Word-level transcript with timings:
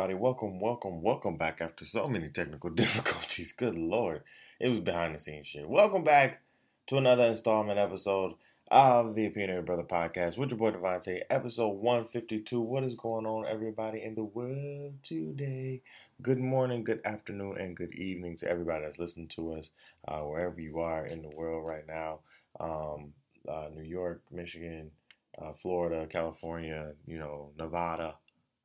everybody? 0.00 0.18
Welcome, 0.18 0.60
welcome, 0.60 1.02
welcome 1.02 1.36
back 1.36 1.60
after 1.60 1.84
so 1.84 2.08
many 2.08 2.30
technical 2.30 2.70
difficulties. 2.84 3.52
Good 3.52 3.74
lord. 3.74 4.22
It 4.58 4.68
was 4.70 4.80
behind 4.80 5.14
the 5.14 5.18
scenes 5.18 5.48
shit. 5.48 5.68
Welcome 5.68 6.04
back 6.04 6.40
to 6.86 6.96
another 6.96 7.24
installment 7.24 7.78
episode 7.78 8.32
of 8.70 9.14
the 9.14 9.26
Opinionated 9.26 9.66
Brother 9.66 9.82
Podcast 9.82 10.38
with 10.38 10.52
your 10.52 10.58
boy 10.58 10.70
DeVonta, 10.70 11.20
episode 11.28 11.68
152. 11.68 12.58
What 12.62 12.84
is 12.84 12.94
going 12.94 13.26
on, 13.26 13.44
everybody, 13.46 14.02
in 14.02 14.14
the 14.14 14.24
world 14.24 14.94
today? 15.02 15.82
Good 16.22 16.38
morning, 16.38 16.82
good 16.82 17.02
afternoon, 17.04 17.58
and 17.58 17.76
good 17.76 17.94
evening 17.94 18.36
to 18.36 18.48
everybody 18.48 18.84
that's 18.84 18.98
listening 18.98 19.28
to 19.28 19.52
us 19.52 19.70
uh, 20.08 20.20
wherever 20.20 20.58
you 20.58 20.80
are 20.80 21.04
in 21.04 21.20
the 21.20 21.28
world 21.28 21.66
right 21.66 21.86
now. 21.86 22.20
Um, 22.58 23.12
uh, 23.46 23.66
New 23.74 23.84
York, 23.84 24.22
Michigan, 24.30 24.92
uh, 25.38 25.52
Florida, 25.52 26.06
California, 26.06 26.92
you 27.06 27.18
know, 27.18 27.50
Nevada, 27.58 28.14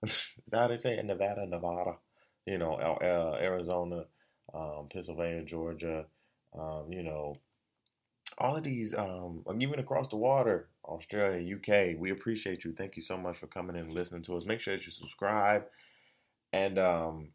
is 0.05 0.33
that 0.51 0.59
how 0.59 0.67
they 0.67 0.77
say 0.77 0.97
it? 0.97 1.05
Nevada, 1.05 1.45
Nevada, 1.45 1.95
you 2.45 2.57
know, 2.57 2.75
uh, 2.75 3.37
Arizona, 3.41 4.05
um, 4.53 4.87
Pennsylvania, 4.91 5.43
Georgia, 5.43 6.05
um, 6.57 6.91
you 6.91 7.03
know, 7.03 7.37
all 8.37 8.57
of 8.57 8.63
these, 8.63 8.93
um, 8.97 9.43
even 9.59 9.79
across 9.79 10.07
the 10.07 10.17
water, 10.17 10.67
Australia, 10.83 11.55
UK. 11.55 11.99
We 11.99 12.11
appreciate 12.11 12.63
you. 12.63 12.73
Thank 12.73 12.95
you 12.95 13.01
so 13.01 13.17
much 13.17 13.37
for 13.37 13.47
coming 13.47 13.75
in 13.75 13.83
and 13.83 13.93
listening 13.93 14.23
to 14.23 14.35
us. 14.35 14.45
Make 14.45 14.59
sure 14.59 14.75
that 14.75 14.85
you 14.85 14.91
subscribe 14.91 15.63
and 16.51 16.77
um, 16.79 17.29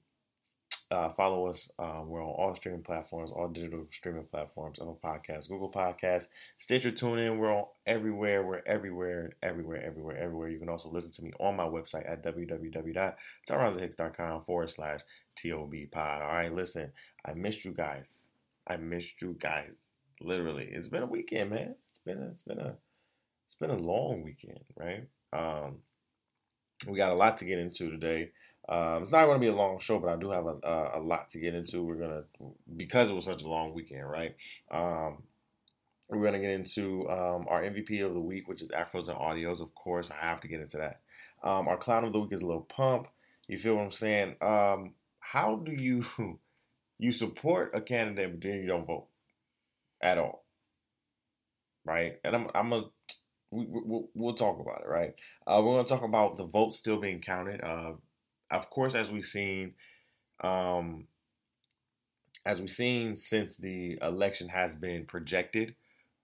uh, 0.90 1.10
follow 1.10 1.46
us. 1.46 1.70
Um, 1.78 2.08
we're 2.08 2.24
on 2.24 2.30
all 2.30 2.54
streaming 2.54 2.82
platforms, 2.82 3.30
all 3.30 3.48
digital 3.48 3.86
streaming 3.90 4.24
platforms, 4.24 4.78
Apple 4.80 4.98
Podcasts, 5.02 5.48
Google 5.48 5.70
Podcasts, 5.70 6.28
Stitcher, 6.58 6.90
TuneIn. 6.90 7.38
We're 7.38 7.54
on 7.54 7.66
everywhere. 7.86 8.44
We're 8.44 8.62
everywhere, 8.66 9.30
everywhere, 9.42 9.82
everywhere, 9.84 10.16
everywhere. 10.16 10.48
You 10.48 10.58
can 10.58 10.68
also 10.68 10.90
listen 10.90 11.12
to 11.12 11.22
me 11.22 11.30
on 11.38 11.54
my 11.56 11.64
website 11.64 12.10
at 12.10 12.24
www.tyronzahicks.com 12.24 14.42
forward 14.42 14.70
slash 14.70 15.00
TOB 15.40 15.74
pod. 15.92 16.22
All 16.22 16.32
right, 16.32 16.52
listen, 16.52 16.90
I 17.24 17.34
missed 17.34 17.64
you 17.64 17.70
guys. 17.72 18.24
I 18.66 18.76
missed 18.76 19.22
you 19.22 19.36
guys. 19.38 19.76
Literally, 20.20 20.68
it's 20.70 20.88
been 20.88 21.04
a 21.04 21.06
weekend, 21.06 21.50
man. 21.50 21.76
It's 21.90 22.00
been 22.04 22.18
a, 22.18 22.26
it's 22.26 22.42
been 22.42 22.58
a 22.58 22.74
it's 23.46 23.54
been 23.54 23.70
a 23.70 23.76
long 23.76 24.22
weekend, 24.22 24.60
right? 24.76 25.06
Um, 25.32 25.78
we 26.86 26.96
got 26.96 27.12
a 27.12 27.16
lot 27.16 27.36
to 27.38 27.44
get 27.44 27.58
into 27.58 27.90
today. 27.90 28.30
Um, 28.68 29.04
it's 29.04 29.12
not 29.12 29.26
going 29.26 29.36
to 29.36 29.44
be 29.44 29.48
a 29.48 29.54
long 29.54 29.78
show, 29.80 29.98
but 29.98 30.10
I 30.10 30.16
do 30.16 30.30
have 30.30 30.46
a, 30.46 30.56
a, 30.62 30.98
a, 30.98 31.00
lot 31.00 31.30
to 31.30 31.38
get 31.38 31.54
into. 31.54 31.82
We're 31.82 31.96
gonna 31.96 32.22
because 32.76 33.10
it 33.10 33.14
was 33.14 33.24
such 33.24 33.42
a 33.42 33.48
long 33.48 33.74
weekend, 33.74 34.08
right? 34.08 34.36
Um, 34.70 35.22
we're 36.08 36.24
gonna 36.24 36.40
get 36.40 36.50
into 36.50 37.08
um, 37.08 37.46
our 37.48 37.62
MVP 37.62 38.04
of 38.04 38.14
the 38.14 38.20
week, 38.20 38.48
which 38.48 38.62
is 38.62 38.70
Afros 38.70 39.08
and 39.08 39.18
Audios. 39.18 39.60
Of 39.60 39.74
course, 39.74 40.10
I 40.10 40.24
have 40.24 40.40
to 40.40 40.48
get 40.48 40.60
into 40.60 40.76
that. 40.76 41.00
Um, 41.42 41.68
our 41.68 41.76
clown 41.76 42.04
of 42.04 42.12
the 42.12 42.20
week 42.20 42.32
is 42.32 42.42
Lil 42.42 42.60
Pump. 42.60 43.08
You 43.48 43.58
feel 43.58 43.74
what 43.74 43.82
I'm 43.82 43.90
saying? 43.90 44.36
Um, 44.40 44.92
how 45.18 45.56
do 45.56 45.72
you 45.72 46.04
you 46.98 47.12
support 47.12 47.72
a 47.74 47.80
candidate 47.80 48.32
but 48.32 48.40
then 48.40 48.60
you 48.60 48.66
don't 48.66 48.86
vote 48.86 49.08
at 50.00 50.18
all? 50.18 50.44
Right? 51.84 52.20
And 52.22 52.36
I'm 52.36 52.48
I'm 52.54 52.72
a 52.72 52.84
we, 53.50 53.66
will 53.66 54.08
we'll 54.14 54.34
talk 54.34 54.60
about 54.60 54.82
it, 54.82 54.88
right? 54.88 55.14
Uh, 55.46 55.60
we're 55.62 55.74
going 55.74 55.84
to 55.84 55.92
talk 55.92 56.04
about 56.04 56.36
the 56.36 56.44
votes 56.44 56.76
still 56.76 57.00
being 57.00 57.20
counted. 57.20 57.62
Uh, 57.62 57.94
of 58.50 58.70
course, 58.70 58.94
as 58.94 59.10
we've 59.10 59.24
seen, 59.24 59.74
um, 60.42 61.06
as 62.46 62.60
we've 62.60 62.70
seen 62.70 63.14
since 63.14 63.56
the 63.56 63.98
election 64.02 64.48
has 64.48 64.74
been 64.74 65.04
projected, 65.04 65.74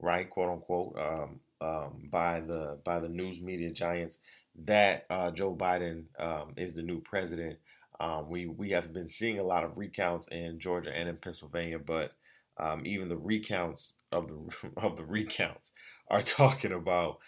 right, 0.00 0.28
quote 0.28 0.50
unquote, 0.50 0.97
um, 0.98 1.41
um, 1.60 2.09
by 2.10 2.41
the 2.41 2.78
by 2.84 3.00
the 3.00 3.09
news 3.09 3.41
media 3.41 3.70
giants, 3.70 4.19
that 4.65 5.04
uh, 5.10 5.31
Joe 5.31 5.54
Biden 5.54 6.04
um, 6.19 6.53
is 6.56 6.75
the 6.75 6.82
new 6.82 7.00
president. 7.00 7.59
Um, 8.00 8.28
we 8.31 8.47
we 8.47 8.70
have 8.70 8.92
been 8.92 9.09
seeing 9.09 9.38
a 9.38 9.42
lot 9.44 9.65
of 9.65 9.76
recounts 9.76 10.26
in 10.28 10.59
Georgia 10.59 10.92
and 10.94 11.09
in 11.09 11.16
Pennsylvania, 11.16 11.78
but 11.78 12.12
um, 12.59 12.86
even 12.86 13.09
the 13.09 13.16
recounts 13.16 13.92
of 14.12 14.28
the 14.28 14.70
of 14.78 14.97
the 14.97 15.04
recounts 15.04 15.72
are 16.09 16.22
talking 16.22 16.72
about 16.72 17.19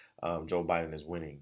Joe 0.47 0.65
Biden 0.65 0.95
is 0.95 1.05
winning 1.05 1.41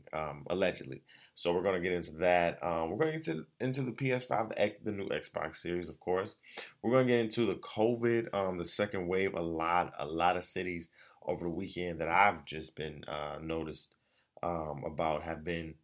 allegedly. 0.49 1.03
So 1.37 1.53
we're 1.53 1.63
going 1.63 1.75
to 1.75 1.87
get 1.87 1.93
into 1.93 2.13
that. 2.13 2.59
Um, 2.65 2.91
we're 2.91 2.97
going 2.97 3.13
to 3.13 3.19
get 3.19 3.45
into, 3.61 3.83
the 3.83 3.93
PS5, 3.93 4.49
the, 4.49 4.61
X, 4.61 4.79
the 4.83 4.91
new 4.91 5.07
Xbox 5.11 5.57
Series, 5.57 5.91
of 5.91 6.01
course. 6.01 6.37
We're 6.81 6.93
going 6.93 7.07
to 7.07 7.13
get 7.13 7.21
into 7.21 7.45
the 7.45 7.57
COVID, 7.57 8.35
um, 8.35 8.57
the 8.57 8.65
second 8.65 9.07
wave. 9.07 9.35
A 9.35 9.43
lot, 9.43 9.93
a 9.99 10.07
lot 10.07 10.39
of 10.39 10.47
cities 10.47 10.89
over 11.23 11.45
the 11.45 11.51
weekend 11.51 12.01
that 12.01 12.09
I've 12.09 12.47
just 12.47 12.75
been 12.75 13.05
uh, 13.05 13.37
noticed 13.43 13.95
um, 14.43 14.83
about 14.87 15.25
have 15.25 15.45
been 15.45 15.75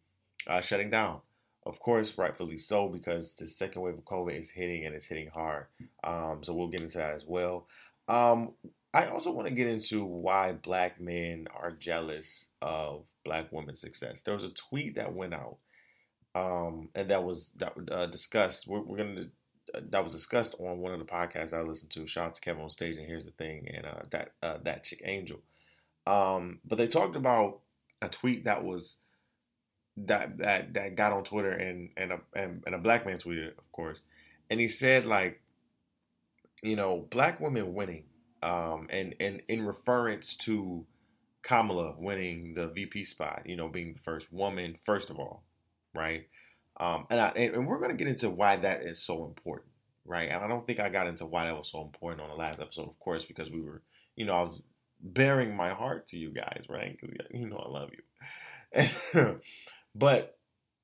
uh, 0.47 0.59
shutting 0.59 0.89
down. 0.89 1.21
Of 1.67 1.79
course, 1.79 2.17
rightfully 2.17 2.57
so, 2.57 2.89
because 2.89 3.35
the 3.35 3.45
second 3.45 3.83
wave 3.83 3.93
of 3.93 4.05
COVID 4.05 4.37
is 4.37 4.49
hitting 4.49 4.87
and 4.87 4.95
it's 4.95 5.05
hitting 5.05 5.27
hard. 5.27 5.67
Um, 6.03 6.39
so 6.41 6.55
we'll 6.55 6.67
get 6.67 6.81
into 6.81 6.97
that 6.97 7.13
as 7.13 7.25
well. 7.27 7.67
Um, 8.07 8.55
I 8.91 9.05
also 9.05 9.31
want 9.31 9.47
to 9.49 9.53
get 9.53 9.67
into 9.67 10.03
why 10.03 10.53
black 10.53 10.99
men 10.99 11.47
are 11.55 11.71
jealous 11.71 12.49
of 12.59 13.05
black 13.23 13.51
women's 13.51 13.81
success. 13.81 14.21
There 14.21 14.33
was 14.33 14.43
a 14.43 14.49
tweet 14.49 14.95
that 14.95 15.13
went 15.13 15.33
out, 15.33 15.57
um, 16.35 16.89
and 16.95 17.09
that 17.09 17.23
was 17.23 17.51
that 17.57 17.73
uh, 17.91 18.05
discussed. 18.07 18.67
We're, 18.67 18.81
we're 18.81 18.97
gonna 18.97 19.25
uh, 19.73 19.81
that 19.89 20.03
was 20.03 20.13
discussed 20.13 20.55
on 20.59 20.79
one 20.79 20.93
of 20.93 20.99
the 20.99 21.05
podcasts 21.05 21.53
I 21.53 21.61
listened 21.61 21.91
to. 21.91 22.07
Shout 22.07 22.27
out 22.27 22.33
to 22.35 22.41
Kevin 22.41 22.63
on 22.63 22.69
stage, 22.69 22.97
and 22.97 23.07
here's 23.07 23.25
the 23.25 23.31
thing, 23.31 23.67
and 23.73 23.85
uh, 23.85 24.01
that 24.11 24.31
uh, 24.41 24.57
that 24.63 24.83
chick 24.83 25.01
Angel. 25.05 25.39
Um, 26.05 26.59
but 26.65 26.77
they 26.77 26.87
talked 26.87 27.15
about 27.15 27.59
a 28.01 28.09
tweet 28.09 28.45
that 28.45 28.63
was 28.63 28.97
that 29.97 30.37
that 30.39 30.73
that 30.73 30.95
got 30.95 31.13
on 31.13 31.23
Twitter, 31.23 31.51
and 31.51 31.89
and 31.97 32.11
a 32.11 32.19
and, 32.35 32.63
and 32.65 32.75
a 32.75 32.79
black 32.79 33.05
man 33.05 33.17
tweeted, 33.17 33.57
of 33.57 33.71
course, 33.71 34.01
and 34.49 34.59
he 34.59 34.67
said 34.67 35.05
like, 35.05 35.41
you 36.61 36.75
know, 36.75 37.07
black 37.09 37.39
women 37.39 37.73
winning 37.73 38.05
um, 38.43 38.87
and 38.89 39.15
and 39.19 39.41
in 39.47 39.65
reference 39.65 40.35
to 40.35 40.85
Kamala 41.43 41.95
winning 41.97 42.53
the 42.53 42.69
VP 42.69 43.03
spot, 43.03 43.43
you 43.45 43.55
know, 43.55 43.67
being 43.67 43.93
the 43.93 43.99
first 43.99 44.31
woman, 44.31 44.77
first 44.83 45.09
of 45.09 45.19
all, 45.19 45.43
right? 45.93 46.27
Um, 46.79 47.05
and 47.09 47.19
I 47.19 47.27
and 47.35 47.67
we're 47.67 47.79
gonna 47.79 47.93
get 47.93 48.07
into 48.07 48.29
why 48.29 48.55
that 48.55 48.81
is 48.81 49.03
so 49.03 49.25
important, 49.25 49.69
right? 50.05 50.29
And 50.29 50.43
I 50.43 50.47
don't 50.47 50.65
think 50.65 50.79
I 50.79 50.89
got 50.89 51.07
into 51.07 51.25
why 51.25 51.45
that 51.45 51.57
was 51.57 51.69
so 51.69 51.81
important 51.81 52.21
on 52.21 52.29
the 52.29 52.35
last 52.35 52.59
episode, 52.59 52.87
of 52.87 52.99
course, 52.99 53.25
because 53.25 53.49
we 53.51 53.61
were, 53.61 53.81
you 54.15 54.25
know, 54.25 54.33
I 54.33 54.43
was 54.43 54.61
bearing 55.01 55.55
my 55.55 55.73
heart 55.73 56.07
to 56.07 56.17
you 56.17 56.31
guys, 56.31 56.65
right? 56.69 56.97
Because 56.99 57.27
you 57.31 57.47
know 57.47 57.57
I 57.57 57.69
love 57.69 57.91
you. 57.91 59.39
but 59.95 60.37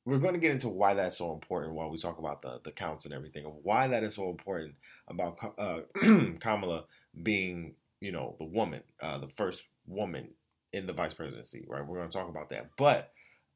we're 0.06 0.19
going 0.19 0.34
to 0.34 0.40
get 0.40 0.52
into 0.52 0.69
why 0.69 0.94
that's 0.94 1.18
so 1.18 1.34
important 1.34 1.74
while 1.74 1.90
we 1.90 1.98
talk 1.98 2.19
about 2.19 2.42
the 2.42 2.59
the 2.64 2.72
counts 2.72 3.06
and 3.06 3.14
everything 3.14 3.46
of 3.46 3.53
why 3.64 3.88
that 3.88 4.03
is 4.03 4.16
so 4.16 4.30
important 4.30 4.75
about 5.08 5.38
uh, 5.58 5.80
Kamala 6.40 6.86
being, 7.24 7.75
you 8.02 8.12
know, 8.12 8.36
the 8.40 8.46
woman, 8.46 8.81
uh, 9.02 9.18
the 9.18 9.28
first 9.28 9.64
woman 9.88 10.30
in 10.74 10.85
the 10.85 10.94
vice 10.94 11.13
presidency, 11.13 11.66
right? 11.68 11.85
We're 11.85 11.97
going 11.97 12.09
to 12.09 12.18
talk 12.18 12.30
about 12.30 12.50
that. 12.50 12.69
But 12.78 13.12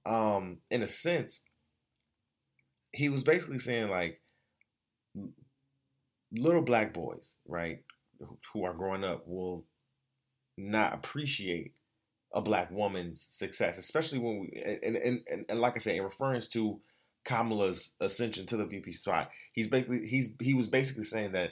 um, 0.05 0.57
in 0.69 0.83
a 0.83 0.87
sense, 0.87 1.41
he 2.91 3.09
was 3.09 3.23
basically 3.23 3.59
saying 3.59 3.89
like 3.89 4.21
little 6.31 6.61
black 6.61 6.93
boys, 6.93 7.37
right, 7.47 7.79
who 8.53 8.63
are 8.63 8.73
growing 8.73 9.03
up 9.03 9.27
will 9.27 9.65
not 10.57 10.93
appreciate 10.93 11.73
a 12.33 12.41
black 12.41 12.71
woman's 12.71 13.27
success, 13.29 13.77
especially 13.77 14.19
when 14.19 14.39
we 14.39 14.61
and 14.61 14.95
and, 14.95 15.21
and, 15.29 15.45
and 15.49 15.59
like 15.59 15.75
I 15.75 15.79
said, 15.79 15.95
in 15.95 16.03
reference 16.03 16.47
to 16.49 16.79
Kamala's 17.25 17.93
ascension 17.99 18.45
to 18.47 18.57
the 18.57 18.65
VP 18.65 18.93
spot, 18.93 19.29
he's 19.53 19.67
basically 19.67 20.07
he's 20.07 20.29
he 20.39 20.53
was 20.53 20.67
basically 20.67 21.03
saying 21.03 21.33
that 21.33 21.51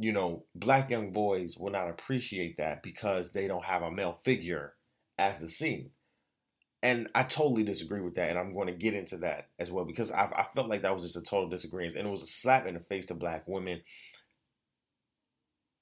you 0.00 0.12
know, 0.12 0.44
black 0.54 0.88
young 0.88 1.12
boys 1.12 1.58
will 1.58 1.70
not 1.70 1.90
appreciate 1.90 2.56
that 2.56 2.82
because 2.82 3.32
they 3.32 3.46
don't 3.46 3.66
have 3.66 3.82
a 3.82 3.90
male 3.90 4.14
figure 4.14 4.72
as 5.18 5.38
the 5.38 5.46
scene. 5.46 5.90
And 6.82 7.10
I 7.14 7.24
totally 7.24 7.64
disagree 7.64 8.00
with 8.00 8.14
that, 8.14 8.30
and 8.30 8.38
I'm 8.38 8.54
going 8.54 8.68
to 8.68 8.72
get 8.72 8.94
into 8.94 9.18
that 9.18 9.48
as 9.58 9.70
well 9.70 9.84
because 9.84 10.10
I, 10.10 10.22
I 10.24 10.46
felt 10.54 10.70
like 10.70 10.80
that 10.82 10.94
was 10.94 11.02
just 11.02 11.18
a 11.18 11.22
total 11.22 11.50
disagreement, 11.50 11.96
and 11.96 12.08
it 12.08 12.10
was 12.10 12.22
a 12.22 12.26
slap 12.26 12.66
in 12.66 12.72
the 12.72 12.80
face 12.80 13.04
to 13.06 13.14
black 13.14 13.46
women. 13.46 13.82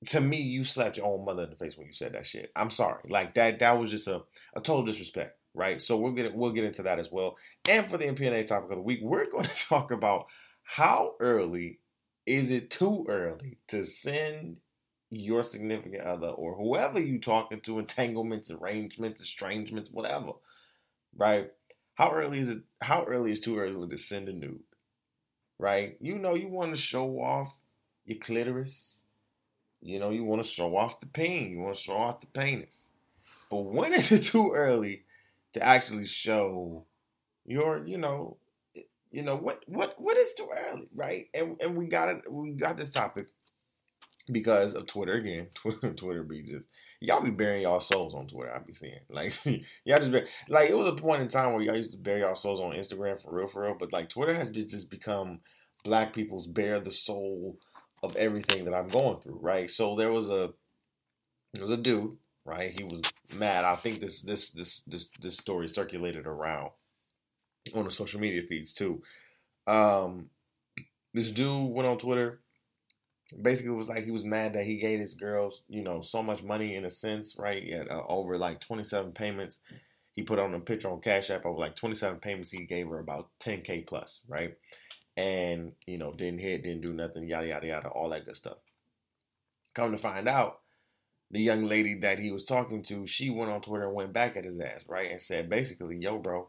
To 0.07 0.21
me, 0.21 0.43
you 0.43 0.65
slapped 0.65 0.97
your 0.97 1.07
own 1.07 1.25
mother 1.25 1.45
in 1.45 1.51
the 1.51 1.57
face 1.57 1.77
when 1.77 1.87
you 1.87 1.93
said 1.93 2.15
that 2.15 2.27
shit. 2.27 2.51
I'm 2.57 2.71
sorry, 2.71 3.03
like 3.09 3.35
that. 3.35 3.61
That 3.61 3.79
was 3.79 3.93
just 3.93 4.09
a, 4.09 4.23
a 4.57 4.61
total 4.61 4.85
disrespect, 4.85 5.39
right? 5.55 5.81
So 5.81 5.97
we'll 5.97 6.11
get 6.11 6.35
we'll 6.35 6.51
get 6.51 6.65
into 6.65 6.83
that 6.83 6.99
as 6.99 7.13
well. 7.13 7.37
And 7.69 7.89
for 7.89 7.99
the 7.99 8.07
MPNA 8.07 8.47
topic 8.47 8.73
of 8.73 8.79
the 8.79 8.83
week, 8.83 8.99
we're 9.01 9.31
going 9.31 9.45
to 9.55 9.69
talk 9.69 9.93
about 9.93 10.27
how 10.65 11.15
early 11.21 11.79
is 12.29 12.51
it 12.51 12.71
too 12.71 13.07
early 13.09 13.57
to 13.69 13.83
send 13.83 14.59
your 15.11 15.43
significant 15.43 16.03
other 16.03 16.29
or 16.29 16.55
whoever 16.55 17.01
you 17.01 17.19
talking 17.19 17.61
to 17.63 17.79
entanglements, 17.79 18.51
arrangements, 18.51 19.23
estrangements, 19.23 19.91
whatever, 19.91 20.33
right? 21.17 21.51
How 21.95 22.13
early 22.13 22.39
is 22.39 22.51
it? 22.51 22.61
How 22.83 23.05
early 23.05 23.33
is 23.33 23.41
too 23.41 23.59
early 23.59 23.89
to 23.89 23.97
send 23.97 24.29
a 24.29 24.33
nude, 24.35 24.61
right? 25.59 25.97
You 26.01 26.19
know, 26.19 26.35
you 26.35 26.49
want 26.49 26.71
to 26.71 26.77
show 26.77 27.19
off 27.21 27.57
your 28.05 28.19
clitoris. 28.19 29.03
You 29.81 29.99
know, 29.99 30.11
you 30.11 30.25
want 30.25 30.43
to 30.43 30.49
show 30.49 30.77
off 30.77 31.01
the 31.01 31.07
pain. 31.07 31.51
You 31.51 31.61
want 31.61 31.77
to 31.77 31.83
show 31.83 31.97
off 31.97 32.21
the 32.21 32.27
penis. 32.27 32.91
But 33.51 33.65
when 33.65 33.95
is 33.95 34.13
it 34.13 34.25
too 34.25 34.53
early 34.53 35.05
to 35.55 35.63
actually 35.63 36.05
show 36.05 36.85
your, 37.47 37.87
you 37.87 37.97
know, 37.97 38.37
you 39.11 39.23
know 39.23 39.37
what 39.37 39.63
what 39.67 39.95
what 39.99 40.17
is 40.17 40.35
too 40.35 40.49
early, 40.53 40.89
right? 40.95 41.27
And 41.35 41.61
and 41.63 41.77
we 41.77 41.87
got 41.87 42.09
it. 42.09 42.23
We 42.31 42.53
got 42.53 42.77
this 42.77 42.91
topic 42.91 43.29
because 44.31 44.75
of 44.75 44.87
Twitter 44.87 45.15
again. 45.15 45.49
Twitter, 45.97 46.23
be 46.23 46.43
just 46.43 46.67
y'all 47.01 47.23
be 47.23 47.31
burying 47.31 47.63
y'all 47.63 47.81
souls 47.81 48.15
on 48.15 48.27
Twitter. 48.27 48.55
I 48.55 48.59
be 48.59 48.75
seeing 48.75 49.01
like 49.09 49.33
y'all 49.85 49.99
just 49.99 50.13
be, 50.13 50.23
like 50.49 50.71
it 50.71 50.77
was 50.77 50.89
a 50.89 50.97
point 50.97 51.23
in 51.23 51.29
time 51.29 51.53
where 51.53 51.63
y'all 51.63 51.77
used 51.77 51.93
to 51.93 51.97
bury 51.97 52.21
y'all 52.21 52.35
souls 52.35 52.61
on 52.61 52.73
Instagram 52.73 53.21
for 53.21 53.35
real, 53.35 53.49
for 53.49 53.63
real. 53.63 53.77
But 53.79 53.93
like 53.93 54.09
Twitter 54.09 54.35
has 54.35 54.51
just 54.51 54.91
become 54.91 55.41
black 55.85 56.13
people's 56.13 56.47
bare 56.47 56.81
the 56.81 56.91
soul 56.91 57.57
of 58.03 58.15
everything 58.17 58.65
that 58.65 58.75
I'm 58.75 58.89
going 58.89 59.21
through, 59.21 59.39
right? 59.41 59.69
So 59.71 59.97
there 59.97 60.13
was 60.13 60.29
a 60.31 60.51
there 61.55 61.63
was 61.63 61.71
a 61.71 61.77
dude, 61.77 62.17
right? 62.45 62.73
He 62.77 62.85
was 62.85 63.01
mad. 63.35 63.65
I 63.65 63.77
think 63.77 64.01
this 64.01 64.23
this 64.23 64.51
this 64.51 64.83
this 64.87 65.09
this 65.21 65.37
story 65.37 65.69
circulated 65.69 66.27
around 66.27 66.71
on 67.75 67.85
the 67.85 67.91
social 67.91 68.21
media 68.21 68.43
feeds 68.43 68.75
too. 68.75 69.03
Um, 69.67 70.31
this 71.15 71.31
dude 71.31 71.71
went 71.71 71.89
on 71.89 71.99
Twitter. 71.99 72.41
Basically, 73.43 73.73
it 73.73 73.77
was 73.77 73.89
like 73.89 74.05
he 74.05 74.11
was 74.11 74.25
mad 74.25 74.55
that 74.55 74.65
he 74.65 74.77
gave 74.77 75.01
his 75.01 75.15
girls, 75.15 75.63
you 75.69 75.83
know, 75.83 76.01
so 76.01 76.23
much 76.23 76.43
money 76.43 76.75
in 76.75 76.85
a 76.85 76.91
sense, 76.91 77.37
right? 77.39 77.71
Had 77.71 77.89
uh, 77.89 78.03
over 78.09 78.39
like 78.39 78.61
27 78.61 79.13
payments. 79.13 79.59
He 80.13 80.23
put 80.23 80.39
on 80.39 80.55
a 80.55 80.61
picture 80.61 80.91
on 80.91 81.01
Cash 81.01 81.31
App 81.31 81.45
over 81.45 81.59
like 81.59 81.77
27 81.77 82.21
payments. 82.21 82.51
He 82.51 82.65
gave 82.65 82.89
her 82.89 82.99
about 82.99 83.29
10k 83.41 83.87
plus, 83.87 84.23
right? 84.27 84.57
And 85.17 85.73
you 85.87 85.99
know, 85.99 86.13
didn't 86.13 86.41
hit, 86.41 86.63
didn't 86.63 86.81
do 86.81 86.93
nothing, 86.93 87.29
yada 87.29 87.49
yada 87.49 87.67
yada, 87.67 87.89
all 87.89 88.09
that 88.11 88.25
good 88.25 88.37
stuff. 88.37 88.59
Come 89.75 89.93
to 89.93 89.99
find 89.99 90.27
out, 90.27 90.61
the 91.31 91.41
young 91.41 91.65
lady 91.65 91.95
that 91.95 92.19
he 92.19 92.33
was 92.33 92.45
talking 92.45 92.83
to, 92.85 93.07
she 93.07 93.31
went 93.31 93.51
on 93.51 93.61
Twitter 93.61 93.87
and 93.87 93.95
went 93.95 94.13
back 94.13 94.37
at 94.37 94.45
his 94.45 94.59
ass, 94.61 94.85
right? 94.89 95.11
And 95.11 95.21
said 95.21 95.51
basically, 95.51 95.99
yo, 95.99 96.19
bro, 96.19 96.49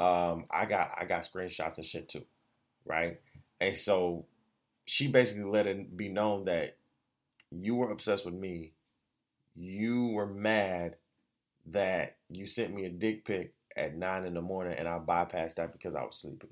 um, 0.00 0.46
I 0.50 0.64
got 0.64 0.92
I 0.98 1.04
got 1.04 1.22
screenshots 1.22 1.76
and 1.76 1.84
shit 1.84 2.08
too, 2.08 2.24
right? 2.86 3.20
And 3.60 3.76
so 3.76 4.24
she 4.86 5.08
basically 5.08 5.44
let 5.44 5.66
it 5.66 5.94
be 5.94 6.08
known 6.08 6.46
that 6.46 6.78
you 7.50 7.74
were 7.74 7.90
obsessed 7.90 8.24
with 8.24 8.32
me. 8.32 8.72
You 9.54 10.06
were 10.06 10.26
mad 10.26 10.96
that 11.66 12.16
you 12.30 12.46
sent 12.46 12.74
me 12.74 12.86
a 12.86 12.88
dick 12.88 13.26
pic 13.26 13.52
at 13.76 13.94
nine 13.94 14.24
in 14.24 14.32
the 14.32 14.40
morning 14.40 14.78
and 14.78 14.88
I 14.88 14.98
bypassed 14.98 15.56
that 15.56 15.72
because 15.72 15.94
I 15.94 16.02
was 16.02 16.16
sleeping. 16.16 16.48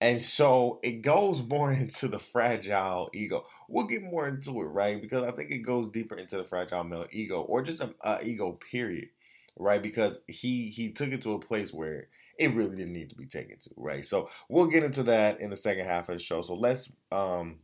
And 0.00 0.20
so 0.20 0.80
it 0.82 1.02
goes 1.02 1.46
more 1.46 1.70
into 1.72 2.08
the 2.08 2.18
fragile 2.18 3.10
ego. 3.14 3.44
We'll 3.68 3.86
get 3.86 4.02
more 4.02 4.26
into 4.26 4.60
it, 4.60 4.64
right? 4.64 5.00
Because 5.00 5.22
I 5.22 5.30
think 5.30 5.52
it 5.52 5.58
goes 5.58 5.88
deeper 5.88 6.16
into 6.16 6.36
the 6.36 6.44
fragile 6.44 6.82
male 6.82 7.06
ego 7.12 7.42
or 7.42 7.62
just 7.62 7.80
a, 7.80 7.94
a 8.02 8.24
ego 8.24 8.58
period, 8.72 9.10
right? 9.56 9.80
Because 9.80 10.20
he 10.26 10.68
he 10.68 10.90
took 10.90 11.10
it 11.10 11.22
to 11.22 11.34
a 11.34 11.38
place 11.38 11.72
where 11.72 12.08
it 12.40 12.54
really 12.54 12.74
didn't 12.74 12.94
need 12.94 13.10
to 13.10 13.16
be 13.16 13.26
taken 13.26 13.58
to, 13.58 13.70
right? 13.76 14.04
So 14.04 14.30
we'll 14.48 14.66
get 14.66 14.82
into 14.82 15.02
that 15.04 15.40
in 15.40 15.50
the 15.50 15.56
second 15.56 15.84
half 15.84 16.08
of 16.08 16.16
the 16.16 16.24
show. 16.24 16.40
So 16.40 16.54
let's 16.54 16.90
um 17.12 17.58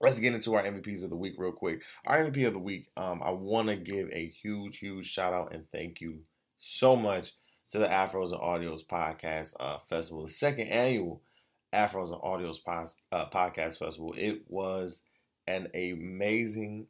let's 0.00 0.18
get 0.18 0.34
into 0.34 0.54
our 0.54 0.62
MVPs 0.62 1.02
of 1.02 1.10
the 1.10 1.16
week 1.16 1.34
real 1.38 1.52
quick. 1.52 1.80
Our 2.06 2.18
MVP 2.18 2.46
of 2.46 2.52
the 2.52 2.58
week, 2.58 2.90
um, 2.96 3.22
I 3.24 3.30
want 3.30 3.68
to 3.68 3.76
give 3.76 4.10
a 4.12 4.28
huge, 4.28 4.78
huge 4.78 5.10
shout 5.10 5.32
out 5.32 5.54
and 5.54 5.64
thank 5.72 6.02
you 6.02 6.20
so 6.58 6.94
much 6.94 7.32
to 7.70 7.78
the 7.78 7.88
Afros 7.88 8.32
and 8.32 8.40
Audios 8.40 8.84
Podcast 8.84 9.54
uh, 9.58 9.78
Festival, 9.88 10.26
the 10.26 10.32
second 10.32 10.68
annual 10.68 11.22
Afros 11.72 12.12
and 12.12 12.20
Audios 12.20 12.58
uh, 13.10 13.26
Podcast 13.30 13.78
Festival. 13.78 14.14
It 14.18 14.42
was 14.48 15.00
an 15.46 15.68
amazing 15.74 16.86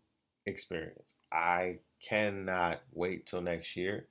experience. 0.46 1.14
I 1.32 1.78
cannot 2.02 2.82
wait 2.92 3.26
till 3.26 3.40
next 3.40 3.76
year. 3.76 4.08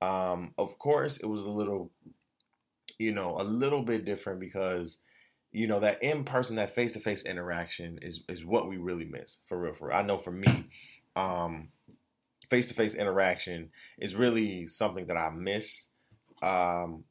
Um, 0.00 0.54
of 0.58 0.78
course, 0.78 1.18
it 1.18 1.26
was 1.26 1.40
a 1.40 1.48
little 1.48 1.90
you 2.98 3.12
know, 3.12 3.36
a 3.38 3.44
little 3.44 3.82
bit 3.82 4.04
different 4.04 4.40
because, 4.40 4.98
you 5.52 5.66
know, 5.66 5.80
that 5.80 6.02
in 6.02 6.24
person, 6.24 6.56
that 6.56 6.74
face 6.74 6.92
to 6.94 7.00
face 7.00 7.24
interaction 7.24 7.98
is 8.02 8.22
is 8.28 8.44
what 8.44 8.68
we 8.68 8.76
really 8.76 9.04
miss 9.04 9.38
for 9.46 9.58
real. 9.58 9.74
For 9.74 9.88
real. 9.88 9.96
I 9.96 10.02
know 10.02 10.18
for 10.18 10.32
me, 10.32 10.66
um, 11.16 11.68
face 12.50 12.68
to 12.68 12.74
face 12.74 12.94
interaction 12.94 13.70
is 13.98 14.14
really 14.14 14.66
something 14.66 15.06
that 15.06 15.16
I 15.16 15.30
miss 15.30 15.88
um, 16.42 17.04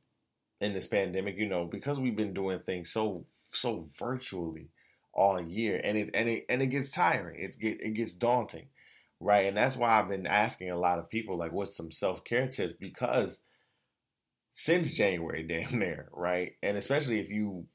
in 0.62 0.74
this 0.74 0.88
pandemic. 0.88 1.38
You 1.38 1.48
know, 1.48 1.66
because 1.66 2.00
we've 2.00 2.16
been 2.16 2.34
doing 2.34 2.60
things 2.60 2.92
so 2.92 3.26
so 3.52 3.88
virtually 3.98 4.70
all 5.14 5.42
year, 5.42 5.80
and 5.84 5.98
it 5.98 6.12
and 6.14 6.30
it 6.30 6.46
and 6.50 6.62
it 6.62 6.68
gets 6.68 6.92
tiring. 6.92 7.40
It 7.40 7.58
get 7.60 7.82
it 7.82 7.92
gets 7.94 8.14
daunting, 8.14 8.68
right? 9.20 9.46
And 9.48 9.58
that's 9.58 9.78
why 9.78 9.92
I've 10.00 10.10
been 10.10 10.28
asking 10.28 10.70
a 10.70 10.78
lot 10.80 11.00
of 11.00 11.10
people 11.10 11.38
like, 11.38 11.54
what's 11.54 11.76
some 11.78 11.92
self 11.92 12.24
care 12.24 12.48
tips 12.48 12.76
because 12.80 13.42
since 14.52 14.94
January, 14.94 15.44
damn 15.48 15.80
near, 15.80 16.10
right? 16.14 16.54
And 16.64 16.78
especially 16.78 17.20
if 17.20 17.30
you 17.30 17.66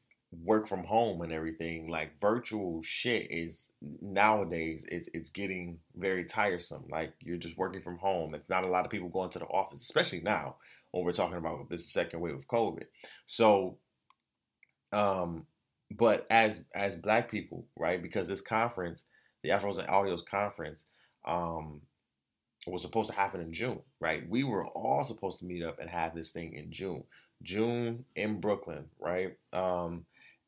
work 0.44 0.66
from 0.66 0.84
home 0.84 1.20
and 1.20 1.32
everything, 1.32 1.88
like 1.88 2.20
virtual 2.20 2.82
shit 2.82 3.26
is 3.30 3.68
nowadays 4.00 4.84
it's 4.90 5.08
it's 5.12 5.30
getting 5.30 5.78
very 5.94 6.24
tiresome. 6.24 6.84
Like 6.90 7.12
you're 7.20 7.36
just 7.36 7.58
working 7.58 7.82
from 7.82 7.98
home. 7.98 8.34
It's 8.34 8.48
not 8.48 8.64
a 8.64 8.68
lot 8.68 8.84
of 8.84 8.90
people 8.90 9.08
going 9.08 9.30
to 9.30 9.38
the 9.38 9.44
office, 9.46 9.82
especially 9.82 10.20
now 10.20 10.54
when 10.90 11.04
we're 11.04 11.12
talking 11.12 11.36
about 11.36 11.68
this 11.68 11.92
second 11.92 12.20
wave 12.20 12.34
of 12.34 12.48
COVID. 12.48 12.84
So 13.26 13.78
um 14.92 15.46
but 15.96 16.26
as 16.30 16.62
as 16.74 16.96
black 16.96 17.30
people, 17.30 17.66
right? 17.76 18.02
Because 18.02 18.28
this 18.28 18.40
conference, 18.40 19.04
the 19.42 19.50
Afros 19.50 19.78
and 19.78 19.88
Audios 19.88 20.24
conference, 20.24 20.86
um, 21.24 21.82
was 22.66 22.82
supposed 22.82 23.10
to 23.10 23.16
happen 23.16 23.40
in 23.40 23.52
June, 23.52 23.80
right? 24.00 24.28
We 24.28 24.44
were 24.44 24.66
all 24.66 25.04
supposed 25.04 25.38
to 25.40 25.44
meet 25.44 25.62
up 25.62 25.78
and 25.80 25.90
have 25.90 26.14
this 26.14 26.30
thing 26.30 26.54
in 26.54 26.70
June. 26.72 27.04
June 27.42 28.04
in 28.14 28.40
Brooklyn, 28.40 28.84
right? 29.00 29.36
Um, 29.52 30.06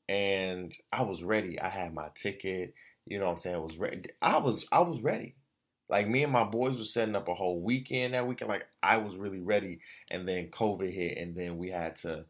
and 0.08 0.72
I 0.92 1.02
was 1.02 1.22
ready. 1.22 1.60
I 1.60 1.68
had 1.68 1.94
my 1.94 2.08
ticket. 2.14 2.74
You 3.06 3.18
know 3.18 3.26
what 3.26 3.32
I'm 3.32 3.36
saying? 3.38 3.56
I 3.56 3.60
was 3.60 3.76
ready. 3.76 4.02
I 4.22 4.38
was 4.38 4.64
I 4.70 4.80
was 4.80 5.00
ready. 5.00 5.34
Like 5.88 6.08
me 6.08 6.22
and 6.22 6.32
my 6.32 6.44
boys 6.44 6.78
were 6.78 6.84
setting 6.84 7.16
up 7.16 7.28
a 7.28 7.34
whole 7.34 7.60
weekend 7.60 8.14
that 8.14 8.26
weekend. 8.26 8.48
Like 8.48 8.66
I 8.82 8.98
was 8.98 9.16
really 9.16 9.40
ready. 9.40 9.80
And 10.10 10.26
then 10.26 10.48
COVID 10.50 10.90
hit, 10.90 11.18
and 11.18 11.36
then 11.36 11.58
we 11.58 11.70
had 11.70 11.96
to 11.96 12.26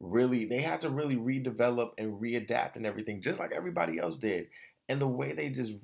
really 0.00 0.46
they 0.46 0.62
had 0.62 0.80
to 0.80 0.90
really 0.90 1.16
redevelop 1.16 1.90
and 1.98 2.20
readapt 2.20 2.76
and 2.76 2.86
everything, 2.86 3.20
just 3.20 3.38
like 3.38 3.52
everybody 3.52 3.98
else 3.98 4.16
did. 4.16 4.48
And 4.88 5.00
the 5.00 5.06
way 5.06 5.32
they 5.32 5.50
just 5.50 5.74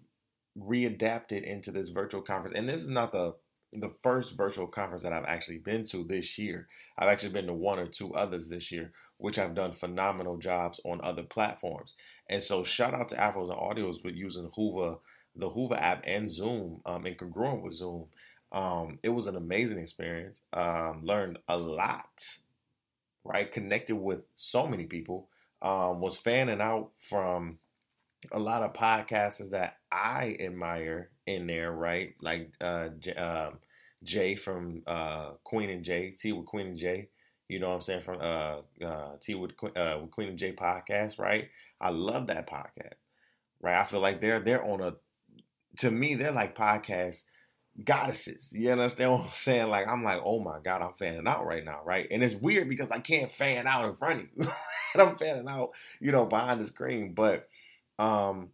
readapted 0.58 1.42
into 1.42 1.70
this 1.70 1.90
virtual 1.90 2.22
conference. 2.22 2.56
And 2.56 2.68
this 2.68 2.82
is 2.82 2.88
not 2.88 3.12
the 3.12 3.34
the 3.72 3.90
first 4.02 4.36
virtual 4.36 4.66
conference 4.66 5.02
that 5.02 5.12
I've 5.12 5.25
actually 5.25 5.58
been 5.58 5.84
to 5.86 6.04
this 6.04 6.38
year. 6.38 6.68
I've 6.98 7.08
actually 7.08 7.32
been 7.32 7.46
to 7.46 7.52
one 7.52 7.78
or 7.78 7.86
two 7.86 8.14
others 8.14 8.48
this 8.48 8.70
year, 8.70 8.92
which 9.18 9.36
have 9.36 9.54
done 9.54 9.72
phenomenal 9.72 10.38
jobs 10.38 10.80
on 10.84 11.00
other 11.02 11.25
platforms. 11.25 11.94
And 12.28 12.42
so 12.42 12.62
shout 12.62 12.94
out 12.94 13.08
to 13.10 13.16
Afros 13.16 13.50
and 13.50 13.58
Audios 13.58 14.02
with 14.02 14.14
using 14.14 14.50
Whova, 14.56 14.98
the 15.34 15.50
Whova 15.50 15.80
app 15.80 16.02
and 16.06 16.30
Zoom, 16.30 16.80
um, 16.86 17.04
and 17.06 17.18
congruent 17.18 17.62
with 17.62 17.75
Zoom. 17.75 18.06
Um, 18.52 18.98
it 19.02 19.10
was 19.10 19.26
an 19.26 19.36
amazing 19.36 19.78
experience. 19.78 20.42
Um, 20.52 21.00
learned 21.02 21.38
a 21.48 21.58
lot, 21.58 22.38
right? 23.25 23.50
Connected 23.50 23.96
with 23.96 24.25
so 24.34 24.66
many 24.66 24.84
people. 24.84 25.28
Um, 25.62 26.00
was 26.00 26.18
fanning 26.18 26.60
out 26.60 26.90
from 26.98 27.58
a 28.32 28.38
lot 28.38 28.62
of 28.62 28.73
podcasters 28.73 29.50
that 29.50 29.76
I 29.90 30.37
admire 30.40 31.11
in 31.26 31.46
there, 31.46 31.73
right? 31.73 32.14
Like 32.20 32.52
uh, 32.61 32.88
J, 32.99 33.14
uh, 33.14 33.50
Jay 34.02 34.37
from 34.37 34.82
uh, 34.87 35.30
Queen 35.44 35.70
and 35.70 35.85
Jay, 35.85 36.11
T 36.11 36.32
with 36.32 36.46
Queen 36.46 36.68
and 36.68 36.76
Jay. 36.76 37.08
You 37.49 37.61
know 37.61 37.68
what 37.68 37.76
I'm 37.76 37.80
saying? 37.82 38.02
From 38.02 38.20
uh, 38.20 38.85
uh, 38.85 39.16
T 39.20 39.35
with, 39.35 39.52
uh, 39.76 39.99
with 40.02 40.11
Queen 40.11 40.28
and 40.28 40.38
Jay 40.38 40.52
podcast, 40.52 41.18
right? 41.18 41.49
I 41.80 41.90
love 41.90 42.26
that 42.28 42.49
podcast, 42.49 42.94
right? 43.61 43.78
I 43.80 43.85
feel 43.85 44.00
like 44.00 44.20
they're 44.20 44.40
they're 44.40 44.64
on 44.64 44.80
a. 44.80 44.94
To 45.78 45.90
me, 45.90 46.14
they're 46.14 46.32
like 46.32 46.56
podcast 46.56 47.25
goddesses. 47.85 48.52
You 48.52 48.70
understand 48.70 49.12
what 49.12 49.25
I'm 49.25 49.30
saying? 49.30 49.68
Like 49.68 49.88
I'm 49.88 50.02
like, 50.02 50.20
oh 50.25 50.40
my 50.40 50.58
god, 50.64 50.82
I'm 50.82 50.94
fanning 50.94 51.26
out 51.26 51.46
right 51.46 51.64
now, 51.64 51.80
right? 51.85 52.06
And 52.11 52.23
it's 52.23 52.35
weird 52.35 52.68
because 52.68 52.90
I 52.90 52.99
can't 52.99 53.30
fan 53.30 53.66
out 53.66 53.88
in 53.88 53.94
front 53.94 54.23
of 54.23 54.28
you. 54.37 54.50
And 54.94 55.02
I'm 55.02 55.16
fanning 55.16 55.49
out, 55.49 55.70
you 56.00 56.12
know, 56.12 56.25
behind 56.25 56.61
the 56.61 56.66
screen, 56.66 57.12
but 57.12 57.49
um, 57.99 58.50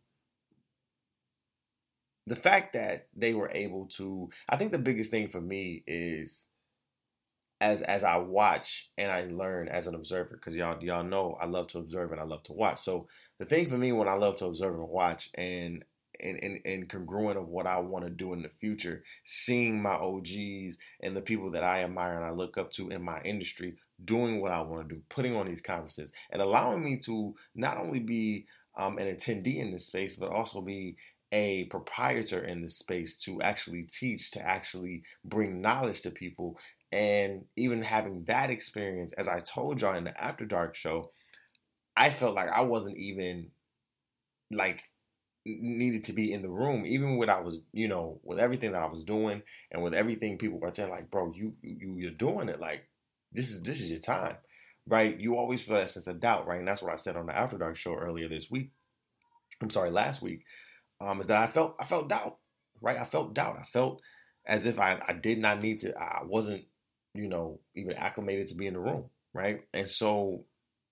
the 2.27 2.37
fact 2.37 2.75
that 2.75 3.09
they 3.15 3.35
were 3.35 3.51
able 3.53 3.87
to, 3.87 4.31
I 4.49 4.57
think 4.57 4.73
the 4.73 4.79
biggest 4.79 5.11
thing 5.11 5.29
for 5.29 5.41
me 5.41 5.83
is 5.87 6.47
as 7.61 7.83
as 7.83 8.03
I 8.03 8.17
watch 8.17 8.91
and 8.99 9.11
I 9.11 9.25
learn 9.25 9.69
as 9.69 9.87
an 9.87 9.95
observer, 9.95 10.35
because 10.35 10.57
y'all 10.57 10.83
y'all 10.83 11.05
know 11.05 11.37
I 11.41 11.47
love 11.47 11.69
to 11.69 11.79
observe 11.79 12.13
and 12.13 12.21
I 12.21 12.25
love 12.25 12.43
to 12.45 12.53
watch. 12.53 12.83
So 12.83 13.07
the 13.39 13.45
thing 13.45 13.69
for 13.69 13.79
me 13.79 13.93
when 13.93 14.09
I 14.09 14.15
love 14.15 14.37
to 14.37 14.47
observe 14.47 14.75
and 14.75 14.89
watch 14.89 15.31
and 15.35 15.85
and, 16.21 16.39
and, 16.43 16.61
and 16.65 16.89
congruent 16.89 17.39
of 17.39 17.49
what 17.49 17.67
I 17.67 17.79
want 17.81 18.05
to 18.05 18.11
do 18.11 18.33
in 18.33 18.43
the 18.43 18.49
future, 18.49 19.03
seeing 19.25 19.83
my 19.83 19.95
OGs 19.95 20.79
and 21.01 21.17
the 21.17 21.23
people 21.23 21.51
that 21.53 21.65
I 21.65 21.83
admire 21.83 22.17
and 22.17 22.25
I 22.25 22.31
look 22.31 22.59
up 22.59 22.71
to 22.73 22.91
in 22.91 23.03
my 23.03 23.21
industry 23.23 23.75
doing 24.05 24.41
what 24.41 24.53
I 24.53 24.61
want 24.61 24.89
to 24.89 24.95
do, 24.95 25.03
putting 25.09 25.35
on 25.35 25.47
these 25.47 25.61
conferences, 25.61 26.13
and 26.31 26.43
allowing 26.43 26.85
me 26.85 26.99
to 26.99 27.35
not 27.55 27.77
only 27.77 28.01
be 28.01 28.47
um, 28.77 28.99
an 28.99 29.07
attendee 29.07 29.59
in 29.59 29.73
this 29.73 29.87
space, 29.87 30.17
but 30.17 30.31
also 30.31 30.61
be 30.61 30.97
a 31.33 31.65
proprietor 31.65 32.45
in 32.45 32.63
this 32.63 32.77
space 32.77 33.17
to 33.17 33.41
actually 33.41 33.83
teach, 33.85 34.31
to 34.33 34.43
actually 34.43 35.03
bring 35.25 35.61
knowledge 35.61 36.03
to 36.03 36.11
people. 36.11 36.59
And 36.91 37.47
even 37.57 37.83
having 37.83 38.25
that 38.25 38.51
experience, 38.51 39.13
as 39.15 39.29
I 39.29 39.41
told 39.41 39.81
y'all 39.81 39.97
in 39.97 40.05
the 40.05 40.23
After 40.23 40.45
Dark 40.45 40.75
show, 40.75 41.11
I 41.97 42.11
felt 42.11 42.35
like 42.35 42.51
I 42.51 42.63
wasn't 42.63 42.99
even 42.99 43.51
like 44.51 44.83
needed 45.47 46.05
to 46.05 46.13
be 46.13 46.33
in 46.33 46.43
the 46.43 46.51
room, 46.51 46.85
even 46.87 47.17
when 47.17 47.31
I 47.31 47.41
was, 47.41 47.61
you 47.73 47.89
know, 47.89 48.21
with 48.23 48.39
everything 48.39 48.73
that 48.73 48.83
I 48.83 48.87
was 48.87 49.05
doing 49.05 49.43
and 49.71 49.83
with 49.83 49.95
everything 49.95 50.39
people 50.39 50.61
were 50.61 50.73
saying, 50.73 50.91
like, 50.91 51.11
bro, 51.11 51.33
you 51.35 51.55
you 51.63 51.97
you're 51.99 52.11
doing 52.11 52.49
it. 52.49 52.61
Like, 52.61 52.89
this 53.33 53.51
is 53.51 53.63
this 53.63 53.81
is 53.81 53.91
your 53.91 54.01
time, 54.01 54.37
right? 54.87 55.19
You 55.19 55.37
always 55.37 55.63
feel 55.63 55.77
that 55.77 55.91
sense 55.91 56.07
of 56.07 56.21
doubt, 56.21 56.47
right? 56.47 56.59
And 56.59 56.69
that's 56.69 56.83
what 56.83 56.93
I 56.93 56.97
said 56.97 57.17
on 57.17 57.27
the 57.27 57.37
After 57.37 57.59
Dark 57.59 57.77
show 57.77 57.95
earlier 57.95 58.29
this 58.29 58.51
week. 58.51 58.71
I'm 59.61 59.71
sorry, 59.71 59.91
last 59.91 60.23
week. 60.23 60.45
Um, 61.01 61.21
is 61.21 61.27
that 61.27 61.43
I 61.43 61.47
felt 61.47 61.77
I 61.81 61.85
felt 61.85 62.09
doubt, 62.09 62.39
right? 62.81 62.97
I 62.97 63.05
felt 63.05 63.35
doubt. 63.35 63.59
I 63.61 63.65
felt 63.65 64.01
as 64.47 64.67
if 64.67 64.79
I, 64.79 65.01
I 65.07 65.13
did 65.13 65.39
not 65.39 65.61
need 65.61 65.79
to. 65.81 65.97
I 65.99 66.23
wasn't, 66.25 66.65
you 67.15 67.29
know, 67.29 67.61
even 67.75 67.95
acclimated 67.95 68.49
to 68.49 68.55
be 68.55 68.67
in 68.67 68.75
the 68.75 68.81
room, 68.81 69.11
right? 69.35 69.63
And 69.73 69.89
so, 69.89 70.45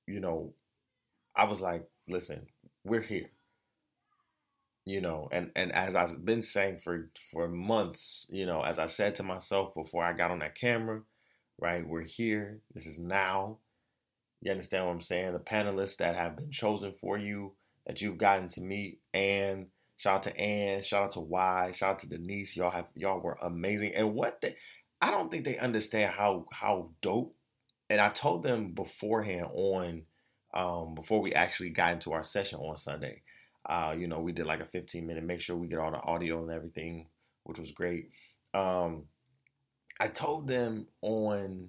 you 0.06 0.20
know, 0.20 0.54
I 1.36 1.44
was 1.44 1.60
like, 1.60 1.88
listen, 2.08 2.46
we're 2.84 3.02
here 3.02 3.30
you 4.86 5.00
know 5.00 5.28
and 5.30 5.50
and 5.54 5.72
as 5.72 5.94
i've 5.94 6.24
been 6.24 6.42
saying 6.42 6.78
for 6.82 7.10
for 7.30 7.48
months 7.48 8.26
you 8.30 8.46
know 8.46 8.62
as 8.62 8.78
i 8.78 8.86
said 8.86 9.14
to 9.14 9.22
myself 9.22 9.74
before 9.74 10.02
i 10.02 10.12
got 10.12 10.30
on 10.30 10.38
that 10.38 10.54
camera 10.54 11.00
right 11.60 11.86
we're 11.86 12.02
here 12.02 12.60
this 12.74 12.86
is 12.86 12.98
now 12.98 13.58
you 14.40 14.50
understand 14.50 14.86
what 14.86 14.92
i'm 14.92 15.00
saying? 15.00 15.32
The 15.32 15.38
panelists 15.38 15.96
that 15.98 16.16
have 16.16 16.36
been 16.36 16.50
chosen 16.50 16.92
for 17.00 17.18
you 17.18 17.52
that 17.86 18.00
you've 18.00 18.18
gotten 18.18 18.48
to 18.48 18.60
meet 18.60 19.00
and 19.12 19.66
shout 19.96 20.16
out 20.16 20.22
to 20.24 20.36
ann 20.38 20.82
shout 20.82 21.04
out 21.04 21.12
to 21.12 21.20
y 21.20 21.70
shout 21.74 21.90
out 21.90 21.98
to 22.00 22.08
denise 22.08 22.56
y'all 22.56 22.70
have 22.70 22.86
y'all 22.94 23.20
were 23.20 23.38
amazing. 23.42 23.94
And 23.94 24.14
what 24.14 24.40
the 24.40 24.54
i 25.00 25.10
don't 25.10 25.30
think 25.30 25.44
they 25.44 25.58
understand 25.58 26.12
how 26.12 26.46
how 26.52 26.90
dope 27.00 27.34
and 27.88 28.00
i 28.00 28.08
told 28.08 28.42
them 28.42 28.72
beforehand 28.72 29.46
on 29.52 30.02
um 30.54 30.94
before 30.94 31.20
we 31.20 31.32
actually 31.32 31.70
got 31.70 31.92
into 31.92 32.12
our 32.12 32.22
session 32.22 32.58
on 32.58 32.76
sunday. 32.76 33.22
Uh, 33.68 33.94
you 33.96 34.06
know, 34.06 34.20
we 34.20 34.32
did 34.32 34.46
like 34.46 34.60
a 34.60 34.66
15 34.66 35.06
minute, 35.06 35.24
make 35.24 35.40
sure 35.40 35.56
we 35.56 35.68
get 35.68 35.78
all 35.78 35.90
the 35.90 36.00
audio 36.00 36.42
and 36.42 36.50
everything, 36.50 37.06
which 37.44 37.58
was 37.58 37.72
great. 37.72 38.10
Um, 38.54 39.04
I 39.98 40.08
told 40.08 40.48
them 40.48 40.86
on 41.02 41.68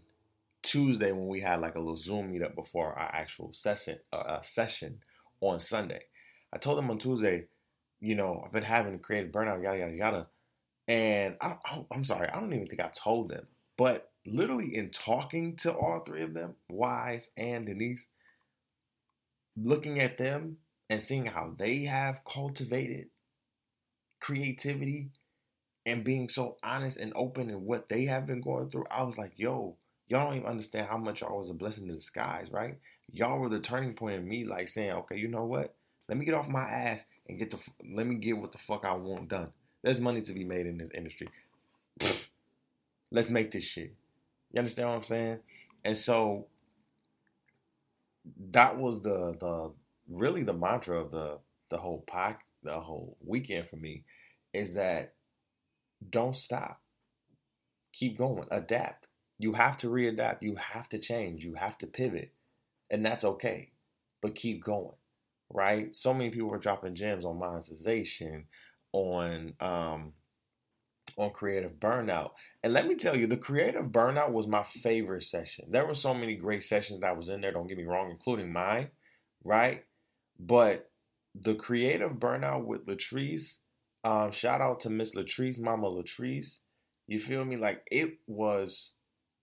Tuesday 0.64 1.12
when 1.12 1.28
we 1.28 1.42
had 1.42 1.62
like 1.62 1.76
a 1.76 1.80
little 1.80 1.98
Zoom 1.98 2.32
meetup 2.32 2.56
before 2.56 2.98
our 2.98 3.10
actual 3.14 3.52
session, 3.54 4.00
uh, 4.14 4.18
uh, 4.18 4.42
session 4.42 5.00
on 5.42 5.60
Sunday. 5.60 6.04
I 6.54 6.58
told 6.58 6.78
them 6.78 6.92
on 6.92 6.98
Tuesday, 6.98 7.46
you 8.00 8.16
know, 8.16 8.42
I've 8.46 8.52
been 8.52 8.64
having 8.64 9.00
creative 9.00 9.32
burnout, 9.32 9.64
yada 9.64 9.80
yada 9.80 9.96
yada, 9.96 10.28
and 10.88 11.36
I, 11.42 11.56
am 11.94 12.04
sorry, 12.04 12.30
I 12.30 12.40
don't 12.40 12.54
even 12.54 12.68
think 12.68 12.82
I 12.82 12.90
told 12.90 13.30
them, 13.30 13.48
but 13.78 14.12
literally 14.26 14.76
in 14.76 14.90
talking 14.90 15.56
to 15.58 15.74
all 15.74 16.00
three 16.00 16.24
of 16.24 16.34
them, 16.34 16.56
Wise 16.70 17.30
and 17.38 17.66
Denise, 17.66 18.08
looking 19.56 20.00
at 20.00 20.18
them 20.18 20.58
and 20.90 21.02
seeing 21.02 21.26
how 21.26 21.54
they 21.58 21.84
have 21.84 22.26
cultivated 22.26 23.08
creativity 24.20 25.10
and 25.86 26.04
being 26.04 26.30
so 26.30 26.58
honest 26.64 26.98
and 26.98 27.12
open 27.16 27.50
in 27.50 27.66
what 27.66 27.90
they 27.90 28.06
have 28.06 28.28
been 28.28 28.42
going 28.42 28.70
through, 28.70 28.86
I 28.92 29.04
was 29.04 29.18
like, 29.18 29.34
yo, 29.36 29.78
y'all 30.12 30.28
don't 30.28 30.38
even 30.40 30.50
understand 30.50 30.88
how 30.88 30.98
much 30.98 31.22
y'all 31.22 31.40
was 31.40 31.50
a 31.50 31.54
blessing 31.54 31.88
in 31.88 31.96
disguise, 31.96 32.52
right? 32.52 32.78
Y'all 33.14 33.40
were 33.40 33.48
the 33.48 33.62
turning 33.62 33.94
point 33.94 34.16
in 34.16 34.28
me, 34.28 34.44
like 34.44 34.68
saying, 34.68 34.92
okay, 34.92 35.18
you 35.18 35.30
know 35.30 35.46
what? 35.46 35.74
Let 36.10 36.18
me 36.18 36.26
get 36.26 36.36
off 36.36 36.50
my 36.50 36.64
ass 36.64 37.06
and 37.30 37.40
get 37.40 37.50
the, 37.50 37.58
let 37.90 38.06
me 38.06 38.16
get 38.16 38.38
what 38.38 38.52
the 38.52 38.58
fuck 38.58 38.84
I 38.84 38.94
want 38.94 39.30
done. 39.30 39.48
There's 39.82 40.02
money 40.02 40.20
to 40.20 40.34
be 40.34 40.44
made 40.44 40.66
in 40.66 40.78
this 40.78 40.90
industry. 40.94 41.30
Let's 43.12 43.30
make 43.30 43.52
this 43.52 43.64
shit. 43.64 43.94
You 44.52 44.60
understand 44.60 44.90
what 44.90 44.96
I'm 44.96 45.04
saying? 45.04 45.40
And 45.86 45.96
so 45.96 46.48
that 48.52 48.78
was 48.78 49.02
the 49.02 49.36
the 49.40 49.72
really 50.10 50.44
the 50.44 50.54
mantra 50.54 51.00
of 51.00 51.12
the 51.12 51.40
the 51.70 51.78
whole 51.78 52.04
pack 52.06 52.46
the 52.64 52.80
whole 52.80 53.18
weekend 53.26 53.68
for 53.68 53.78
me 53.78 54.04
is 54.54 54.74
that 54.74 55.14
don't 56.10 56.36
stop. 56.36 56.82
Keep 57.94 58.18
going. 58.18 58.46
Adapt. 58.52 59.01
You 59.42 59.54
have 59.54 59.78
to 59.78 59.88
readapt. 59.88 60.42
You 60.42 60.56
have 60.56 60.90
to 60.90 61.00
change. 61.00 61.44
You 61.44 61.56
have 61.56 61.78
to 61.80 61.88
pivot. 61.88 62.32
And 62.90 63.06
that's 63.06 63.26
okay. 63.26 63.72
But 64.22 64.36
keep 64.36 64.64
going. 64.64 64.96
Right? 65.54 65.96
So 65.96 66.14
many 66.14 66.30
people 66.30 66.50
were 66.50 66.58
dropping 66.58 66.96
gems 66.96 67.26
on 67.26 67.40
monetization, 67.40 68.46
on 68.94 69.54
um 69.60 70.14
on 71.18 71.32
creative 71.32 71.74
burnout. 71.74 72.32
And 72.64 72.74
let 72.74 72.88
me 72.88 72.96
tell 72.96 73.16
you, 73.16 73.28
the 73.28 73.38
creative 73.38 73.88
burnout 73.88 74.32
was 74.32 74.48
my 74.48 74.64
favorite 74.64 75.24
session. 75.24 75.66
There 75.70 75.86
were 75.86 75.94
so 75.94 76.14
many 76.14 76.36
great 76.36 76.64
sessions 76.64 77.02
that 77.02 77.18
was 77.18 77.30
in 77.30 77.42
there, 77.42 77.52
don't 77.52 77.68
get 77.68 77.78
me 77.78 77.84
wrong, 77.84 78.12
including 78.12 78.52
mine, 78.52 78.90
right? 79.44 79.84
But 80.40 80.90
the 81.36 81.56
creative 81.56 82.14
burnout 82.14 82.66
with 82.66 82.86
Latrice, 82.86 83.58
um, 84.04 84.32
shout 84.32 84.62
out 84.62 84.80
to 84.82 84.90
Miss 84.90 85.16
Latrice, 85.16 85.60
Mama 85.60 85.90
Latrice. 85.90 86.60
You 87.08 87.20
feel 87.20 87.46
me? 87.46 87.58
Like 87.58 87.86
it 87.92 88.20
was, 88.28 88.92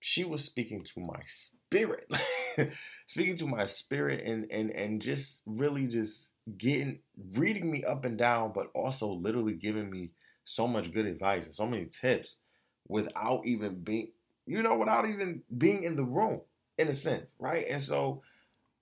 she 0.00 0.24
was 0.24 0.44
speaking 0.44 0.82
to 0.82 1.00
my 1.00 1.20
spirit, 1.26 2.10
speaking 3.06 3.36
to 3.36 3.46
my 3.46 3.64
spirit, 3.64 4.22
and 4.24 4.46
and 4.50 4.70
and 4.70 5.02
just 5.02 5.42
really 5.46 5.86
just 5.86 6.30
getting 6.56 7.00
reading 7.34 7.70
me 7.70 7.84
up 7.84 8.04
and 8.04 8.16
down, 8.16 8.52
but 8.54 8.68
also 8.74 9.08
literally 9.08 9.54
giving 9.54 9.90
me 9.90 10.10
so 10.44 10.66
much 10.66 10.92
good 10.92 11.06
advice 11.06 11.46
and 11.46 11.54
so 11.54 11.66
many 11.66 11.86
tips 11.86 12.36
without 12.88 13.42
even 13.44 13.80
being, 13.80 14.10
you 14.46 14.62
know, 14.62 14.76
without 14.76 15.06
even 15.06 15.42
being 15.56 15.82
in 15.82 15.96
the 15.96 16.04
room 16.04 16.40
in 16.78 16.88
a 16.88 16.94
sense, 16.94 17.34
right? 17.38 17.66
And 17.68 17.82
so 17.82 18.22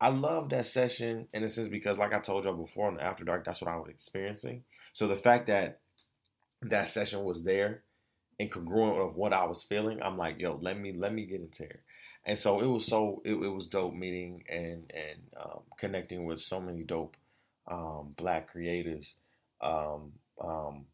I 0.00 0.10
love 0.10 0.50
that 0.50 0.66
session 0.66 1.26
in 1.32 1.42
a 1.42 1.48
sense 1.48 1.68
because, 1.68 1.98
like 1.98 2.14
I 2.14 2.20
told 2.20 2.44
y'all 2.44 2.54
before 2.54 2.88
on 2.88 2.96
the 2.96 3.02
After 3.02 3.24
Dark, 3.24 3.44
that's 3.44 3.62
what 3.62 3.70
I 3.70 3.76
was 3.76 3.88
experiencing. 3.88 4.64
So 4.92 5.08
the 5.08 5.16
fact 5.16 5.46
that 5.46 5.80
that 6.62 6.88
session 6.88 7.24
was 7.24 7.42
there 7.44 7.82
and 8.38 8.50
congruent 8.50 8.98
of 8.98 9.16
what 9.16 9.32
I 9.32 9.44
was 9.44 9.62
feeling, 9.62 10.00
I'm 10.02 10.18
like, 10.18 10.38
yo, 10.38 10.58
let 10.60 10.78
me 10.78 10.92
let 10.92 11.12
me 11.14 11.26
get 11.26 11.40
into 11.40 11.64
here. 11.64 11.82
And 12.24 12.36
so 12.36 12.60
it 12.60 12.66
was 12.66 12.86
so 12.86 13.22
it, 13.24 13.34
it 13.34 13.48
was 13.48 13.68
dope 13.68 13.94
meeting 13.94 14.42
and 14.48 14.90
and 14.94 15.20
um, 15.40 15.60
connecting 15.78 16.24
with 16.24 16.40
so 16.40 16.60
many 16.60 16.82
dope 16.82 17.16
um, 17.68 18.14
black 18.16 18.52
creatives 18.52 19.14
um, 19.60 20.12
um 20.40 20.86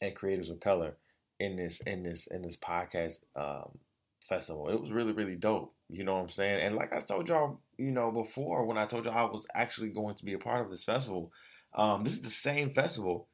and 0.00 0.14
creatives 0.14 0.50
of 0.50 0.60
color 0.60 0.96
in 1.40 1.56
this 1.56 1.80
in 1.80 2.02
this 2.02 2.26
in 2.26 2.42
this 2.42 2.56
podcast 2.56 3.18
um, 3.36 3.78
festival. 4.20 4.68
It 4.68 4.80
was 4.80 4.90
really 4.90 5.12
really 5.12 5.36
dope. 5.36 5.74
You 5.88 6.04
know 6.04 6.14
what 6.14 6.22
I'm 6.22 6.28
saying? 6.30 6.62
And 6.62 6.76
like 6.76 6.94
I 6.94 7.00
told 7.00 7.28
y'all, 7.28 7.60
you 7.76 7.90
know, 7.90 8.10
before 8.10 8.64
when 8.64 8.78
I 8.78 8.86
told 8.86 9.04
y'all 9.04 9.14
I 9.14 9.30
was 9.30 9.46
actually 9.54 9.90
going 9.90 10.14
to 10.16 10.24
be 10.24 10.32
a 10.32 10.38
part 10.38 10.64
of 10.64 10.70
this 10.70 10.84
festival, 10.84 11.32
um, 11.74 12.04
this 12.04 12.14
is 12.14 12.22
the 12.22 12.30
same 12.30 12.70
festival 12.70 13.28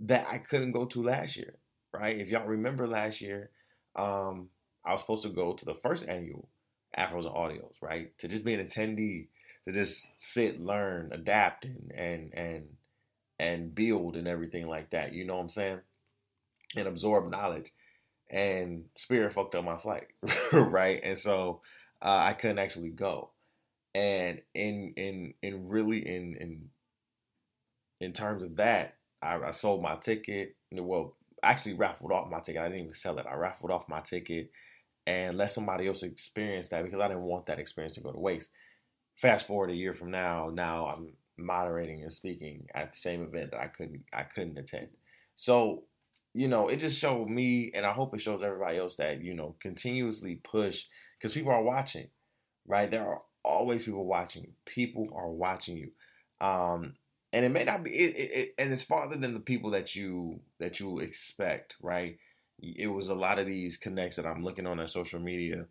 that 0.00 0.26
I 0.30 0.38
couldn't 0.38 0.72
go 0.72 0.84
to 0.86 1.02
last 1.02 1.36
year, 1.36 1.54
right? 1.92 2.18
If 2.18 2.28
y'all 2.28 2.46
remember 2.46 2.86
last 2.86 3.20
year, 3.20 3.50
um, 3.96 4.48
I 4.84 4.92
was 4.92 5.00
supposed 5.02 5.22
to 5.24 5.28
go 5.30 5.52
to 5.52 5.64
the 5.64 5.74
first 5.74 6.08
annual 6.08 6.48
Afros 6.96 7.26
and 7.26 7.34
Audios, 7.34 7.74
right? 7.82 8.16
To 8.18 8.28
just 8.28 8.44
be 8.44 8.54
an 8.54 8.64
attendee, 8.64 9.28
to 9.66 9.72
just 9.72 10.06
sit, 10.16 10.60
learn, 10.60 11.10
adapt, 11.12 11.64
and 11.64 11.92
and 11.94 12.32
and 12.34 12.64
and 13.38 13.74
build 13.74 14.16
and 14.16 14.28
everything 14.28 14.68
like 14.68 14.90
that. 14.90 15.12
You 15.12 15.24
know 15.24 15.36
what 15.36 15.42
I'm 15.42 15.50
saying? 15.50 15.80
And 16.76 16.88
absorb 16.88 17.30
knowledge. 17.30 17.72
And 18.30 18.86
Spirit 18.96 19.32
fucked 19.34 19.54
up 19.54 19.64
my 19.64 19.78
flight, 19.78 20.08
right? 20.52 21.00
And 21.02 21.18
so 21.18 21.62
uh, 22.02 22.22
I 22.24 22.34
couldn't 22.34 22.58
actually 22.60 22.90
go. 22.90 23.30
And 23.94 24.42
in 24.54 24.94
in 24.96 25.34
in 25.42 25.68
really 25.68 26.06
in 26.06 26.36
in 26.36 26.70
in 28.00 28.12
terms 28.12 28.42
of 28.42 28.56
that, 28.56 28.96
I, 29.22 29.38
I 29.38 29.50
sold 29.52 29.82
my 29.82 29.96
ticket. 29.96 30.56
Well, 30.72 31.14
actually 31.42 31.74
raffled 31.74 32.12
off 32.12 32.30
my 32.30 32.40
ticket. 32.40 32.62
I 32.62 32.68
didn't 32.68 32.80
even 32.80 32.94
sell 32.94 33.18
it. 33.18 33.26
I 33.30 33.34
raffled 33.34 33.70
off 33.70 33.88
my 33.88 34.00
ticket 34.00 34.50
and 35.06 35.38
let 35.38 35.50
somebody 35.50 35.86
else 35.86 36.02
experience 36.02 36.68
that 36.68 36.84
because 36.84 37.00
I 37.00 37.08
didn't 37.08 37.22
want 37.22 37.46
that 37.46 37.58
experience 37.58 37.94
to 37.94 38.00
go 38.00 38.12
to 38.12 38.18
waste. 38.18 38.50
Fast 39.16 39.46
forward 39.46 39.70
a 39.70 39.74
year 39.74 39.94
from 39.94 40.10
now, 40.10 40.50
now 40.52 40.86
I'm 40.86 41.14
moderating 41.38 42.02
and 42.02 42.12
speaking 42.12 42.66
at 42.74 42.92
the 42.92 42.98
same 42.98 43.22
event 43.22 43.52
that 43.52 43.60
I 43.60 43.68
couldn't 43.68 44.04
I 44.12 44.22
couldn't 44.24 44.58
attend. 44.58 44.88
So, 45.36 45.84
you 46.34 46.48
know, 46.48 46.68
it 46.68 46.76
just 46.78 46.98
showed 46.98 47.28
me 47.28 47.70
and 47.74 47.86
I 47.86 47.92
hope 47.92 48.14
it 48.14 48.20
shows 48.20 48.42
everybody 48.42 48.78
else 48.78 48.96
that, 48.96 49.22
you 49.22 49.34
know, 49.34 49.56
continuously 49.60 50.36
push 50.36 50.84
because 51.18 51.32
people 51.32 51.52
are 51.52 51.62
watching, 51.62 52.08
right? 52.66 52.90
There 52.90 53.06
are 53.06 53.22
always 53.44 53.84
people 53.84 54.04
watching. 54.04 54.52
People 54.66 55.08
are 55.14 55.30
watching 55.30 55.76
you, 55.76 55.90
um, 56.46 56.94
and 57.32 57.44
it 57.44 57.50
may 57.50 57.64
not 57.64 57.84
be, 57.84 57.90
it, 57.90 58.16
it, 58.16 58.30
it, 58.32 58.48
and 58.58 58.72
it's 58.72 58.84
farther 58.84 59.16
than 59.16 59.34
the 59.34 59.40
people 59.40 59.70
that 59.70 59.94
you 59.94 60.40
that 60.58 60.80
you 60.80 60.98
expect, 60.98 61.76
right? 61.82 62.18
It 62.60 62.88
was 62.88 63.08
a 63.08 63.14
lot 63.14 63.38
of 63.38 63.46
these 63.46 63.76
connects 63.76 64.16
that 64.16 64.26
I'm 64.26 64.42
looking 64.42 64.66
on 64.66 64.80
on 64.80 64.88
social 64.88 65.20
media, 65.20 65.66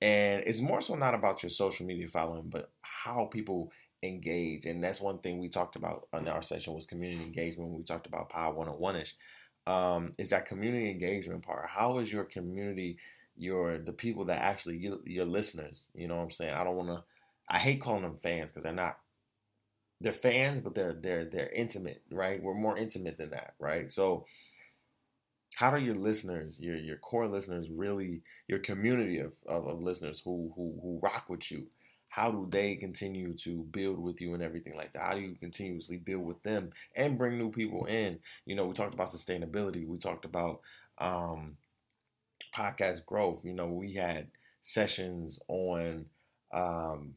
and 0.00 0.42
it's 0.46 0.60
more 0.60 0.80
so 0.80 0.94
not 0.94 1.14
about 1.14 1.42
your 1.42 1.50
social 1.50 1.86
media 1.86 2.08
following, 2.08 2.48
but 2.48 2.70
how 2.80 3.26
people 3.26 3.72
engage, 4.02 4.66
and 4.66 4.82
that's 4.82 5.00
one 5.00 5.18
thing 5.18 5.38
we 5.38 5.48
talked 5.48 5.76
about 5.76 6.08
in 6.12 6.26
our 6.28 6.42
session 6.42 6.74
was 6.74 6.86
community 6.86 7.22
engagement. 7.22 7.70
We 7.70 7.82
talked 7.82 8.06
about 8.06 8.30
Power 8.30 8.54
101 8.54 8.96
ish, 8.96 9.14
um, 9.66 10.12
is 10.18 10.30
that 10.30 10.46
community 10.46 10.90
engagement 10.90 11.42
part? 11.42 11.68
How 11.68 11.98
is 11.98 12.12
your 12.12 12.24
community? 12.24 12.98
your 13.36 13.78
the 13.78 13.92
people 13.92 14.26
that 14.26 14.40
actually 14.40 14.76
you, 14.76 15.00
your 15.04 15.24
listeners. 15.24 15.84
You 15.94 16.08
know 16.08 16.16
what 16.16 16.24
I'm 16.24 16.30
saying? 16.30 16.54
I 16.54 16.64
don't 16.64 16.76
want 16.76 16.88
to. 16.88 17.02
I 17.48 17.58
hate 17.58 17.80
calling 17.80 18.02
them 18.02 18.18
fans 18.22 18.50
because 18.50 18.64
they're 18.64 18.72
not. 18.72 18.98
They're 20.02 20.12
fans, 20.12 20.60
but 20.60 20.74
they're 20.74 20.94
they're 20.94 21.24
they're 21.26 21.50
intimate, 21.50 22.02
right? 22.10 22.42
We're 22.42 22.54
more 22.54 22.76
intimate 22.76 23.18
than 23.18 23.30
that, 23.30 23.54
right? 23.58 23.92
So, 23.92 24.26
how 25.54 25.70
do 25.70 25.82
your 25.82 25.94
listeners, 25.94 26.58
your 26.60 26.76
your 26.76 26.96
core 26.96 27.28
listeners, 27.28 27.68
really 27.70 28.22
your 28.48 28.58
community 28.58 29.18
of, 29.18 29.32
of, 29.46 29.66
of 29.66 29.82
listeners 29.82 30.20
who 30.24 30.52
who 30.56 30.78
who 30.82 31.00
rock 31.02 31.26
with 31.28 31.50
you? 31.50 31.66
how 32.14 32.30
do 32.30 32.46
they 32.50 32.76
continue 32.76 33.32
to 33.32 33.62
build 33.70 33.98
with 33.98 34.20
you 34.20 34.34
and 34.34 34.42
everything 34.42 34.76
like 34.76 34.92
that? 34.92 35.00
How 35.02 35.14
do 35.14 35.22
you 35.22 35.34
continuously 35.34 35.96
build 35.96 36.26
with 36.26 36.42
them 36.42 36.68
and 36.94 37.16
bring 37.16 37.38
new 37.38 37.50
people 37.50 37.86
in? 37.86 38.18
You 38.44 38.54
know, 38.54 38.66
we 38.66 38.74
talked 38.74 38.92
about 38.92 39.06
sustainability. 39.08 39.86
We 39.88 39.96
talked 39.96 40.26
about 40.26 40.60
um, 40.98 41.56
podcast 42.54 43.04
growth. 43.06 43.44
You 43.44 43.54
know, 43.54 43.68
we 43.68 43.94
had 43.94 44.28
sessions 44.62 45.38
on, 45.48 46.06
um, 46.52 47.14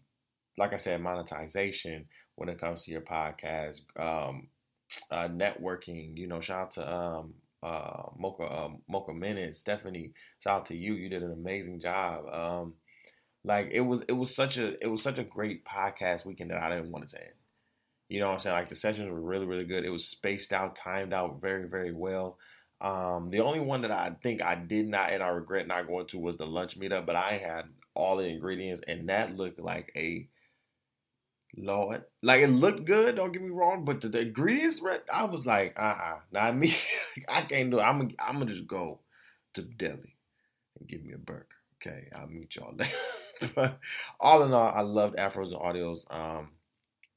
like 0.58 0.74
I 0.74 0.78
said, 0.78 1.02
monetization 1.02 2.08
when 2.36 2.50
it 2.50 2.60
comes 2.60 2.84
to 2.84 2.92
your 2.92 3.02
podcast, 3.02 3.82
um, 3.98 4.48
uh, 5.12 5.28
networking. 5.28 6.18
You 6.18 6.28
know, 6.28 6.40
shout 6.40 6.62
out 6.62 6.72
to 6.72 6.94
um, 6.94 7.34
uh, 7.64 8.04
Mocha 8.18 8.44
uh, 8.44 8.70
Mocha 8.90 9.14
Minute, 9.14 9.56
Stephanie. 9.56 10.14
Shout 10.40 10.60
out 10.60 10.66
to 10.68 10.76
you. 10.76 10.94
You 10.94 11.10
did 11.10 11.24
an 11.24 11.32
amazing 11.32 11.80
job. 11.80 12.28
Um, 12.32 12.74
like 13.44 13.70
it 13.72 13.82
was, 13.82 14.04
it 14.04 14.14
was 14.14 14.36
such 14.36 14.58
a, 14.58 14.82
it 14.84 14.88
was 14.88 15.04
such 15.04 15.20
a 15.20 15.24
great 15.24 15.66
podcast 15.66 16.26
weekend 16.26 16.52
that 16.52 16.62
I 16.62 16.70
didn't 16.70 16.92
want 16.92 17.06
it 17.06 17.10
to 17.12 17.22
end. 17.22 17.34
You 18.10 18.20
know 18.20 18.28
what 18.28 18.34
I'm 18.34 18.40
saying? 18.40 18.56
Like 18.56 18.70
the 18.70 18.76
sessions 18.76 19.10
were 19.10 19.20
really, 19.20 19.46
really 19.46 19.66
good. 19.66 19.86
It 19.86 19.90
was 19.90 20.08
spaced 20.08 20.54
out, 20.54 20.76
timed 20.76 21.14
out 21.14 21.42
very, 21.42 21.68
very 21.68 21.92
well. 21.92 22.38
Um, 22.82 23.30
the 23.30 23.40
only 23.40 23.60
one 23.60 23.82
that 23.82 23.92
I 23.92 24.16
think 24.22 24.44
I 24.44 24.56
did 24.56 24.88
not 24.88 25.12
and 25.12 25.24
I 25.24 25.30
regret 25.30 25.68
not 25.68 25.88
going 25.88 26.08
to 26.08 26.20
was 26.20 26.38
the 26.38 26.46
lunch 26.46 26.80
meetup, 26.80 27.06
but 27.06 27.16
I 27.16 27.38
had 27.38 27.66
all 27.96 28.18
the 28.18 28.26
ingredients 28.26 28.82
and 28.88 29.10
that 29.10 29.38
looked 29.38 29.60
like 29.60 29.92
a 29.96 30.28
Lord. 31.58 32.04
Like 32.22 32.42
it 32.42 32.48
looked 32.50 32.86
good, 32.86 33.16
don't 33.16 33.32
get 33.32 33.42
me 33.42 33.50
wrong, 33.50 33.86
but 33.86 34.02
the, 34.02 34.10
the 34.10 34.22
ingredients, 34.22 34.82
I 35.14 35.26
was 35.26 35.46
like, 35.46 35.78
uh 35.80 35.84
uh-uh, 35.84 36.16
uh 36.16 36.20
not 36.32 36.56
me. 36.56 36.76
I 37.30 37.42
can't 37.42 37.72
do 37.72 37.80
it. 37.80 37.84
I'm 37.84 38.00
going 38.00 38.16
I'm 38.20 38.36
gonna 38.36 38.46
just 38.46 38.68
go 38.68 39.02
to 39.54 39.62
the 39.62 39.74
deli 39.74 40.16
and 40.80 40.88
give 40.88 41.04
me 41.04 41.14
a 41.14 41.18
burger. 41.18 41.48
Okay, 41.82 42.08
I'll 42.16 42.28
meet 42.28 42.56
y'all 42.56 42.76
later. 43.56 43.78
all 44.20 44.44
in 44.44 44.54
all, 44.54 44.72
I 44.74 44.82
loved 44.82 45.18
Afros 45.18 45.52
and 45.52 45.62
Audios. 45.62 46.00
Um, 46.14 46.52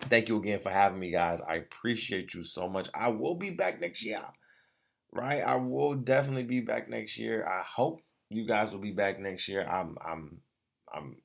thank 0.02 0.28
you 0.28 0.38
again 0.38 0.61
for 0.61 0.71
having 0.71 0.99
me, 0.99 1.11
guys. 1.11 1.40
I 1.40 1.57
appreciate 1.57 2.35
you 2.35 2.42
so 2.42 2.68
much. 2.68 2.88
I 2.95 3.09
will 3.09 3.35
be 3.35 3.50
back 3.50 3.80
next 3.80 4.04
year, 4.04 4.23
right? 5.12 5.40
I 5.40 5.57
will 5.57 5.95
definitely 5.95 6.45
be 6.45 6.61
back 6.61 6.88
next 6.88 7.18
year. 7.18 7.47
I 7.47 7.62
hope 7.62 8.00
you 8.30 8.47
guys 8.47 8.73
will 8.73 8.80
be 8.80 8.92
back 8.92 9.18
next 9.21 9.49
year. 9.49 9.66
I'm, 9.66 9.97
I'm, 10.04 10.38
I'm 10.92 11.16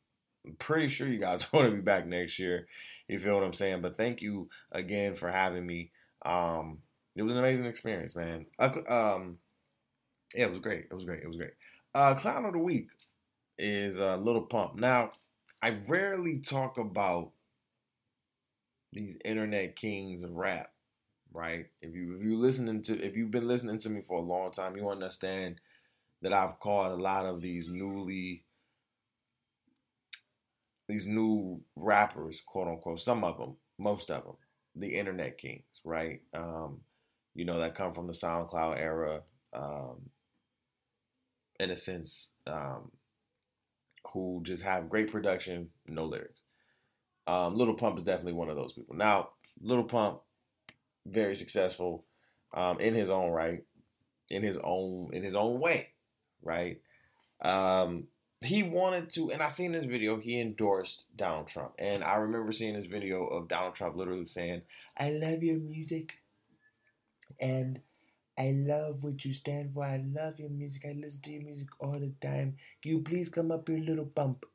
pretty 0.60 0.88
sure 0.88 1.08
you 1.08 1.20
guys 1.20 1.52
want 1.54 1.70
to 1.70 1.76
be 1.76 1.82
back 1.82 2.06
next 2.06 2.40
year. 2.40 2.68
You 3.14 3.20
feel 3.20 3.36
what 3.36 3.44
I'm 3.44 3.54
saying? 3.54 3.84
But 3.84 3.96
thank 3.96 4.24
you 4.24 4.50
again 4.72 5.14
for 5.14 5.30
having 5.30 5.68
me. 5.68 5.92
Um, 6.26 6.80
it 7.16 7.22
was 7.22 7.32
an 7.32 7.38
amazing 7.38 7.66
experience, 7.66 8.16
man. 8.16 8.48
Uh, 8.58 8.72
um, 8.90 9.38
yeah, 10.34 10.46
it 10.46 10.50
was 10.50 10.62
great. 10.62 10.88
It 10.90 10.96
was 10.96 11.06
great. 11.06 11.22
It 11.22 11.28
was 11.28 11.38
great. 11.38 11.54
Uh, 11.94 12.16
clown 12.16 12.46
of 12.46 12.54
the 12.54 12.60
week 12.60 12.88
is 13.60 14.00
uh, 14.00 14.18
Lil 14.18 14.42
Pump. 14.42 14.78
Now, 14.78 15.12
I 15.62 15.78
rarely 15.88 16.40
talk 16.40 16.80
about 16.80 17.34
these 18.92 19.16
internet 19.24 19.76
kings 19.76 20.24
of 20.24 20.32
rap, 20.32 20.72
right? 21.32 21.68
If 21.84 21.94
you 21.94 22.18
if 22.18 22.24
you 22.24 22.40
listening 22.40 22.82
to 22.82 23.00
if 23.00 23.16
you've 23.16 23.30
been 23.30 23.48
listening 23.48 23.78
to 23.78 23.92
me 23.92 24.02
for 24.02 24.18
a 24.18 24.24
long 24.24 24.52
time, 24.52 24.76
you 24.76 24.90
understand 24.90 25.62
that 26.24 26.34
I've 26.34 26.60
called 26.60 26.92
a 26.98 27.04
lot 27.04 27.28
of 27.28 27.42
these 27.42 27.70
newly 27.70 28.46
these 30.88 31.08
new 31.08 31.62
rappers, 31.76 32.42
quote 32.46 32.68
unquote, 32.68 33.00
some 33.00 33.24
of 33.24 33.38
them, 33.38 33.56
most 33.78 34.12
of 34.12 34.24
them, 34.24 34.36
the 34.76 34.96
internet 34.96 35.38
kings, 35.38 35.82
right? 35.84 36.22
Um, 36.34 36.82
you 37.36 37.46
know, 37.46 37.60
that 37.60 37.76
come 37.76 37.94
from 37.94 38.08
the 38.08 38.14
SoundCloud 38.14 38.80
era, 38.80 39.22
um, 39.54 40.10
in 41.60 41.70
a 41.72 41.76
sense, 41.76 42.32
um, 42.48 42.92
who 44.12 44.42
just 44.44 44.64
have 44.64 44.90
great 44.90 45.12
production, 45.12 45.70
no 45.88 46.06
lyrics. 46.06 46.42
Um, 47.26 47.56
Lil 47.56 47.74
Pump 47.74 47.98
is 47.98 48.04
definitely 48.04 48.34
one 48.34 48.50
of 48.50 48.56
those 48.56 48.74
people. 48.74 48.96
Now, 48.96 49.30
Little 49.62 49.86
Pump, 49.86 50.22
very 51.06 51.36
successful 51.36 52.06
um, 52.54 52.80
in 52.80 52.94
his 52.94 53.10
own 53.10 53.32
right, 53.32 53.64
in 54.30 54.44
his 54.44 54.58
own 54.64 55.10
in 55.14 55.24
his 55.24 55.36
own 55.36 55.60
way, 55.60 55.90
right? 56.42 56.82
Um, 57.42 58.08
he 58.44 58.64
wanted 58.64 59.10
to, 59.12 59.32
and 59.32 59.42
I 59.42 59.48
seen 59.48 59.72
this 59.72 59.86
video. 59.86 60.20
He 60.20 60.40
endorsed 60.40 61.06
Donald 61.16 61.48
Trump, 61.48 61.74
and 61.80 62.04
I 62.04 62.16
remember 62.16 62.52
seeing 62.52 62.74
this 62.74 62.86
video 62.86 63.26
of 63.26 63.48
Donald 63.48 63.76
Trump 63.76 63.96
literally 63.96 64.26
saying, 64.26 64.64
"I 64.98 65.12
love 65.12 65.44
your 65.44 65.58
music," 65.58 66.14
and 67.40 67.82
I 68.38 68.52
love 68.52 69.04
what 69.04 69.24
you 69.26 69.34
stand 69.34 69.74
for. 69.74 69.84
I 69.84 69.98
love 69.98 70.40
your 70.40 70.50
music. 70.50 70.86
I 70.86 70.94
listen 70.94 71.22
to 71.24 71.32
your 71.32 71.44
music 71.44 71.68
all 71.80 72.00
the 72.00 72.14
time. 72.22 72.58
Can 72.82 72.92
you 72.92 73.02
please 73.02 73.30
come 73.30 73.52
up 73.52 73.68
here, 73.68 73.78
little 73.78 74.06
pump? 74.06 74.46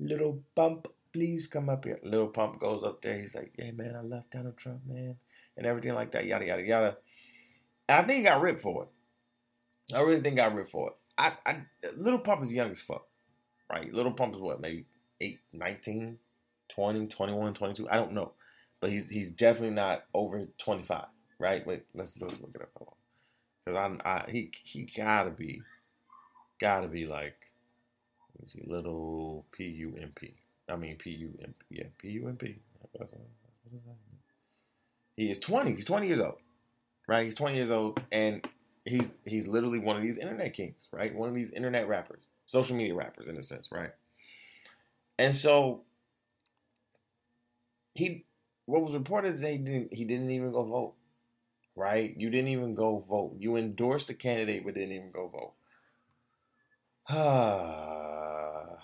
Little 0.00 0.42
pump, 0.54 0.88
please 1.12 1.46
come 1.46 1.68
up 1.68 1.84
here. 1.84 1.98
Little 2.02 2.28
pump 2.28 2.60
goes 2.60 2.84
up 2.84 3.02
there. 3.02 3.18
He's 3.20 3.34
like, 3.34 3.52
"Yeah, 3.58 3.72
man, 3.72 3.96
I 3.96 4.00
love 4.00 4.30
Donald 4.30 4.56
Trump, 4.56 4.86
man," 4.86 5.18
and 5.56 5.66
everything 5.66 5.94
like 5.94 6.12
that. 6.12 6.26
Yada 6.26 6.46
yada 6.46 6.62
yada. 6.62 6.98
And 7.88 7.98
I 7.98 8.02
think 8.06 8.18
he 8.18 8.24
got 8.24 8.40
ripped 8.40 8.62
for 8.62 8.84
it. 8.84 9.96
I 9.96 10.00
really 10.02 10.20
think 10.20 10.34
he 10.34 10.36
got 10.36 10.54
ripped 10.54 10.70
for 10.70 10.90
it. 10.90 10.94
I, 11.16 11.32
I 11.44 11.62
little 11.96 12.20
pump 12.20 12.44
is 12.44 12.52
young 12.52 12.70
as 12.70 12.80
fuck, 12.80 13.07
right? 13.70 13.92
Little 13.92 14.12
pump 14.12 14.34
is 14.34 14.40
what, 14.40 14.60
maybe 14.60 14.86
8, 15.20 15.38
19, 15.52 16.18
20, 16.68 17.06
21, 17.06 17.54
22. 17.54 17.88
I 17.88 17.96
don't 17.96 18.12
know, 18.12 18.32
but 18.80 18.90
he's 18.90 19.08
he's 19.08 19.30
definitely 19.30 19.70
not 19.70 20.04
over 20.14 20.46
25, 20.58 21.04
right? 21.38 21.66
Wait, 21.66 21.84
let's 21.94 22.16
let's 22.20 22.40
look 22.40 22.52
it 22.54 22.62
up. 22.62 22.74
Cause 23.66 23.76
I, 23.76 24.08
I 24.08 24.30
he 24.30 24.50
he 24.62 24.82
gotta 24.84 25.30
be, 25.30 25.62
gotta 26.60 26.88
be 26.88 27.06
like, 27.06 27.50
let 28.34 28.42
me 28.42 28.48
see, 28.48 28.62
little 28.66 29.44
P 29.52 29.64
U 29.64 29.94
M 30.00 30.12
P. 30.14 30.34
I 30.68 30.76
mean 30.76 30.96
P 30.96 31.10
U 31.10 31.38
M 31.42 31.54
P. 31.58 31.76
Yeah, 31.78 31.86
P 31.98 32.08
U 32.10 32.28
M 32.28 32.36
P. 32.36 32.56
He 35.16 35.30
is 35.30 35.38
twenty. 35.38 35.72
He's 35.72 35.84
twenty 35.84 36.06
years 36.06 36.20
old, 36.20 36.38
right? 37.06 37.24
He's 37.24 37.34
twenty 37.34 37.56
years 37.56 37.70
old, 37.70 38.00
and 38.12 38.46
he's 38.84 39.12
he's 39.24 39.46
literally 39.46 39.78
one 39.78 39.96
of 39.96 40.02
these 40.02 40.18
internet 40.18 40.54
kings, 40.54 40.88
right? 40.92 41.14
One 41.14 41.28
of 41.28 41.34
these 41.34 41.50
internet 41.50 41.88
rappers, 41.88 42.22
social 42.48 42.74
media 42.74 42.96
rappers, 42.96 43.28
in 43.28 43.36
a 43.36 43.42
sense, 43.44 43.68
right? 43.70 43.92
And 45.16 45.36
so 45.36 45.82
he, 47.94 48.24
what 48.66 48.82
was 48.82 48.94
reported 48.94 49.34
is 49.34 49.40
he 49.40 49.58
didn't 49.58 49.94
he 49.94 50.04
didn't 50.04 50.32
even 50.32 50.50
go 50.50 50.64
vote 50.64 50.94
right? 51.78 52.12
You 52.16 52.28
didn't 52.28 52.48
even 52.48 52.74
go 52.74 52.98
vote. 53.08 53.36
You 53.38 53.56
endorsed 53.56 54.08
the 54.08 54.14
candidate, 54.14 54.64
but 54.64 54.74
didn't 54.74 54.92
even 54.92 55.12
go 55.12 55.28
vote. 55.28 55.54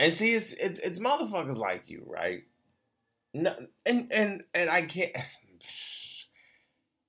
and 0.00 0.12
see, 0.14 0.32
it's, 0.32 0.52
it's 0.52 0.78
it's 0.78 1.00
motherfuckers 1.00 1.58
like 1.58 1.90
you, 1.90 2.04
right? 2.06 2.44
No, 3.34 3.54
and 3.84 4.10
and 4.12 4.44
and 4.54 4.70
I 4.70 4.82
can't. 4.82 5.12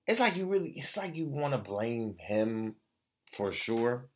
It's 0.06 0.19
like 0.19 0.36
you 0.36 0.48
really. 0.48 0.72
It's 0.72 0.98
like 0.98 1.15
you 1.15 1.28
want 1.28 1.54
to 1.54 1.58
blame 1.58 2.17
him 2.19 2.76
for 3.32 3.54
sure, 3.54 4.10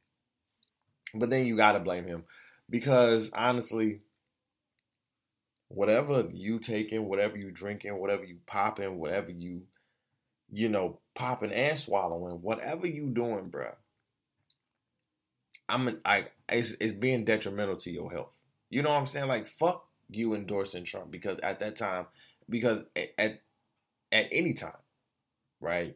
but 1.14 1.30
then 1.30 1.46
you 1.46 1.56
got 1.56 1.74
to 1.74 1.80
blame 1.80 2.08
him 2.08 2.24
because 2.70 3.32
honestly, 3.34 4.02
whatever 5.70 6.28
you 6.32 6.60
taking, 6.60 7.08
whatever 7.08 7.38
you 7.38 7.52
drinking, 7.52 7.98
whatever 7.98 8.24
you 8.24 8.38
popping, 8.46 8.98
whatever 8.98 9.32
you 9.32 9.64
you 10.52 10.70
know, 10.70 11.00
popping 11.14 11.52
and 11.52 11.78
swallowing, 11.78 12.42
whatever 12.42 12.88
you 12.88 13.08
doing, 13.08 13.50
bro. 13.50 13.72
I'm 15.70 16.00
I 16.06 16.28
it's, 16.48 16.76
it's 16.80 16.94
being 16.94 17.26
detrimental 17.26 17.76
to 17.78 17.92
your 17.92 18.12
health. 18.12 18.32
You 18.70 18.82
know 18.82 18.92
what 18.92 19.00
I'm 19.00 19.06
saying? 19.06 19.28
Like 19.28 19.48
fuck 19.48 19.86
you 20.10 20.34
endorsing 20.34 20.86
Trump 20.86 21.12
because 21.12 21.40
at 21.40 21.60
that 21.60 21.76
time, 21.76 22.06
because 22.50 22.86
at 22.96 23.10
at, 23.18 23.42
at 24.12 24.28
any 24.32 24.54
time, 24.54 24.72
right? 25.60 25.96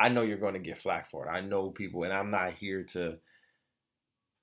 I 0.00 0.08
know 0.08 0.22
you're 0.22 0.38
going 0.38 0.54
to 0.54 0.60
get 0.60 0.78
flack 0.78 1.10
for 1.10 1.26
it. 1.26 1.30
I 1.30 1.40
know 1.40 1.70
people, 1.70 2.04
and 2.04 2.12
I'm 2.12 2.30
not 2.30 2.52
here 2.54 2.82
to. 2.92 3.18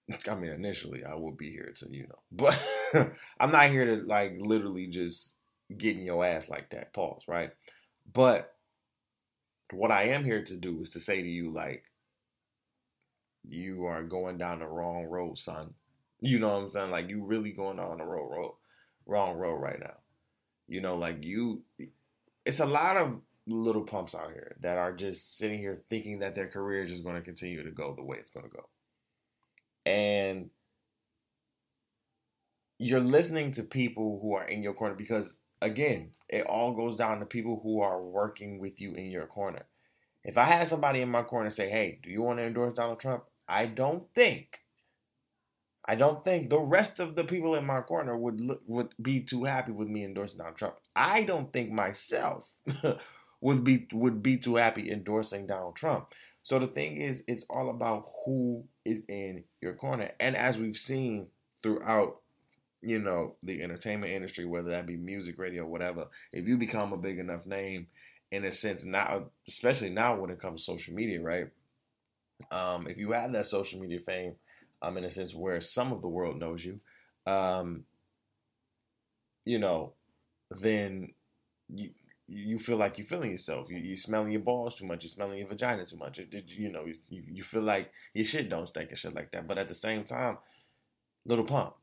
I 0.30 0.36
mean, 0.36 0.52
initially, 0.52 1.04
I 1.04 1.16
will 1.16 1.32
be 1.32 1.52
here 1.52 1.74
to 1.78 1.88
you 1.90 2.08
know, 2.08 2.20
but 2.32 2.60
I'm 3.40 3.52
not 3.52 3.70
here 3.70 3.86
to 3.86 4.04
like 4.04 4.34
literally 4.40 4.88
just 4.88 5.36
getting 5.78 6.06
your 6.06 6.26
ass 6.26 6.50
like 6.50 6.70
that. 6.72 6.94
Pause, 6.94 7.24
right? 7.28 7.52
But 8.12 8.54
what 9.72 9.92
I 9.92 10.04
am 10.04 10.24
here 10.24 10.44
to 10.44 10.58
do 10.58 10.82
is 10.82 10.92
to 10.92 11.00
say 11.00 11.22
to 11.22 11.28
you, 11.28 11.52
like, 11.52 11.84
you 13.44 13.86
are 13.86 14.04
going 14.04 14.38
down 14.38 14.60
the 14.60 14.68
wrong 14.68 15.06
road, 15.06 15.38
son. 15.38 15.74
You 16.20 16.40
know 16.40 16.50
what 16.50 16.64
I'm 16.64 16.70
saying? 16.70 16.92
Like, 16.92 17.10
you 17.10 17.24
really 17.24 17.52
going 17.52 17.78
down 17.78 17.98
the 17.98 18.04
road, 18.06 18.30
road, 18.30 18.56
wrong 19.06 19.38
road 19.38 19.56
right 19.56 19.80
now. 19.80 19.96
You 20.68 20.82
know, 20.82 20.96
like 20.98 21.24
you, 21.24 21.64
it's 22.46 22.60
a 22.60 22.66
lot 22.66 22.98
of 22.98 23.20
little 23.48 23.84
pumps 23.84 24.16
out 24.16 24.32
here 24.32 24.56
that 24.62 24.78
are 24.78 24.94
just 24.94 25.38
sitting 25.38 25.60
here 25.60 25.76
thinking 25.76 26.20
that 26.20 26.36
their 26.36 26.48
career 26.48 26.84
is 26.86 26.92
just 26.92 27.04
going 27.04 27.16
to 27.16 27.22
continue 27.22 27.64
to 27.64 27.72
go 27.72 27.94
the 27.96 28.04
way 28.04 28.18
it's 28.20 28.30
going 28.30 28.46
to 28.46 28.56
go. 28.56 28.68
And 29.86 30.50
you're 32.78 33.00
listening 33.00 33.52
to 33.54 33.64
people 33.64 34.20
who 34.22 34.34
are 34.34 34.46
in 34.46 34.64
your 34.64 34.74
corner 34.74 34.96
because 34.96 35.38
again, 35.62 36.12
it 36.30 36.46
all 36.46 36.74
goes 36.74 36.96
down 36.96 37.20
to 37.20 37.26
people 37.26 37.60
who 37.62 37.82
are 37.82 38.02
working 38.02 38.60
with 38.60 38.82
you 38.82 38.94
in 38.94 39.12
your 39.12 39.28
corner. 39.28 39.66
If 40.24 40.38
I 40.38 40.46
had 40.46 40.68
somebody 40.68 41.02
in 41.02 41.10
my 41.10 41.24
corner 41.24 41.50
say, 41.50 41.70
"Hey, 41.70 42.00
do 42.02 42.10
you 42.10 42.22
want 42.22 42.40
to 42.40 42.46
endorse 42.46 42.74
Donald 42.74 43.00
Trump?" 43.00 43.24
I 43.48 43.66
don't 43.66 44.08
think 44.14 44.62
I 45.86 45.96
don't 45.96 46.24
think 46.24 46.50
the 46.50 46.60
rest 46.60 47.00
of 47.00 47.16
the 47.16 47.24
people 47.24 47.56
in 47.56 47.66
my 47.66 47.82
corner 47.82 48.16
would 48.16 48.40
look, 48.40 48.62
would 48.68 48.90
be 49.02 49.20
too 49.22 49.46
happy 49.46 49.72
with 49.72 49.88
me 49.88 50.04
endorsing 50.06 50.38
Donald 50.38 50.58
Trump. 50.58 50.76
I 50.96 51.24
don't 51.24 51.52
think 51.52 51.72
myself 51.72 52.48
would 53.42 53.64
be 53.64 53.88
would 53.92 54.22
be 54.22 54.38
too 54.38 54.56
happy 54.56 54.92
endorsing 54.92 55.48
Donald 55.48 55.76
Trump. 55.76 56.14
So 56.44 56.60
the 56.60 56.68
thing 56.68 56.98
is, 56.98 57.24
it's 57.28 57.46
all 57.50 57.70
about 57.70 58.06
who 58.26 58.66
is 58.84 59.04
in 59.08 59.44
your 59.62 59.74
corner, 59.74 60.12
and 60.20 60.36
as 60.36 60.58
we've 60.58 60.78
seen 60.78 61.28
throughout, 61.62 62.20
you 62.82 63.00
know, 63.00 63.36
the 63.44 63.62
entertainment 63.62 64.12
industry, 64.12 64.46
whether 64.46 64.72
that 64.72 64.88
be 64.88 64.98
music, 64.98 65.38
radio, 65.38 65.66
whatever, 65.66 66.08
if 66.34 66.48
you 66.48 66.58
become 66.58 66.94
a 66.94 66.98
big 66.98 67.20
enough 67.20 67.46
name, 67.46 67.88
in 68.32 68.46
a 68.46 68.52
sense 68.52 68.86
now, 68.86 69.26
especially 69.48 69.90
now 69.90 70.20
when 70.20 70.30
it 70.32 70.40
comes 70.40 70.62
to 70.62 70.72
social 70.72 70.94
media, 70.94 71.22
right? 71.22 71.48
Um, 72.52 72.88
if 72.88 72.98
you 72.98 73.12
have 73.12 73.34
that 73.34 73.46
social 73.46 73.80
media 73.80 74.00
fame 74.00 74.36
um, 74.82 74.98
in 74.98 75.04
a 75.04 75.12
sense 75.12 75.36
where 75.36 75.62
some 75.62 75.92
of 75.92 76.02
the 76.02 76.08
world 76.08 76.40
knows 76.40 76.64
you, 76.64 76.80
um, 77.28 77.84
you 79.46 79.60
know, 79.60 79.94
then 80.50 81.14
you 81.76 81.92
you 82.34 82.58
feel 82.60 82.78
like 82.78 82.98
you're 82.98 83.06
feeling 83.06 83.32
yourself. 83.32 83.70
You 83.70 83.78
you 83.78 83.98
smelling 83.98 84.32
your 84.32 84.42
balls 84.42 84.76
too 84.76 84.86
much. 84.86 85.04
You're 85.04 85.10
smelling 85.10 85.40
your 85.40 85.48
vagina 85.48 85.86
too 85.86 85.98
much. 85.98 86.18
It, 86.18 86.34
it, 86.34 86.50
you 86.50 86.72
know, 86.72 86.86
you, 86.86 86.96
you 87.10 87.44
feel 87.44 87.62
like 87.62 87.92
your 88.14 88.24
shit 88.26 88.50
don't 88.50 88.68
stink 88.68 88.90
and 88.90 88.98
shit 88.98 89.14
like 89.14 89.32
that. 89.32 89.48
But 89.48 89.58
at 89.58 89.68
the 89.68 89.76
same 89.76 90.06
time, 90.06 90.38
little 91.26 91.44
pump, 91.44 91.74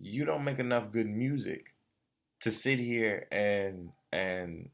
you 0.00 0.24
don't 0.24 0.44
make 0.44 0.60
enough 0.60 0.92
good 0.92 1.08
music 1.08 1.74
to 2.40 2.52
sit 2.52 2.78
here 2.78 3.26
and 3.32 3.90
and 4.12 4.70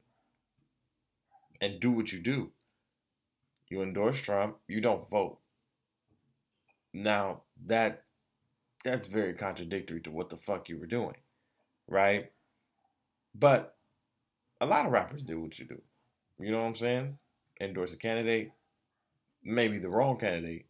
and 1.62 1.80
do 1.80 1.90
what 1.90 2.12
you 2.12 2.18
do. 2.20 2.50
You 3.68 3.82
endorse 3.82 4.20
Trump. 4.20 4.58
You 4.68 4.82
don't 4.82 5.08
vote. 5.08 5.38
Now 6.92 7.42
that 7.66 8.04
that's 8.84 9.06
very 9.06 9.32
contradictory 9.32 10.00
to 10.02 10.10
what 10.10 10.28
the 10.28 10.36
fuck 10.36 10.68
you 10.68 10.78
were 10.78 10.86
doing, 10.86 11.16
right? 11.88 12.32
But 13.34 13.76
a 14.61 14.66
lot 14.66 14.87
of 14.87 14.92
rappers 14.92 15.23
do 15.23 15.40
what 15.40 15.59
you 15.59 15.66
do. 15.66 15.81
You 16.38 16.51
know 16.51 16.61
what 16.61 16.66
I'm 16.66 16.75
saying? 16.75 17.18
Endorse 17.61 17.92
a 17.92 17.96
candidate, 17.96 18.53
maybe 19.44 19.79
the 19.79 19.88
wrong 19.88 20.18
candidate, 20.18 20.66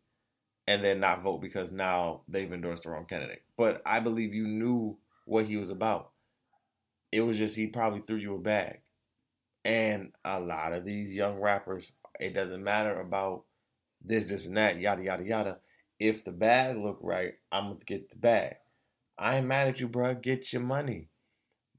and 0.66 0.82
then 0.82 1.00
not 1.00 1.22
vote 1.22 1.40
because 1.40 1.72
now 1.72 2.22
they've 2.28 2.52
endorsed 2.52 2.84
the 2.84 2.90
wrong 2.90 3.06
candidate. 3.06 3.42
But 3.56 3.82
I 3.86 4.00
believe 4.00 4.34
you 4.34 4.46
knew 4.46 4.98
what 5.24 5.46
he 5.46 5.56
was 5.56 5.70
about. 5.70 6.10
It 7.12 7.22
was 7.22 7.38
just 7.38 7.56
he 7.56 7.66
probably 7.66 8.02
threw 8.06 8.16
you 8.16 8.34
a 8.36 8.40
bag. 8.40 8.80
And 9.64 10.12
a 10.24 10.40
lot 10.40 10.72
of 10.72 10.84
these 10.84 11.14
young 11.14 11.38
rappers, 11.38 11.92
it 12.18 12.34
doesn't 12.34 12.64
matter 12.64 12.98
about 13.00 13.44
this, 14.02 14.28
this, 14.28 14.46
and 14.46 14.56
that, 14.56 14.80
yada, 14.80 15.04
yada, 15.04 15.24
yada 15.24 15.58
if 16.00 16.24
the 16.24 16.32
bag 16.32 16.78
look 16.78 16.98
right, 17.02 17.34
I'm 17.52 17.64
gonna 17.64 17.78
get 17.86 18.08
the 18.08 18.16
bag. 18.16 18.56
I 19.18 19.36
ain't 19.36 19.46
mad 19.46 19.68
at 19.68 19.80
you, 19.80 19.86
bro. 19.86 20.14
Get 20.14 20.52
your 20.52 20.62
money. 20.62 21.09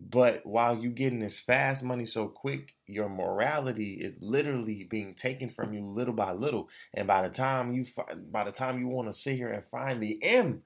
But 0.10 0.46
while 0.46 0.78
you 0.78 0.90
getting 0.90 1.20
this 1.20 1.40
fast 1.40 1.84
money 1.84 2.08
so 2.08 2.28
quick, 2.28 2.74
your 2.88 3.08
morality 3.08 3.94
is 3.94 4.18
literally 4.20 4.84
being 4.84 5.14
taken 5.14 5.48
from 5.50 5.74
you 5.74 5.86
little 5.86 6.14
by 6.14 6.32
little. 6.32 6.70
And 6.94 7.08
by 7.08 7.22
the 7.22 7.30
time 7.34 7.72
you 7.72 7.86
by 8.32 8.44
the 8.44 8.52
time 8.52 8.80
you 8.80 8.88
want 8.88 9.10
to 9.10 9.14
sit 9.14 9.36
here 9.36 9.52
and 9.52 9.64
find 9.66 10.02
the 10.02 10.18
M 10.24 10.64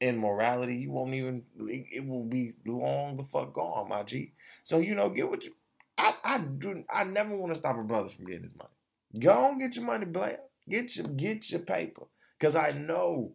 in 0.00 0.18
morality, 0.18 0.76
you 0.76 0.90
won't 0.90 1.14
even. 1.14 1.44
It 1.66 2.06
will 2.06 2.24
be 2.24 2.52
long 2.66 3.16
the 3.16 3.24
fuck 3.24 3.54
gone, 3.54 3.88
my 3.88 4.02
G. 4.02 4.32
So 4.64 4.78
you 4.78 4.94
know, 4.94 5.08
get 5.08 5.30
what 5.30 5.44
you. 5.44 5.54
I 5.96 6.14
I 6.22 6.38
do. 6.38 6.84
I 6.94 7.04
never 7.04 7.30
want 7.38 7.52
to 7.52 7.58
stop 7.58 7.78
a 7.78 7.82
brother 7.82 8.10
from 8.10 8.26
getting 8.26 8.42
his 8.42 8.56
money. 8.56 8.70
Go 9.18 9.32
on, 9.32 9.58
get 9.58 9.76
your 9.76 9.86
money, 9.86 10.04
Blair. 10.04 10.40
Get 10.68 10.94
your 10.96 11.08
get 11.08 11.50
your 11.50 11.60
paper. 11.60 12.02
Because 12.38 12.54
I 12.54 12.72
know 12.72 13.32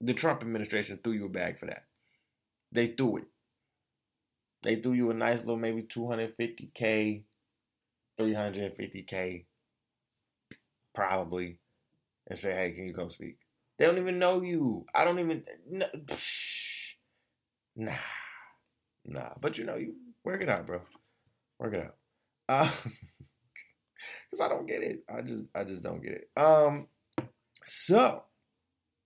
the 0.00 0.14
Trump 0.14 0.40
administration 0.40 0.98
threw 1.02 1.12
you 1.12 1.26
a 1.26 1.30
bag 1.30 1.58
for 1.58 1.66
that. 1.66 1.84
They 2.72 2.86
threw 2.86 3.18
it. 3.18 3.24
They 4.62 4.76
threw 4.76 4.92
you 4.92 5.10
a 5.10 5.14
nice 5.14 5.40
little 5.40 5.56
maybe 5.56 5.82
250K, 5.82 7.22
350K, 8.18 9.44
probably, 10.94 11.58
and 12.26 12.38
say, 12.38 12.54
hey, 12.54 12.72
can 12.72 12.86
you 12.86 12.94
come 12.94 13.10
speak? 13.10 13.38
They 13.78 13.86
don't 13.86 13.98
even 13.98 14.18
know 14.18 14.42
you. 14.42 14.86
I 14.94 15.04
don't 15.04 15.20
even. 15.20 15.44
No, 15.70 15.86
nah. 17.76 17.92
Nah. 19.04 19.30
But 19.40 19.56
you 19.56 19.64
know, 19.64 19.76
you 19.76 19.94
work 20.24 20.42
it 20.42 20.48
out, 20.48 20.66
bro. 20.66 20.80
Work 21.60 21.74
it 21.74 21.84
out. 21.84 21.94
Uh, 22.48 22.70
Cause 24.30 24.40
I 24.40 24.48
don't 24.48 24.66
get 24.66 24.82
it. 24.82 25.04
I 25.08 25.22
just 25.22 25.44
I 25.54 25.64
just 25.64 25.82
don't 25.82 26.02
get 26.02 26.12
it. 26.12 26.30
Um 26.36 26.86
so 27.64 28.24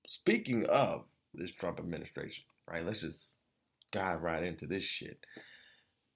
speaking 0.07 0.67
of 0.67 1.05
this 1.35 1.53
Trump 1.53 1.79
administration, 1.79 2.45
right? 2.69 2.85
Let's 2.85 3.01
just 3.01 3.31
dive 3.93 4.23
right 4.23 4.43
into 4.43 4.67
this 4.67 4.83
shit. 4.83 5.19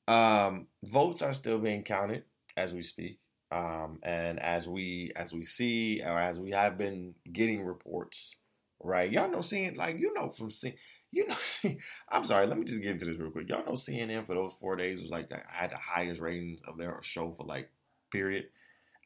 Um, 0.09 0.67
votes 0.85 1.23
are 1.23 1.33
still 1.33 1.59
being 1.59 1.83
counted 1.83 2.25
as 2.57 2.73
we 2.73 2.83
speak, 2.83 3.19
um, 3.53 3.99
and 4.03 4.41
as 4.41 4.69
we 4.69 5.13
as 5.15 5.33
we 5.33 5.45
see 5.45 6.03
or 6.05 6.19
as 6.19 6.41
we 6.41 6.51
have 6.53 6.79
been 6.79 7.15
getting 7.33 7.65
reports, 7.65 8.37
right? 8.83 9.11
Y'all 9.11 9.31
know 9.31 9.43
seeing 9.43 9.77
like 9.77 9.99
you 9.99 10.13
know 10.15 10.31
from 10.31 10.51
seeing. 10.51 10.75
You 11.13 11.27
know, 11.29 11.35
see, 11.39 11.79
I'm 12.11 12.25
sorry. 12.25 12.47
Let 12.47 12.59
me 12.59 12.65
just 12.65 12.83
get 12.83 12.93
into 12.93 13.05
this 13.05 13.19
real 13.19 13.31
quick. 13.31 13.49
Y'all 13.49 13.65
know 13.65 13.73
CNN 13.73 14.27
for 14.27 14.35
those 14.35 14.55
four 14.55 14.77
days 14.77 15.01
was 15.01 15.11
like 15.11 15.31
I 15.33 15.41
had 15.49 15.71
the 15.71 15.77
highest 15.77 16.21
ratings 16.21 16.61
of 16.67 16.77
their 16.79 16.99
show 17.03 17.33
for 17.37 17.45
like 17.45 17.71
period. 18.13 18.47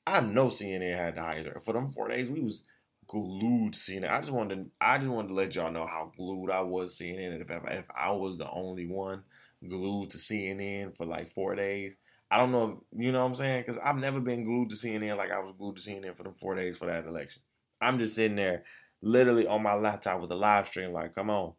I 0.06 0.20
know 0.20 0.46
CNN 0.46 0.96
had 0.96 1.16
the 1.16 1.22
highest 1.22 1.48
for 1.64 1.74
them 1.74 1.92
four 1.92 2.08
days. 2.08 2.30
We 2.30 2.40
was 2.40 2.62
glued 3.10 3.74
it. 3.88 4.04
I 4.04 4.20
just 4.20 4.30
wanted 4.30 4.54
to, 4.54 4.70
I 4.80 4.98
just 4.98 5.10
wanted 5.10 5.28
to 5.28 5.34
let 5.34 5.54
y'all 5.56 5.72
know 5.72 5.86
how 5.86 6.12
glued 6.16 6.48
I 6.48 6.60
was 6.60 7.00
it. 7.00 7.16
And 7.16 7.42
if, 7.42 7.50
if 7.50 7.84
I 7.94 8.12
was 8.12 8.38
the 8.38 8.48
only 8.48 8.86
one 8.86 9.24
glued 9.68 10.10
to 10.10 10.16
CNN 10.16 10.96
for 10.96 11.06
like 11.06 11.28
four 11.28 11.56
days, 11.56 11.96
I 12.30 12.38
don't 12.38 12.52
know, 12.52 12.84
you 12.96 13.10
know 13.10 13.22
what 13.22 13.30
I'm 13.30 13.34
saying? 13.34 13.62
Because 13.62 13.78
I've 13.78 13.96
never 13.96 14.20
been 14.20 14.44
glued 14.44 14.70
to 14.70 14.76
CNN 14.76 15.16
like 15.16 15.32
I 15.32 15.40
was 15.40 15.52
glued 15.58 15.76
to 15.76 15.82
CNN 15.82 16.16
for 16.16 16.22
the 16.22 16.32
four 16.40 16.54
days 16.54 16.76
for 16.76 16.86
that 16.86 17.04
election. 17.04 17.42
I'm 17.80 17.98
just 17.98 18.14
sitting 18.14 18.36
there, 18.36 18.62
literally 19.02 19.48
on 19.48 19.62
my 19.62 19.74
laptop 19.74 20.20
with 20.20 20.30
a 20.30 20.36
live 20.36 20.68
stream, 20.68 20.92
like, 20.92 21.12
come 21.12 21.30
on, 21.30 21.54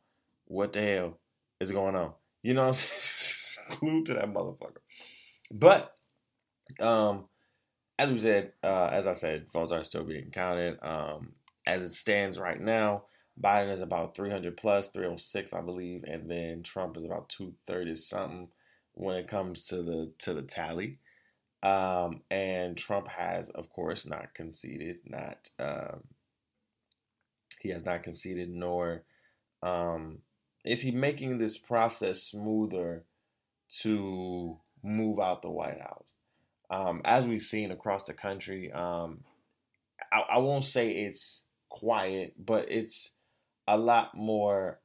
what 0.45 0.71
the 0.71 0.81
hell 0.81 1.19
is 1.59 1.73
going 1.73 1.97
on? 1.97 2.13
You 2.43 2.53
know 2.53 2.61
what 2.61 2.67
I'm 2.69 2.73
saying? 2.75 3.77
glued 3.77 4.05
to 4.05 4.13
that 4.13 4.33
motherfucker. 4.33 4.77
But, 5.51 5.93
um, 6.79 7.25
as 7.99 8.09
we 8.09 8.19
said, 8.19 8.53
uh, 8.63 8.89
as 8.91 9.05
I 9.05 9.13
said, 9.13 9.51
votes 9.51 9.73
are 9.73 9.83
still 9.83 10.05
being 10.05 10.31
counted. 10.31 10.79
Um, 10.81 11.33
as 11.65 11.84
it 11.84 11.93
stands 11.93 12.39
right 12.39 12.60
now, 12.60 13.04
Biden 13.41 13.71
is 13.71 13.82
about 13.82 14.15
300 14.15 14.58
plus, 14.58 14.89
306, 14.89 15.54
I 15.54 15.62
believe, 15.62 16.04
and 16.04 16.30
then 16.30 16.63
Trump 16.63 16.97
is 16.97 17.06
about 17.06 17.30
230 17.30 17.95
something 17.95 18.47
when 18.93 19.15
it 19.15 19.28
comes 19.28 19.65
to 19.67 19.82
the 19.82 20.12
to 20.19 20.34
the 20.34 20.41
tally. 20.41 20.97
Um, 21.63 22.21
and 22.32 22.78
Trump 22.78 23.08
has, 23.08 23.50
of 23.50 23.69
course, 23.69 24.06
not 24.06 24.34
conceded. 24.34 24.97
Not 25.06 25.50
um, 25.60 26.02
he 27.60 27.69
has 27.69 27.86
not 27.86 28.04
conceded, 28.04 28.50
nor 28.50 29.04
um, 29.62 30.19
is 30.65 30.82
he 30.82 30.91
making 30.91 31.38
this 31.38 31.58
process 31.58 32.24
smoother 32.24 33.04
to 33.82 34.58
move 34.84 35.19
out 35.19 35.41
the 35.41 35.50
White 35.50 35.80
House. 35.80 36.13
Um, 36.69 37.02
as 37.06 37.26
we've 37.26 37.41
seen 37.41 37.71
across 37.71 38.04
the 38.04 38.13
country, 38.13 38.71
um, 38.71 39.24
I, 40.12 40.21
I 40.32 40.38
won't 40.39 40.63
say 40.63 40.89
it's 40.89 41.43
quiet, 41.71 42.36
but 42.38 42.67
it's 42.69 43.13
a 43.67 43.77
lot 43.77 44.15
more. 44.15 44.79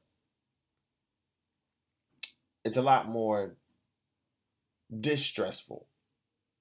It's 2.63 2.77
a 2.77 2.81
lot 2.81 3.07
more 3.07 3.55
distressful 4.99 5.87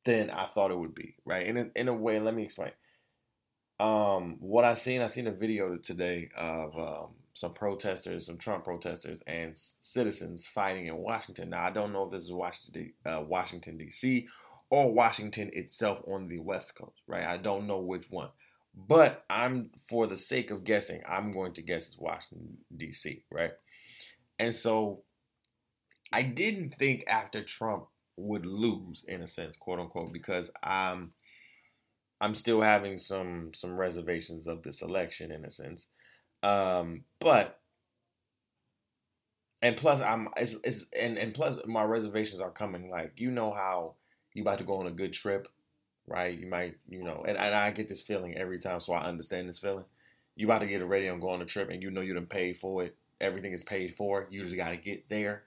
than 0.05 0.31
I 0.31 0.45
thought 0.45 0.71
it 0.71 0.79
would 0.79 0.95
be, 0.95 1.17
right? 1.25 1.47
In 1.47 1.57
a, 1.57 1.67
in 1.75 1.89
a 1.89 1.95
way, 1.95 2.21
let 2.21 2.35
me 2.35 2.45
explain. 2.45 2.73
Um, 3.81 4.37
what 4.41 4.65
I 4.65 4.75
seen, 4.75 5.03
I 5.03 5.07
seen 5.07 5.27
a 5.27 5.33
video 5.33 5.77
today 5.77 6.31
of 6.37 6.79
um, 6.79 7.09
some 7.35 7.53
protesters, 7.53 8.27
some 8.27 8.39
Trump 8.39 8.65
protesters, 8.65 9.21
and 9.27 9.53
citizens 9.57 10.47
fighting 10.47 10.87
in 10.87 10.97
Washington. 10.97 11.51
Now, 11.51 11.65
I 11.65 11.71
don't 11.71 11.93
know 11.93 12.05
if 12.05 12.13
this 12.13 12.25
is 12.25 12.33
Washington, 12.33 12.93
uh, 13.05 13.23
Washington 13.27 13.77
D.C. 13.79 14.29
or 14.71 14.93
Washington 14.93 15.51
itself 15.53 15.99
on 16.07 16.29
the 16.29 16.39
West 16.39 16.75
Coast, 16.77 17.03
right? 17.07 17.27
I 17.27 17.37
don't 17.37 17.67
know 17.67 17.81
which 17.81 18.07
one. 18.11 18.31
But 18.77 19.25
I'm, 19.31 19.71
for 19.89 20.07
the 20.07 20.17
sake 20.17 20.51
of 20.51 20.65
guessing, 20.65 21.03
I'm 21.09 21.33
going 21.33 21.55
to 21.55 21.63
guess 21.63 21.89
it's 21.89 21.99
Washington, 21.99 22.59
D.C., 22.77 23.23
right? 23.31 23.53
And 24.39 24.55
so 24.55 25.03
I 26.13 26.23
didn't 26.23 26.75
think 26.79 27.05
after 27.09 27.43
Trump 27.43 27.87
would 28.17 28.45
lose, 28.45 29.05
in 29.09 29.23
a 29.23 29.27
sense, 29.27 29.57
quote 29.57 29.81
unquote, 29.81 30.13
because 30.13 30.51
I'm. 30.63 31.13
I'm 32.19 32.35
still 32.35 32.63
having 32.63 32.97
some 32.97 33.51
some 33.53 33.77
reservations 33.77 34.47
of 34.47 34.63
this 34.63 34.81
election 34.81 35.31
in 35.31 35.45
a 35.45 35.51
sense, 35.51 35.87
um, 36.43 37.05
but 37.21 37.61
and 39.63 39.77
plus 39.77 40.01
I'm 40.01 40.29
it's, 40.37 40.57
it's 40.65 40.87
and 40.99 41.19
and 41.19 41.35
plus 41.35 41.59
my 41.67 41.83
reservations 41.83 42.41
are 42.41 42.51
coming. 42.51 42.91
Like 42.91 43.13
you 43.17 43.31
know 43.31 43.53
how 43.53 43.95
you 44.33 44.43
about 44.43 44.59
to 44.59 44.65
go 44.65 44.81
on 44.81 44.87
a 44.87 44.93
good 44.93 45.13
trip, 45.13 45.49
right? 46.07 46.39
You 46.39 46.47
might 46.47 46.77
you 46.89 47.03
know, 47.03 47.25
and, 47.27 47.37
and 47.37 47.55
I 47.55 47.71
get 47.71 47.89
this 47.89 48.03
feeling 48.03 48.37
every 48.37 48.59
time, 48.59 48.81
so 48.81 48.93
I 48.93 49.05
understand 49.05 49.49
this 49.49 49.59
feeling. 49.59 49.85
You 50.35 50.47
about 50.47 50.61
to 50.61 50.67
get 50.67 50.85
ready 50.85 51.07
and 51.07 51.21
go 51.21 51.31
on 51.31 51.43
a 51.43 51.47
trip, 51.47 51.71
and 51.71 51.83
you 51.83 51.91
know 51.91 52.01
you 52.01 52.15
done 52.15 52.27
paid 52.27 52.59
for 52.59 52.83
it. 52.85 52.97
Everything 53.21 53.53
is 53.53 53.65
paid 53.65 53.95
for. 53.95 54.27
You 54.31 54.45
just 54.45 54.57
got 54.57 54.71
to 54.71 54.77
get 54.77 55.09
there, 55.09 55.45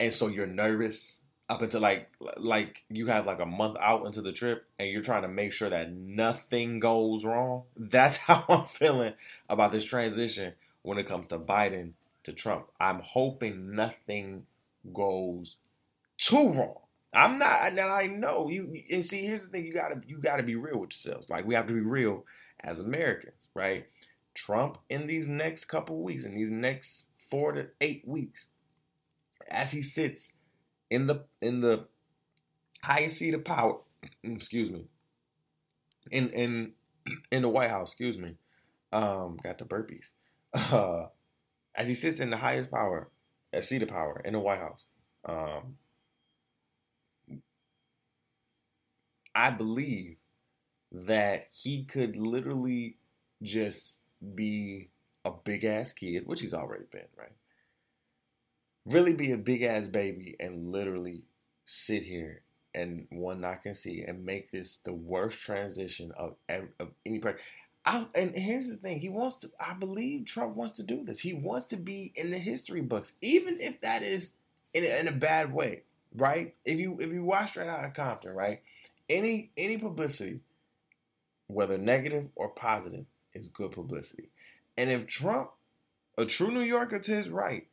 and 0.00 0.12
so 0.12 0.28
you're 0.28 0.46
nervous 0.46 1.22
up 1.48 1.60
until 1.60 1.80
like 1.80 2.10
like 2.38 2.84
you 2.88 3.06
have 3.06 3.26
like 3.26 3.40
a 3.40 3.46
month 3.46 3.76
out 3.78 4.06
into 4.06 4.22
the 4.22 4.32
trip 4.32 4.64
and 4.78 4.88
you're 4.88 5.02
trying 5.02 5.22
to 5.22 5.28
make 5.28 5.52
sure 5.52 5.68
that 5.68 5.92
nothing 5.92 6.80
goes 6.80 7.24
wrong. 7.24 7.64
That's 7.76 8.16
how 8.28 8.44
I'm 8.48 8.64
feeling 8.64 9.14
about 9.48 9.72
this 9.72 9.84
transition 9.84 10.54
when 10.82 10.98
it 10.98 11.06
comes 11.06 11.26
to 11.28 11.38
Biden 11.38 11.92
to 12.24 12.32
Trump. 12.32 12.66
I'm 12.80 13.00
hoping 13.00 13.74
nothing 13.74 14.46
goes 14.92 15.56
too 16.16 16.52
wrong. 16.52 16.78
I'm 17.12 17.38
not, 17.38 17.74
Now 17.74 17.88
I 17.88 18.06
know 18.06 18.48
you. 18.48 18.82
And 18.90 19.04
see, 19.04 19.26
here's 19.26 19.44
the 19.44 19.50
thing: 19.50 19.66
you 19.66 19.72
gotta, 19.72 20.00
you 20.06 20.18
gotta 20.18 20.42
be 20.42 20.56
real 20.56 20.78
with 20.78 20.92
yourselves. 20.92 21.28
Like 21.28 21.46
we 21.46 21.54
have 21.54 21.66
to 21.66 21.74
be 21.74 21.80
real 21.80 22.24
as 22.60 22.80
Americans, 22.80 23.48
right? 23.54 23.86
Trump 24.34 24.78
in 24.88 25.06
these 25.06 25.28
next 25.28 25.66
couple 25.66 26.02
weeks, 26.02 26.24
in 26.24 26.34
these 26.34 26.50
next 26.50 27.08
four 27.30 27.52
to 27.52 27.68
eight 27.80 28.02
weeks, 28.06 28.46
as 29.50 29.72
he 29.72 29.82
sits 29.82 30.32
in 30.90 31.06
the 31.06 31.24
in 31.40 31.60
the 31.60 31.86
highest 32.82 33.18
seat 33.18 33.34
of 33.34 33.44
power, 33.44 33.80
excuse 34.24 34.70
me, 34.70 34.84
in 36.10 36.30
in 36.30 36.72
in 37.30 37.42
the 37.42 37.48
White 37.48 37.70
House, 37.70 37.90
excuse 37.90 38.16
me, 38.16 38.36
um, 38.92 39.38
got 39.42 39.58
the 39.58 39.64
burpees. 39.64 40.10
Uh, 40.70 41.06
as 41.74 41.88
he 41.88 41.94
sits 41.94 42.20
in 42.20 42.28
the 42.28 42.36
highest 42.36 42.70
power, 42.70 43.08
a 43.54 43.62
seat 43.62 43.82
of 43.82 43.88
power 43.88 44.20
in 44.22 44.34
the 44.34 44.38
White 44.38 44.58
House. 44.58 44.84
Um, 45.24 45.76
I 49.34 49.50
believe 49.50 50.16
that 50.92 51.48
he 51.52 51.84
could 51.84 52.16
literally 52.16 52.96
just 53.42 53.98
be 54.34 54.90
a 55.24 55.30
big 55.32 55.64
ass 55.64 55.92
kid, 55.92 56.26
which 56.26 56.40
he's 56.40 56.54
already 56.54 56.84
been, 56.90 57.06
right? 57.16 57.32
Really 58.84 59.12
be 59.12 59.30
a 59.30 59.38
big 59.38 59.62
ass 59.62 59.86
baby 59.86 60.34
and 60.40 60.70
literally 60.70 61.24
sit 61.64 62.02
here 62.02 62.42
and 62.74 63.06
one 63.10 63.40
knock 63.40 63.64
and 63.66 63.76
see 63.76 64.02
and 64.02 64.24
make 64.24 64.50
this 64.50 64.76
the 64.76 64.92
worst 64.92 65.40
transition 65.40 66.10
of, 66.16 66.34
of 66.48 66.88
any 67.06 67.20
person. 67.20 67.38
I, 67.84 68.06
and 68.14 68.34
here's 68.34 68.68
the 68.70 68.76
thing: 68.76 68.98
he 68.98 69.08
wants 69.08 69.36
to. 69.36 69.50
I 69.60 69.74
believe 69.74 70.24
Trump 70.26 70.56
wants 70.56 70.74
to 70.74 70.82
do 70.82 71.04
this. 71.04 71.20
He 71.20 71.32
wants 71.32 71.66
to 71.66 71.76
be 71.76 72.12
in 72.16 72.30
the 72.30 72.38
history 72.38 72.80
books, 72.80 73.14
even 73.20 73.60
if 73.60 73.80
that 73.82 74.02
is 74.02 74.32
in 74.74 74.84
a, 74.84 75.00
in 75.00 75.08
a 75.08 75.12
bad 75.12 75.52
way, 75.52 75.82
right? 76.16 76.54
If 76.64 76.78
you 76.80 76.96
if 77.00 77.12
you 77.12 77.24
watch 77.24 77.50
Straight 77.50 77.68
Outta 77.68 77.90
Compton, 77.90 78.34
right? 78.34 78.62
Any 79.12 79.50
any 79.56 79.76
publicity, 79.76 80.40
whether 81.48 81.76
negative 81.76 82.30
or 82.34 82.48
positive, 82.48 83.04
is 83.34 83.48
good 83.48 83.72
publicity. 83.72 84.30
And 84.78 84.90
if 84.90 85.06
Trump, 85.06 85.50
a 86.16 86.24
true 86.24 86.50
New 86.50 86.62
Yorker 86.62 86.98
to 86.98 87.12
his 87.12 87.28
right, 87.28 87.66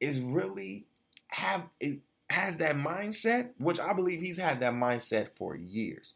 is 0.00 0.20
really 0.20 0.86
have 1.28 1.62
has 2.28 2.58
that 2.58 2.76
mindset, 2.76 3.50
which 3.58 3.80
I 3.80 3.94
believe 3.94 4.20
he's 4.20 4.38
had 4.38 4.60
that 4.60 4.74
mindset 4.74 5.30
for 5.36 5.56
years, 5.56 6.14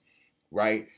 right? 0.50 0.88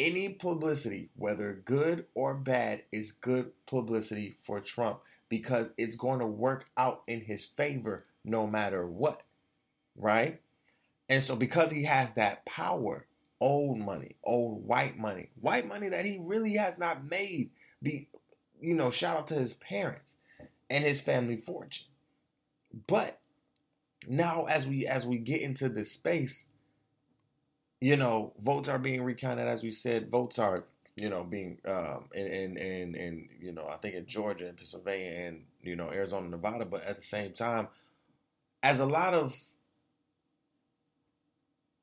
any 0.00 0.30
publicity, 0.30 1.10
whether 1.16 1.52
good 1.64 2.06
or 2.14 2.34
bad, 2.34 2.82
is 2.90 3.12
good 3.12 3.52
publicity 3.66 4.36
for 4.42 4.60
Trump 4.60 5.00
because 5.28 5.70
it's 5.76 5.96
going 5.96 6.20
to 6.20 6.26
work 6.26 6.68
out 6.76 7.02
in 7.06 7.20
his 7.20 7.44
favor 7.44 8.06
no 8.24 8.46
matter 8.46 8.86
what. 8.86 9.22
Right? 9.96 10.40
And 11.08 11.22
so, 11.22 11.36
because 11.36 11.70
he 11.70 11.84
has 11.84 12.14
that 12.14 12.46
power, 12.46 13.06
old 13.40 13.78
money, 13.78 14.16
old 14.22 14.66
white 14.66 14.98
money, 14.98 15.30
white 15.40 15.66
money 15.66 15.88
that 15.88 16.04
he 16.04 16.18
really 16.20 16.54
has 16.54 16.78
not 16.78 17.04
made, 17.04 17.50
be, 17.82 18.08
you 18.60 18.74
know, 18.74 18.90
shout 18.90 19.18
out 19.18 19.28
to 19.28 19.34
his 19.34 19.54
parents 19.54 20.16
and 20.68 20.84
his 20.84 21.00
family 21.00 21.36
fortune. 21.36 21.86
But 22.86 23.18
now, 24.06 24.44
as 24.44 24.66
we 24.66 24.86
as 24.86 25.06
we 25.06 25.18
get 25.18 25.40
into 25.40 25.68
this 25.68 25.90
space, 25.90 26.46
you 27.80 27.96
know, 27.96 28.32
votes 28.40 28.68
are 28.68 28.78
being 28.78 29.02
recounted, 29.02 29.48
as 29.48 29.62
we 29.62 29.70
said. 29.70 30.10
Votes 30.10 30.38
are, 30.38 30.64
you 30.96 31.08
know, 31.08 31.24
being 31.24 31.58
um, 31.66 32.04
and 32.14 32.56
and 32.58 32.94
and 32.94 33.28
you 33.40 33.52
know, 33.52 33.66
I 33.68 33.76
think 33.76 33.94
in 33.94 34.06
Georgia 34.06 34.46
and 34.46 34.56
Pennsylvania 34.56 35.26
and 35.26 35.44
you 35.62 35.76
know 35.76 35.90
Arizona, 35.90 36.28
Nevada. 36.28 36.64
But 36.64 36.84
at 36.84 36.96
the 36.96 37.02
same 37.02 37.32
time, 37.32 37.68
as 38.62 38.80
a 38.80 38.86
lot 38.86 39.14
of 39.14 39.36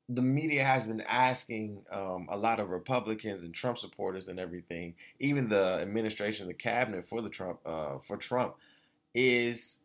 the 0.08 0.22
media 0.22 0.64
has 0.64 0.86
been 0.86 1.02
asking 1.02 1.82
um, 1.92 2.26
a 2.30 2.36
lot 2.36 2.60
of 2.60 2.70
Republicans 2.70 3.44
and 3.44 3.54
Trump 3.54 3.78
supporters 3.78 4.28
and 4.28 4.40
everything, 4.40 4.94
even 5.20 5.48
the 5.48 5.78
administration, 5.80 6.46
the 6.46 6.54
cabinet 6.54 7.08
for 7.08 7.20
the 7.20 7.28
Trump 7.28 7.60
uh, 7.66 7.98
for 8.02 8.16
Trump, 8.16 8.54
is 9.14 9.78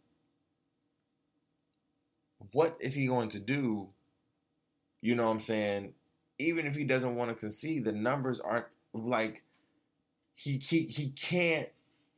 what 2.52 2.78
is 2.80 2.94
he 2.94 3.08
going 3.08 3.30
to 3.30 3.40
do? 3.40 3.90
You 5.02 5.16
know 5.16 5.26
what 5.26 5.32
I'm 5.32 5.40
saying? 5.40 5.94
even 6.40 6.66
if 6.66 6.76
he 6.76 6.84
doesn't 6.84 7.16
want 7.16 7.30
to 7.30 7.36
concede, 7.36 7.86
the 7.86 7.92
numbers 7.92 8.40
aren't 8.40 8.66
like 8.94 9.44
he 10.36 10.58
he 10.58 10.84
he 10.84 11.10
can't 11.10 11.70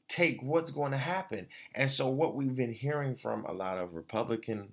take 0.07 0.41
what's 0.41 0.71
going 0.71 0.91
to 0.91 0.97
happen. 0.97 1.47
And 1.73 1.89
so 1.89 2.07
what 2.07 2.35
we've 2.35 2.55
been 2.55 2.73
hearing 2.73 3.15
from 3.15 3.45
a 3.45 3.53
lot 3.53 3.77
of 3.77 3.93
Republican 3.93 4.69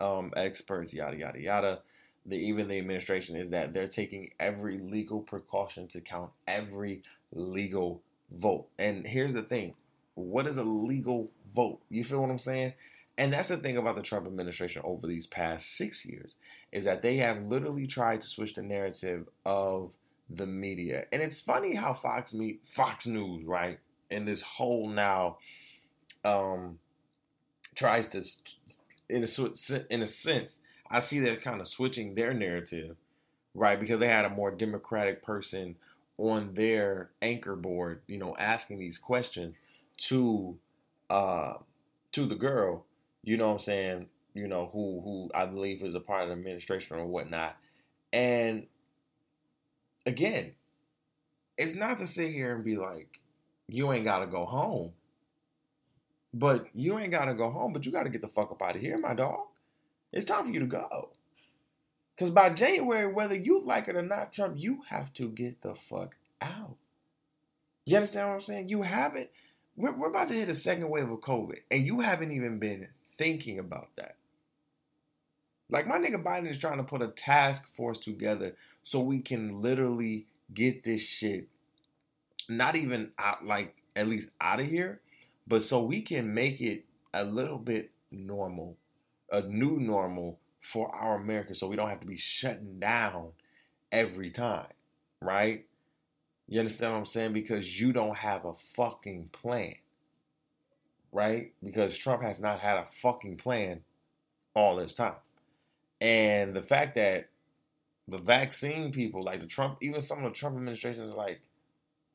um, 0.00 0.32
experts, 0.36 0.92
yada 0.92 1.16
yada 1.16 1.40
yada, 1.40 1.80
the, 2.24 2.36
even 2.36 2.68
the 2.68 2.78
administration 2.78 3.36
is 3.36 3.50
that 3.50 3.74
they're 3.74 3.88
taking 3.88 4.30
every 4.38 4.78
legal 4.78 5.20
precaution 5.20 5.88
to 5.88 6.00
count 6.00 6.30
every 6.46 7.02
legal 7.32 8.02
vote. 8.30 8.66
And 8.78 9.06
here's 9.06 9.32
the 9.32 9.42
thing: 9.42 9.74
what 10.14 10.46
is 10.46 10.56
a 10.56 10.64
legal 10.64 11.30
vote? 11.54 11.80
You 11.88 12.04
feel 12.04 12.20
what 12.20 12.30
I'm 12.30 12.38
saying? 12.38 12.74
And 13.18 13.32
that's 13.32 13.48
the 13.48 13.58
thing 13.58 13.76
about 13.76 13.96
the 13.96 14.02
Trump 14.02 14.26
administration 14.26 14.82
over 14.84 15.06
these 15.06 15.26
past 15.26 15.76
six 15.76 16.06
years 16.06 16.36
is 16.70 16.84
that 16.84 17.02
they 17.02 17.18
have 17.18 17.44
literally 17.44 17.86
tried 17.86 18.22
to 18.22 18.26
switch 18.26 18.54
the 18.54 18.62
narrative 18.62 19.28
of 19.44 19.92
the 20.30 20.46
media. 20.46 21.04
And 21.12 21.20
it's 21.20 21.40
funny 21.40 21.74
how 21.74 21.92
Fox 21.92 22.32
me 22.32 22.58
Fox 22.64 23.06
News, 23.06 23.44
right, 23.44 23.78
in 24.10 24.24
this 24.24 24.42
whole 24.42 24.88
now 24.88 25.38
um 26.24 26.78
tries 27.74 28.08
to 28.08 28.22
in 29.08 29.24
a 29.24 29.92
in 29.92 30.02
a 30.02 30.06
sense, 30.06 30.58
I 30.92 31.00
see 31.00 31.20
they're 31.20 31.36
kind 31.38 31.60
of 31.62 31.68
switching 31.68 32.14
their 32.16 32.34
narrative, 32.34 32.96
right? 33.54 33.80
Because 33.80 34.00
they 34.00 34.08
had 34.08 34.26
a 34.26 34.30
more 34.30 34.50
democratic 34.50 35.22
person 35.22 35.76
on 36.18 36.54
their 36.54 37.10
anchor 37.22 37.56
board, 37.56 38.02
you 38.06 38.18
know, 38.18 38.36
asking 38.38 38.80
these 38.80 38.98
questions 38.98 39.56
to 39.98 40.58
uh 41.10 41.54
to 42.12 42.26
the 42.26 42.36
girl 42.36 42.86
you 43.24 43.36
know 43.36 43.48
what 43.48 43.54
I'm 43.54 43.58
saying, 43.60 44.06
you 44.34 44.48
know, 44.48 44.70
who 44.72 45.00
who 45.04 45.30
I 45.34 45.46
believe 45.46 45.82
is 45.82 45.94
a 45.94 46.00
part 46.00 46.24
of 46.24 46.28
the 46.28 46.34
administration 46.34 46.96
or 46.98 47.06
whatnot. 47.06 47.56
And 48.12 48.66
again, 50.06 50.54
it's 51.56 51.74
not 51.74 51.98
to 51.98 52.06
sit 52.06 52.32
here 52.32 52.54
and 52.54 52.64
be 52.64 52.76
like, 52.76 53.20
you 53.68 53.92
ain't 53.92 54.04
gotta 54.04 54.26
go 54.26 54.44
home. 54.44 54.92
But 56.34 56.66
you 56.74 56.98
ain't 56.98 57.10
gotta 57.10 57.34
go 57.34 57.50
home, 57.50 57.72
but 57.72 57.84
you 57.86 57.92
gotta 57.92 58.10
get 58.10 58.22
the 58.22 58.28
fuck 58.28 58.50
up 58.50 58.62
out 58.62 58.76
of 58.76 58.80
here, 58.82 58.98
my 58.98 59.14
dog. 59.14 59.46
It's 60.12 60.26
time 60.26 60.46
for 60.46 60.52
you 60.52 60.60
to 60.60 60.66
go. 60.66 61.10
Because 62.14 62.30
by 62.30 62.50
January, 62.50 63.12
whether 63.12 63.34
you 63.34 63.62
like 63.64 63.88
it 63.88 63.96
or 63.96 64.02
not, 64.02 64.32
Trump, 64.32 64.56
you 64.58 64.82
have 64.88 65.12
to 65.14 65.28
get 65.28 65.62
the 65.62 65.74
fuck 65.74 66.16
out. 66.40 66.76
You 67.86 67.96
understand 67.96 68.28
what 68.28 68.34
I'm 68.34 68.40
saying? 68.42 68.68
You 68.68 68.82
haven't. 68.82 69.30
We're, 69.76 69.92
we're 69.92 70.10
about 70.10 70.28
to 70.28 70.34
hit 70.34 70.48
a 70.48 70.54
second 70.54 70.90
wave 70.90 71.10
of 71.10 71.20
COVID, 71.20 71.60
and 71.70 71.86
you 71.86 72.00
haven't 72.00 72.32
even 72.32 72.58
been 72.58 72.88
thinking 73.16 73.58
about 73.58 73.88
that. 73.96 74.16
Like 75.70 75.86
my 75.86 75.96
nigga 75.96 76.22
Biden 76.22 76.50
is 76.50 76.58
trying 76.58 76.76
to 76.76 76.84
put 76.84 77.00
a 77.00 77.08
task 77.08 77.66
force 77.74 77.98
together 77.98 78.54
so 78.82 79.00
we 79.00 79.20
can 79.20 79.62
literally 79.62 80.26
get 80.52 80.84
this 80.84 81.08
shit 81.08 81.48
not 82.48 82.76
even 82.76 83.12
out 83.18 83.44
like 83.44 83.74
at 83.96 84.08
least 84.08 84.30
out 84.40 84.60
of 84.60 84.66
here, 84.66 85.00
but 85.46 85.62
so 85.62 85.82
we 85.82 86.00
can 86.02 86.34
make 86.34 86.60
it 86.60 86.84
a 87.12 87.24
little 87.24 87.58
bit 87.58 87.90
normal, 88.10 88.76
a 89.32 89.42
new 89.42 89.80
normal 89.80 90.38
for 90.60 90.94
our 90.94 91.16
America 91.16 91.54
so 91.54 91.66
we 91.66 91.76
don't 91.76 91.88
have 91.88 92.00
to 92.00 92.06
be 92.06 92.16
shutting 92.16 92.78
down 92.78 93.30
every 93.90 94.30
time, 94.30 94.68
right? 95.20 95.66
You 96.48 96.60
understand 96.60 96.92
what 96.92 96.98
I'm 96.98 97.04
saying? 97.06 97.32
Because 97.32 97.80
you 97.80 97.92
don't 97.92 98.18
have 98.18 98.44
a 98.44 98.54
fucking 98.54 99.30
plan 99.32 99.74
right? 101.12 101.52
Because 101.62 101.96
Trump 101.96 102.22
has 102.22 102.40
not 102.40 102.60
had 102.60 102.78
a 102.78 102.86
fucking 102.86 103.36
plan 103.36 103.82
all 104.54 104.76
this 104.76 104.94
time. 104.94 105.16
And 106.00 106.54
the 106.54 106.62
fact 106.62 106.96
that 106.96 107.28
the 108.08 108.18
vaccine 108.18 108.90
people, 108.90 109.22
like 109.22 109.40
the 109.40 109.46
Trump, 109.46 109.78
even 109.82 110.00
some 110.00 110.18
of 110.18 110.24
the 110.24 110.30
Trump 110.36 110.56
administration 110.56 111.04
is 111.04 111.14
like, 111.14 111.42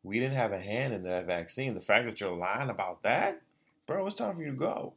we 0.03 0.19
didn't 0.19 0.35
have 0.35 0.51
a 0.51 0.59
hand 0.59 0.93
in 0.93 1.03
that 1.03 1.27
vaccine. 1.27 1.73
The 1.73 1.81
fact 1.81 2.05
that 2.05 2.19
you're 2.19 2.35
lying 2.35 2.69
about 2.69 3.03
that, 3.03 3.41
bro, 3.85 4.05
it's 4.05 4.15
time 4.15 4.35
for 4.35 4.41
you 4.41 4.51
to 4.51 4.57
go. 4.57 4.93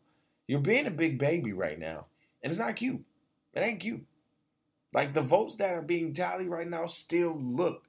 You're 0.48 0.60
being 0.60 0.86
a 0.86 0.90
big 0.90 1.18
baby 1.18 1.52
right 1.52 1.78
now, 1.78 2.06
and 2.42 2.50
it's 2.50 2.58
not 2.58 2.76
cute. 2.76 3.02
It 3.54 3.60
ain't 3.60 3.80
cute. 3.80 4.04
Like 4.92 5.12
the 5.12 5.22
votes 5.22 5.56
that 5.56 5.74
are 5.74 5.82
being 5.82 6.12
tallied 6.12 6.48
right 6.48 6.66
now 6.66 6.86
still 6.86 7.38
look 7.40 7.84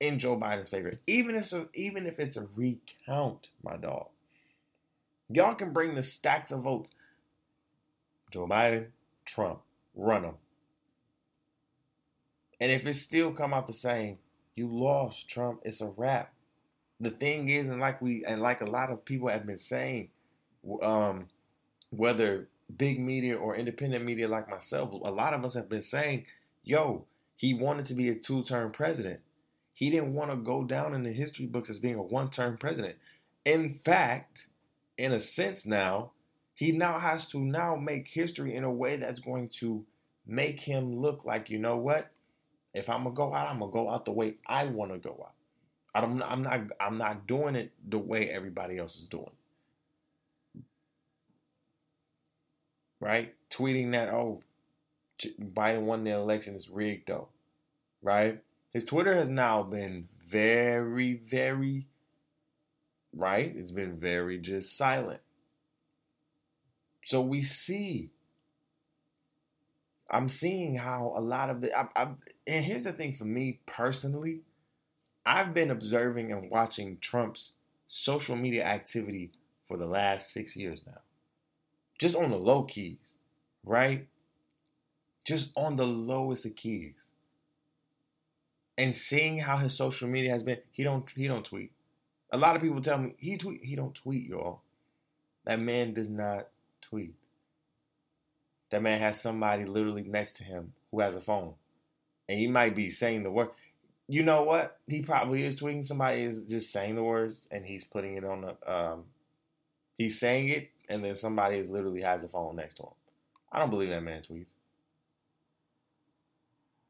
in 0.00 0.18
Joe 0.18 0.36
Biden's 0.36 0.70
favor, 0.70 0.94
even 1.06 1.34
if 1.34 1.52
even 1.74 2.06
if 2.06 2.18
it's 2.18 2.36
a 2.36 2.46
recount, 2.54 3.48
my 3.62 3.76
dog. 3.76 4.08
Y'all 5.28 5.54
can 5.54 5.72
bring 5.72 5.94
the 5.94 6.02
stacks 6.02 6.52
of 6.52 6.62
votes. 6.62 6.90
Joe 8.30 8.46
Biden, 8.46 8.88
Trump, 9.24 9.60
run 9.94 10.22
them. 10.22 10.34
And 12.60 12.70
if 12.70 12.86
it 12.86 12.94
still 12.94 13.32
come 13.32 13.52
out 13.52 13.66
the 13.66 13.72
same, 13.72 14.18
you 14.54 14.68
lost, 14.68 15.28
Trump. 15.28 15.60
It's 15.64 15.80
a 15.80 15.92
wrap. 15.96 16.32
The 17.00 17.10
thing 17.10 17.48
is, 17.48 17.68
and 17.68 17.80
like 17.80 18.00
we 18.00 18.24
and 18.24 18.40
like 18.40 18.60
a 18.60 18.66
lot 18.66 18.90
of 18.90 19.04
people 19.04 19.28
have 19.28 19.46
been 19.46 19.58
saying, 19.58 20.08
um, 20.82 21.24
whether 21.90 22.48
big 22.74 22.98
media 22.98 23.36
or 23.36 23.56
independent 23.56 24.04
media 24.04 24.28
like 24.28 24.48
myself, 24.48 24.92
a 24.92 24.96
lot 24.96 25.34
of 25.34 25.44
us 25.44 25.54
have 25.54 25.68
been 25.68 25.82
saying, 25.82 26.26
yo, 26.64 27.04
he 27.34 27.54
wanted 27.54 27.84
to 27.86 27.94
be 27.94 28.08
a 28.08 28.14
two-term 28.14 28.72
president. 28.72 29.20
He 29.72 29.90
didn't 29.90 30.14
want 30.14 30.30
to 30.30 30.36
go 30.36 30.64
down 30.64 30.94
in 30.94 31.02
the 31.02 31.12
history 31.12 31.46
books 31.46 31.68
as 31.68 31.78
being 31.78 31.96
a 31.96 32.02
one-term 32.02 32.56
president. 32.56 32.96
In 33.44 33.74
fact, 33.74 34.48
in 34.96 35.12
a 35.12 35.20
sense 35.20 35.66
now, 35.66 36.12
he 36.54 36.72
now 36.72 36.98
has 36.98 37.26
to 37.28 37.38
now 37.38 37.76
make 37.76 38.08
history 38.08 38.54
in 38.54 38.64
a 38.64 38.72
way 38.72 38.96
that's 38.96 39.20
going 39.20 39.50
to 39.60 39.84
make 40.26 40.60
him 40.60 41.00
look 41.00 41.24
like, 41.24 41.50
you 41.50 41.58
know 41.58 41.76
what? 41.76 42.10
If 42.72 42.88
I'm 42.88 43.04
gonna 43.04 43.14
go 43.14 43.34
out, 43.34 43.48
I'm 43.48 43.58
gonna 43.58 43.70
go 43.70 43.90
out 43.90 44.06
the 44.06 44.12
way 44.12 44.36
I 44.46 44.64
want 44.66 44.92
to 44.92 44.98
go 44.98 45.24
out. 45.26 45.32
I 45.94 46.00
don't, 46.00 46.22
I'm 46.22 46.42
not. 46.42 46.60
I'm 46.78 46.98
not 46.98 47.26
doing 47.26 47.56
it 47.56 47.72
the 47.88 47.98
way 47.98 48.28
everybody 48.28 48.76
else 48.76 48.96
is 48.96 49.06
doing. 49.06 49.30
Right? 53.00 53.34
Tweeting 53.50 53.92
that 53.92 54.08
oh, 54.10 54.42
Biden 55.40 55.82
won 55.82 56.04
the 56.04 56.10
election 56.10 56.54
is 56.54 56.68
rigged 56.68 57.08
though. 57.08 57.28
Right? 58.02 58.42
His 58.72 58.84
Twitter 58.84 59.14
has 59.14 59.28
now 59.28 59.62
been 59.62 60.08
very, 60.26 61.14
very 61.14 61.86
right. 63.14 63.54
It's 63.56 63.70
been 63.70 63.96
very 63.96 64.38
just 64.38 64.76
silent. 64.76 65.20
So 67.02 67.20
we 67.20 67.42
see 67.42 68.10
I'm 70.10 70.28
seeing 70.28 70.76
how 70.76 71.14
a 71.16 71.20
lot 71.20 71.50
of 71.50 71.60
the 71.60 71.76
I, 71.76 71.88
I, 71.96 72.08
and 72.46 72.64
here's 72.64 72.84
the 72.84 72.92
thing 72.92 73.12
for 73.12 73.24
me 73.24 73.60
personally, 73.66 74.42
I've 75.24 75.52
been 75.52 75.70
observing 75.70 76.32
and 76.32 76.50
watching 76.50 76.98
Trump's 77.00 77.52
social 77.88 78.36
media 78.36 78.64
activity 78.64 79.30
for 79.64 79.76
the 79.76 79.86
last 79.86 80.32
six 80.32 80.56
years 80.56 80.82
now, 80.86 81.00
just 81.98 82.16
on 82.16 82.30
the 82.30 82.36
low 82.36 82.64
keys, 82.64 83.14
right? 83.64 84.06
Just 85.24 85.50
on 85.56 85.76
the 85.76 85.86
lowest 85.86 86.46
of 86.46 86.54
keys, 86.54 87.10
and 88.78 88.94
seeing 88.94 89.38
how 89.38 89.56
his 89.56 89.74
social 89.74 90.08
media 90.08 90.30
has 90.30 90.42
been. 90.42 90.58
He 90.70 90.82
don't 90.82 91.10
he 91.10 91.26
don't 91.26 91.44
tweet. 91.44 91.72
A 92.32 92.36
lot 92.36 92.56
of 92.56 92.62
people 92.62 92.80
tell 92.80 92.98
me 92.98 93.14
he 93.18 93.36
tweet 93.36 93.64
he 93.64 93.76
don't 93.76 93.94
tweet, 93.94 94.28
y'all. 94.28 94.60
That 95.44 95.60
man 95.60 95.94
does 95.94 96.10
not 96.10 96.48
tweet. 96.80 97.14
That 98.70 98.82
man 98.82 99.00
has 99.00 99.20
somebody 99.20 99.64
literally 99.64 100.02
next 100.02 100.36
to 100.36 100.44
him 100.44 100.72
who 100.90 101.00
has 101.00 101.14
a 101.14 101.20
phone. 101.20 101.54
And 102.28 102.38
he 102.38 102.48
might 102.48 102.74
be 102.74 102.90
saying 102.90 103.22
the 103.22 103.30
word. 103.30 103.50
You 104.08 104.24
know 104.24 104.42
what? 104.42 104.78
He 104.86 105.02
probably 105.02 105.44
is 105.44 105.60
tweeting. 105.60 105.86
Somebody 105.86 106.22
is 106.22 106.42
just 106.42 106.72
saying 106.72 106.96
the 106.96 107.02
words 107.02 107.46
and 107.50 107.64
he's 107.64 107.84
putting 107.84 108.16
it 108.16 108.24
on 108.24 108.42
the 108.42 108.72
um 108.72 109.04
he's 109.98 110.18
saying 110.18 110.48
it 110.48 110.70
and 110.88 111.04
then 111.04 111.16
somebody 111.16 111.56
is 111.56 111.70
literally 111.70 112.02
has 112.02 112.22
a 112.22 112.28
phone 112.28 112.56
next 112.56 112.74
to 112.74 112.84
him. 112.84 112.92
I 113.50 113.58
don't 113.58 113.70
believe 113.70 113.90
that 113.90 114.02
man 114.02 114.22
tweets. 114.22 114.52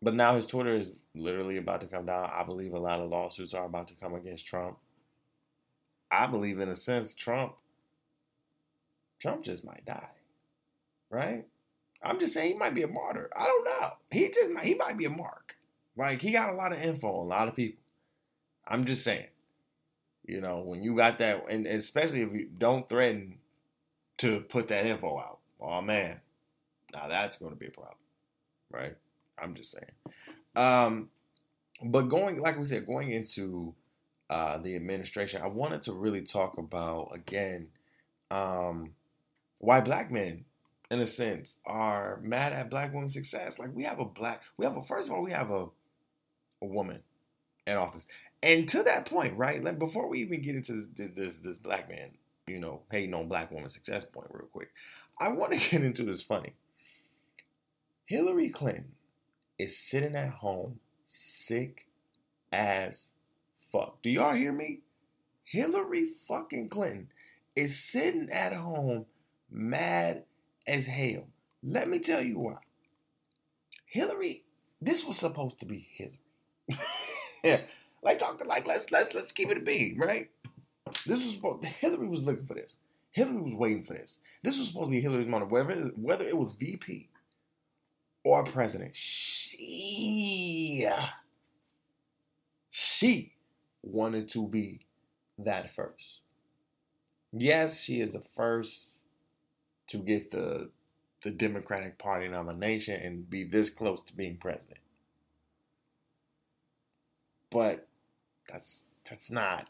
But 0.02 0.14
now 0.14 0.34
his 0.34 0.46
Twitter 0.46 0.74
is 0.74 0.98
literally 1.14 1.56
about 1.56 1.80
to 1.80 1.86
come 1.86 2.06
down. 2.06 2.30
I 2.32 2.42
believe 2.44 2.72
a 2.72 2.78
lot 2.78 3.00
of 3.00 3.10
lawsuits 3.10 3.54
are 3.54 3.64
about 3.64 3.88
to 3.88 3.94
come 3.94 4.14
against 4.14 4.46
Trump. 4.46 4.78
I 6.10 6.26
believe 6.26 6.60
in 6.60 6.68
a 6.68 6.74
sense 6.74 7.14
Trump 7.14 7.54
Trump 9.18 9.42
just 9.42 9.64
might 9.64 9.84
die. 9.84 10.10
Right? 11.10 11.46
I'm 12.02 12.20
just 12.20 12.34
saying 12.34 12.52
he 12.52 12.58
might 12.58 12.74
be 12.74 12.82
a 12.82 12.88
martyr. 12.88 13.30
I 13.36 13.46
don't 13.46 13.64
know. 13.64 13.90
He 14.10 14.28
just 14.28 14.58
he 14.62 14.74
might 14.74 14.98
be 14.98 15.06
a 15.06 15.10
mark. 15.10 15.56
Like 15.96 16.20
he 16.20 16.30
got 16.30 16.50
a 16.50 16.56
lot 16.56 16.72
of 16.72 16.82
info, 16.82 17.08
on 17.08 17.26
a 17.26 17.28
lot 17.28 17.48
of 17.48 17.56
people. 17.56 17.80
I'm 18.68 18.84
just 18.84 19.02
saying. 19.02 19.26
You 20.24 20.40
know, 20.40 20.58
when 20.58 20.82
you 20.82 20.96
got 20.96 21.18
that, 21.18 21.44
and 21.48 21.66
especially 21.66 22.20
if 22.22 22.32
you 22.32 22.48
don't 22.58 22.88
threaten 22.88 23.38
to 24.18 24.40
put 24.40 24.68
that 24.68 24.86
info 24.86 25.18
out, 25.18 25.38
oh 25.60 25.80
man, 25.80 26.20
now 26.92 27.08
that's 27.08 27.36
going 27.36 27.52
to 27.52 27.58
be 27.58 27.66
a 27.66 27.70
problem, 27.70 27.96
right? 28.70 28.96
I'm 29.38 29.54
just 29.54 29.72
saying. 29.72 30.16
Um, 30.54 31.10
but 31.82 32.02
going, 32.02 32.40
like 32.40 32.58
we 32.58 32.64
said, 32.64 32.86
going 32.86 33.10
into 33.10 33.74
uh, 34.30 34.58
the 34.58 34.76
administration, 34.76 35.42
I 35.42 35.48
wanted 35.48 35.82
to 35.84 35.92
really 35.92 36.22
talk 36.22 36.56
about 36.56 37.10
again 37.14 37.68
um, 38.30 38.92
why 39.58 39.80
black 39.80 40.10
men 40.10 40.44
in 40.90 41.00
a 41.00 41.06
sense, 41.06 41.56
are 41.66 42.20
mad 42.22 42.52
at 42.52 42.70
black 42.70 42.92
women's 42.94 43.14
success. 43.14 43.58
Like 43.58 43.74
we 43.74 43.84
have 43.84 43.98
a 43.98 44.04
black, 44.04 44.42
we 44.56 44.64
have 44.64 44.76
a 44.76 44.82
first 44.82 45.08
of 45.08 45.14
all, 45.14 45.22
we 45.22 45.32
have 45.32 45.50
a 45.50 45.66
a 46.62 46.66
woman 46.66 47.00
in 47.66 47.76
office, 47.76 48.06
and 48.42 48.68
to 48.68 48.82
that 48.84 49.06
point, 49.06 49.36
right? 49.36 49.62
Like 49.62 49.78
before 49.78 50.08
we 50.08 50.20
even 50.20 50.42
get 50.42 50.56
into 50.56 50.72
this 50.72 50.86
this, 51.14 51.38
this 51.38 51.58
black 51.58 51.88
man, 51.88 52.10
you 52.46 52.60
know, 52.60 52.82
hating 52.90 53.14
on 53.14 53.28
black 53.28 53.50
woman 53.50 53.68
success 53.68 54.04
point, 54.04 54.28
real 54.30 54.46
quick, 54.52 54.70
I 55.20 55.28
want 55.28 55.52
to 55.52 55.58
get 55.70 55.82
into 55.82 56.04
this 56.04 56.22
funny. 56.22 56.54
Hillary 58.04 58.50
Clinton 58.50 58.92
is 59.58 59.76
sitting 59.76 60.14
at 60.14 60.30
home, 60.30 60.78
sick 61.06 61.88
as 62.52 63.10
fuck. 63.72 64.00
Do 64.02 64.10
y'all 64.10 64.34
hear 64.34 64.52
me? 64.52 64.80
Hillary 65.44 66.10
fucking 66.28 66.68
Clinton 66.68 67.08
is 67.56 67.78
sitting 67.78 68.28
at 68.30 68.52
home, 68.52 69.06
mad 69.50 70.24
as 70.66 70.86
hell. 70.86 71.26
Let 71.64 71.88
me 71.88 71.98
tell 71.98 72.22
you 72.22 72.38
why. 72.38 72.58
Hillary, 73.86 74.44
this 74.80 75.04
was 75.04 75.18
supposed 75.18 75.58
to 75.60 75.66
be 75.66 75.88
Hillary. 75.90 76.20
yeah, 77.42 77.60
like 78.02 78.18
talking 78.20 78.46
like 78.46 78.66
let's 78.66 78.92
let's 78.92 79.14
let's 79.14 79.32
keep 79.32 79.50
it 79.50 79.58
a 79.58 79.60
being, 79.60 79.98
right? 79.98 80.30
This 81.06 81.24
was 81.24 81.34
supposed. 81.34 81.64
Hillary 81.64 82.08
was 82.08 82.24
looking 82.24 82.46
for 82.46 82.54
this. 82.54 82.76
Hillary 83.12 83.40
was 83.42 83.54
waiting 83.54 83.82
for 83.82 83.94
this. 83.94 84.18
This 84.42 84.58
was 84.58 84.68
supposed 84.68 84.86
to 84.86 84.90
be 84.90 85.00
Hillary's 85.00 85.26
moment, 85.26 85.50
whether 85.50 85.74
whether 85.96 86.24
it 86.26 86.36
was 86.36 86.52
VP 86.52 87.08
or 88.24 88.44
president. 88.44 88.94
She 88.94 90.88
she 92.70 93.32
wanted 93.82 94.28
to 94.30 94.46
be 94.46 94.86
that 95.38 95.70
first. 95.70 96.20
Yes, 97.32 97.82
she 97.82 98.00
is 98.00 98.12
the 98.12 98.20
first 98.20 99.00
to 99.88 99.98
get 99.98 100.30
the 100.30 100.70
the 101.22 101.30
Democratic 101.30 101.98
Party 101.98 102.28
nomination 102.28 103.00
and 103.00 103.28
be 103.28 103.42
this 103.44 103.70
close 103.70 104.00
to 104.02 104.16
being 104.16 104.36
president. 104.36 104.78
But 107.50 107.88
that's 108.48 108.84
that's 109.08 109.30
not 109.30 109.68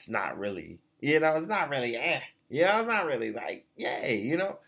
it's 0.00 0.08
not 0.08 0.38
really 0.38 0.78
you 1.00 1.20
know 1.20 1.34
it's 1.34 1.46
not 1.46 1.68
really 1.68 1.94
eh 1.94 2.20
you 2.48 2.64
know 2.64 2.78
it's 2.78 2.88
not 2.88 3.06
really 3.06 3.32
like 3.32 3.66
yay 3.76 4.18
you 4.18 4.36
know? 4.36 4.58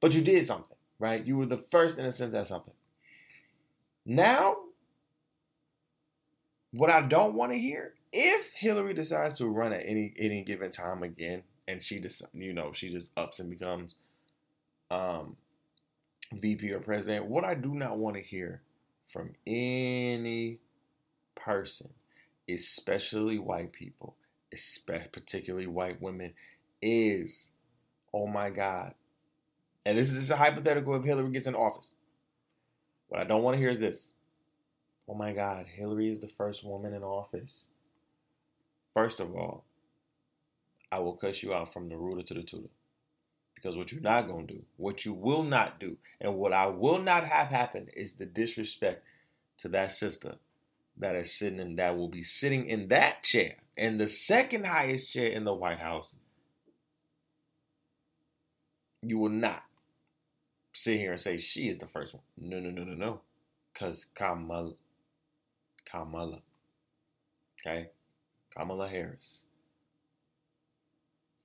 But 0.00 0.14
you 0.14 0.22
did 0.22 0.46
something 0.46 0.76
right? 1.00 1.24
You 1.24 1.36
were 1.36 1.46
the 1.46 1.56
first 1.56 1.98
in 1.98 2.04
a 2.04 2.12
sense 2.12 2.34
at 2.34 2.46
something. 2.46 2.74
Now 4.06 4.56
what 6.70 6.90
I 6.90 7.02
don't 7.02 7.34
want 7.34 7.52
to 7.52 7.58
hear 7.58 7.94
if 8.12 8.52
Hillary 8.54 8.94
decides 8.94 9.38
to 9.38 9.46
run 9.46 9.72
at 9.72 9.82
any 9.84 10.12
any 10.16 10.44
given 10.44 10.70
time 10.70 11.02
again 11.02 11.42
and 11.66 11.82
she 11.82 11.98
just 11.98 12.22
you 12.32 12.52
know 12.52 12.72
she 12.72 12.88
just 12.88 13.10
ups 13.16 13.40
and 13.40 13.50
becomes 13.50 13.96
um, 14.90 15.36
VP 16.32 16.70
or 16.70 16.80
president, 16.80 17.26
what 17.26 17.44
I 17.44 17.54
do 17.54 17.74
not 17.74 17.98
want 17.98 18.16
to 18.16 18.22
hear 18.22 18.62
from 19.06 19.32
any 19.46 20.58
person, 21.34 21.90
especially 22.48 23.38
white 23.38 23.72
people, 23.72 24.16
especially 24.52 25.08
particularly 25.12 25.66
white 25.66 26.00
women, 26.00 26.34
is, 26.80 27.50
oh 28.12 28.26
my 28.26 28.50
God. 28.50 28.94
And 29.84 29.96
this 29.96 30.12
is, 30.12 30.30
a 30.30 30.36
hypothetical 30.36 30.94
if 30.96 31.04
Hillary 31.04 31.30
gets 31.30 31.46
in 31.46 31.54
office. 31.54 31.88
What 33.08 33.20
I 33.20 33.24
don't 33.24 33.42
want 33.42 33.54
to 33.54 33.60
hear 33.60 33.70
is 33.70 33.78
this. 33.78 34.08
Oh 35.08 35.14
my 35.14 35.32
God, 35.32 35.66
Hillary 35.66 36.10
is 36.10 36.20
the 36.20 36.28
first 36.28 36.62
woman 36.64 36.92
in 36.92 37.02
office. 37.02 37.68
First 38.92 39.20
of 39.20 39.34
all, 39.34 39.64
I 40.92 40.98
will 40.98 41.14
cuss 41.14 41.42
you 41.42 41.54
out 41.54 41.72
from 41.72 41.88
the 41.88 41.96
rooter 41.96 42.22
to 42.22 42.34
the 42.34 42.42
tutor. 42.42 42.68
Because 43.54 43.76
what 43.76 43.90
you're 43.90 44.00
not 44.00 44.28
going 44.28 44.46
to 44.46 44.54
do, 44.54 44.62
what 44.76 45.04
you 45.04 45.12
will 45.12 45.42
not 45.42 45.80
do, 45.80 45.96
and 46.20 46.36
what 46.36 46.52
I 46.52 46.66
will 46.66 46.98
not 46.98 47.24
have 47.24 47.48
happen 47.48 47.88
is 47.96 48.12
the 48.12 48.26
disrespect 48.26 49.02
to 49.58 49.68
that 49.70 49.92
sister 49.92 50.36
that 50.96 51.16
is 51.16 51.32
sitting 51.32 51.60
and 51.60 51.78
that 51.78 51.96
will 51.96 52.08
be 52.08 52.22
sitting 52.22 52.66
in 52.66 52.88
that 52.88 53.22
chair, 53.22 53.56
in 53.78 53.98
the 53.98 54.08
second 54.08 54.66
highest 54.66 55.12
chair 55.12 55.28
in 55.28 55.44
the 55.44 55.54
White 55.54 55.78
House. 55.80 56.16
you 59.02 59.18
will 59.18 59.28
not 59.28 59.62
sit 60.72 60.98
here 60.98 61.12
and 61.12 61.20
say 61.20 61.38
she 61.38 61.68
is 61.68 61.78
the 61.78 61.86
first 61.86 62.14
one. 62.14 62.22
No, 62.36 62.58
no, 62.60 62.70
no, 62.70 62.84
no, 62.84 62.94
no. 62.94 63.20
Because 63.72 64.06
Kamala, 64.14 64.72
Kamala, 65.84 66.40
okay, 67.60 67.90
Kamala 68.56 68.88
Harris 68.88 69.44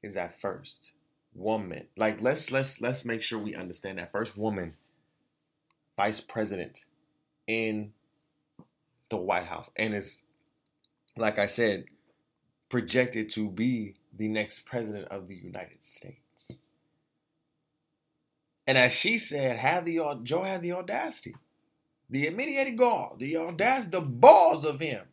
is 0.01 0.15
that 0.15 0.41
first 0.41 0.91
woman. 1.33 1.87
Like 1.95 2.21
let's 2.21 2.51
let's 2.51 2.81
let's 2.81 3.05
make 3.05 3.21
sure 3.21 3.39
we 3.39 3.55
understand 3.55 3.99
that 3.99 4.11
first 4.11 4.37
woman 4.37 4.73
vice 5.95 6.21
president 6.21 6.85
in 7.47 7.93
the 9.09 9.17
White 9.17 9.45
House 9.45 9.69
and 9.75 9.93
is 9.93 10.19
like 11.15 11.37
I 11.37 11.45
said 11.45 11.85
projected 12.73 13.29
to 13.29 13.51
be 13.51 13.93
the 14.17 14.27
next 14.27 14.61
president 14.61 15.07
of 15.09 15.27
the 15.27 15.35
United 15.35 15.83
States. 15.83 16.53
And 18.65 18.79
as 18.79 18.91
she 18.91 19.19
said, 19.19 19.59
had 19.59 19.85
the 19.85 19.99
Joe 20.23 20.41
had 20.41 20.63
the 20.63 20.71
audacity, 20.71 21.35
the 22.09 22.25
immediate 22.25 22.75
gall, 22.75 23.15
the 23.19 23.37
audacity, 23.37 23.91
the 23.91 24.01
balls 24.01 24.65
of 24.65 24.79
him 24.79 25.05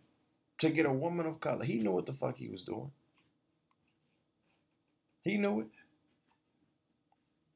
to 0.56 0.70
get 0.70 0.86
a 0.86 0.92
woman 0.92 1.26
of 1.26 1.40
color. 1.40 1.66
He 1.66 1.74
knew 1.74 1.92
what 1.92 2.06
the 2.06 2.14
fuck 2.14 2.38
he 2.38 2.48
was 2.48 2.62
doing. 2.62 2.92
He 5.20 5.36
knew 5.36 5.60
it. 5.60 5.66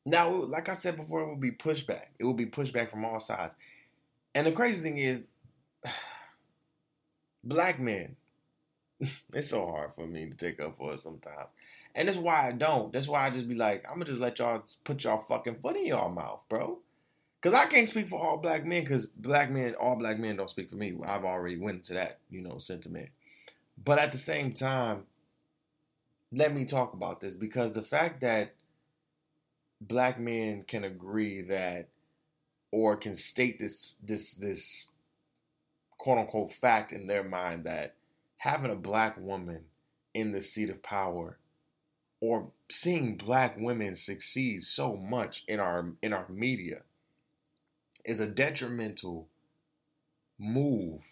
Now, 0.04 0.30
like 0.30 0.68
I 0.68 0.74
said 0.74 0.98
before, 0.98 1.22
it 1.22 1.28
will 1.28 1.36
be 1.36 1.52
pushback. 1.52 2.08
It 2.18 2.24
will 2.24 2.34
be 2.34 2.44
pushback 2.44 2.90
from 2.90 3.06
all 3.06 3.20
sides. 3.20 3.56
And 4.34 4.46
the 4.46 4.52
crazy 4.52 4.82
thing 4.82 4.98
is, 4.98 5.24
black 7.42 7.80
men, 7.80 8.16
it's 9.34 9.48
so 9.48 9.66
hard 9.66 9.94
for 9.94 10.06
me 10.06 10.28
to 10.28 10.36
take 10.36 10.60
up 10.60 10.76
for 10.76 10.94
it 10.94 11.00
sometimes. 11.00 11.48
And 11.94 12.08
that's 12.08 12.18
why 12.18 12.48
I 12.48 12.52
don't. 12.52 12.92
That's 12.92 13.08
why 13.08 13.26
I 13.26 13.30
just 13.30 13.48
be 13.48 13.54
like, 13.54 13.84
I'm 13.88 13.94
gonna 13.94 14.06
just 14.06 14.20
let 14.20 14.38
y'all 14.38 14.64
put 14.82 15.04
y'all 15.04 15.24
fucking 15.28 15.56
foot 15.56 15.76
in 15.76 15.86
y'all 15.86 16.10
mouth, 16.10 16.42
bro. 16.48 16.78
Cause 17.40 17.52
I 17.52 17.66
can't 17.66 17.86
speak 17.86 18.08
for 18.08 18.18
all 18.18 18.38
black 18.38 18.64
men, 18.64 18.86
cause 18.86 19.06
black 19.06 19.50
men, 19.50 19.74
all 19.74 19.96
black 19.96 20.18
men 20.18 20.36
don't 20.36 20.48
speak 20.50 20.70
for 20.70 20.76
me. 20.76 20.94
I've 21.04 21.26
already 21.26 21.58
went 21.58 21.76
into 21.78 21.94
that, 21.94 22.18
you 22.30 22.40
know, 22.40 22.56
sentiment. 22.56 23.10
But 23.82 23.98
at 23.98 24.12
the 24.12 24.18
same 24.18 24.52
time, 24.52 25.02
let 26.32 26.54
me 26.54 26.64
talk 26.64 26.94
about 26.94 27.20
this 27.20 27.36
because 27.36 27.72
the 27.72 27.82
fact 27.82 28.22
that 28.22 28.54
black 29.80 30.18
men 30.18 30.64
can 30.66 30.84
agree 30.84 31.42
that 31.42 31.88
or 32.70 32.96
can 32.96 33.14
state 33.14 33.58
this 33.58 33.94
this 34.02 34.34
this 34.34 34.86
quote 35.98 36.18
unquote 36.18 36.52
fact 36.52 36.92
in 36.92 37.06
their 37.06 37.22
mind 37.22 37.64
that 37.64 37.94
having 38.44 38.70
a 38.70 38.76
black 38.76 39.16
woman 39.18 39.60
in 40.12 40.32
the 40.32 40.40
seat 40.42 40.68
of 40.68 40.82
power 40.82 41.38
or 42.20 42.50
seeing 42.68 43.16
black 43.16 43.56
women 43.58 43.94
succeed 43.94 44.62
so 44.62 44.94
much 44.94 45.44
in 45.48 45.58
our 45.58 45.92
in 46.02 46.12
our 46.12 46.28
media 46.28 46.82
is 48.04 48.20
a 48.20 48.26
detrimental 48.26 49.26
move 50.38 51.06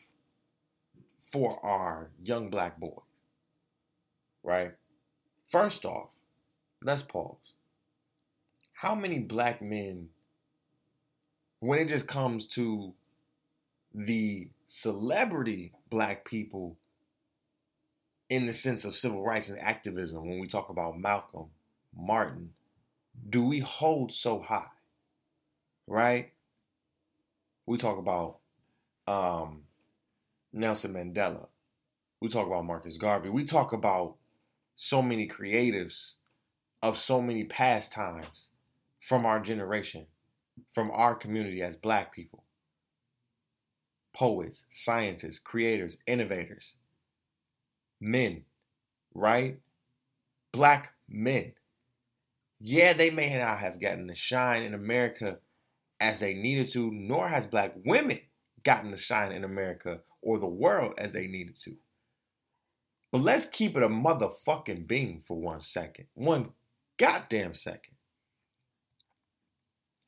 for 1.32 1.58
our 1.64 2.10
young 2.22 2.50
black 2.50 2.78
boys. 2.78 3.00
Right? 4.42 4.72
First 5.46 5.86
off, 5.86 6.10
let's 6.82 7.02
pause. 7.02 7.54
How 8.74 8.94
many 8.94 9.20
black 9.20 9.62
men 9.62 10.10
when 11.60 11.78
it 11.78 11.88
just 11.88 12.06
comes 12.06 12.44
to 12.48 12.92
the 13.94 14.48
celebrity 14.66 15.72
black 15.88 16.26
people 16.26 16.76
in 18.32 18.46
the 18.46 18.52
sense 18.54 18.86
of 18.86 18.96
civil 18.96 19.22
rights 19.22 19.50
and 19.50 19.58
activism, 19.58 20.26
when 20.26 20.38
we 20.38 20.46
talk 20.46 20.70
about 20.70 20.98
Malcolm, 20.98 21.50
Martin, 21.94 22.54
do 23.28 23.44
we 23.44 23.60
hold 23.60 24.10
so 24.10 24.40
high? 24.40 24.70
Right? 25.86 26.32
We 27.66 27.76
talk 27.76 27.98
about 27.98 28.38
um, 29.06 29.64
Nelson 30.50 30.94
Mandela. 30.94 31.48
We 32.22 32.30
talk 32.30 32.46
about 32.46 32.64
Marcus 32.64 32.96
Garvey. 32.96 33.28
We 33.28 33.44
talk 33.44 33.74
about 33.74 34.14
so 34.76 35.02
many 35.02 35.28
creatives 35.28 36.14
of 36.82 36.96
so 36.96 37.20
many 37.20 37.44
pastimes 37.44 38.48
from 38.98 39.26
our 39.26 39.40
generation, 39.40 40.06
from 40.70 40.90
our 40.90 41.14
community 41.14 41.60
as 41.60 41.76
black 41.76 42.14
people. 42.14 42.44
Poets, 44.14 44.64
scientists, 44.70 45.38
creators, 45.38 45.98
innovators 46.06 46.76
men, 48.02 48.44
right? 49.14 49.58
Black 50.52 50.92
men. 51.08 51.52
Yeah, 52.60 52.92
they 52.92 53.10
may 53.10 53.36
not 53.38 53.58
have 53.60 53.80
gotten 53.80 54.08
the 54.08 54.14
shine 54.14 54.62
in 54.62 54.74
America 54.74 55.38
as 56.00 56.20
they 56.20 56.34
needed 56.34 56.68
to, 56.70 56.90
nor 56.92 57.28
has 57.28 57.46
black 57.46 57.74
women 57.84 58.18
gotten 58.64 58.90
the 58.90 58.96
shine 58.96 59.32
in 59.32 59.44
America 59.44 60.00
or 60.20 60.38
the 60.38 60.46
world 60.46 60.94
as 60.98 61.12
they 61.12 61.26
needed 61.26 61.56
to. 61.56 61.76
But 63.10 63.22
let's 63.22 63.46
keep 63.46 63.76
it 63.76 63.82
a 63.82 63.88
motherfucking 63.88 64.86
being 64.86 65.22
for 65.26 65.40
one 65.40 65.60
second. 65.60 66.06
One 66.14 66.50
goddamn 66.98 67.54
second. 67.54 67.94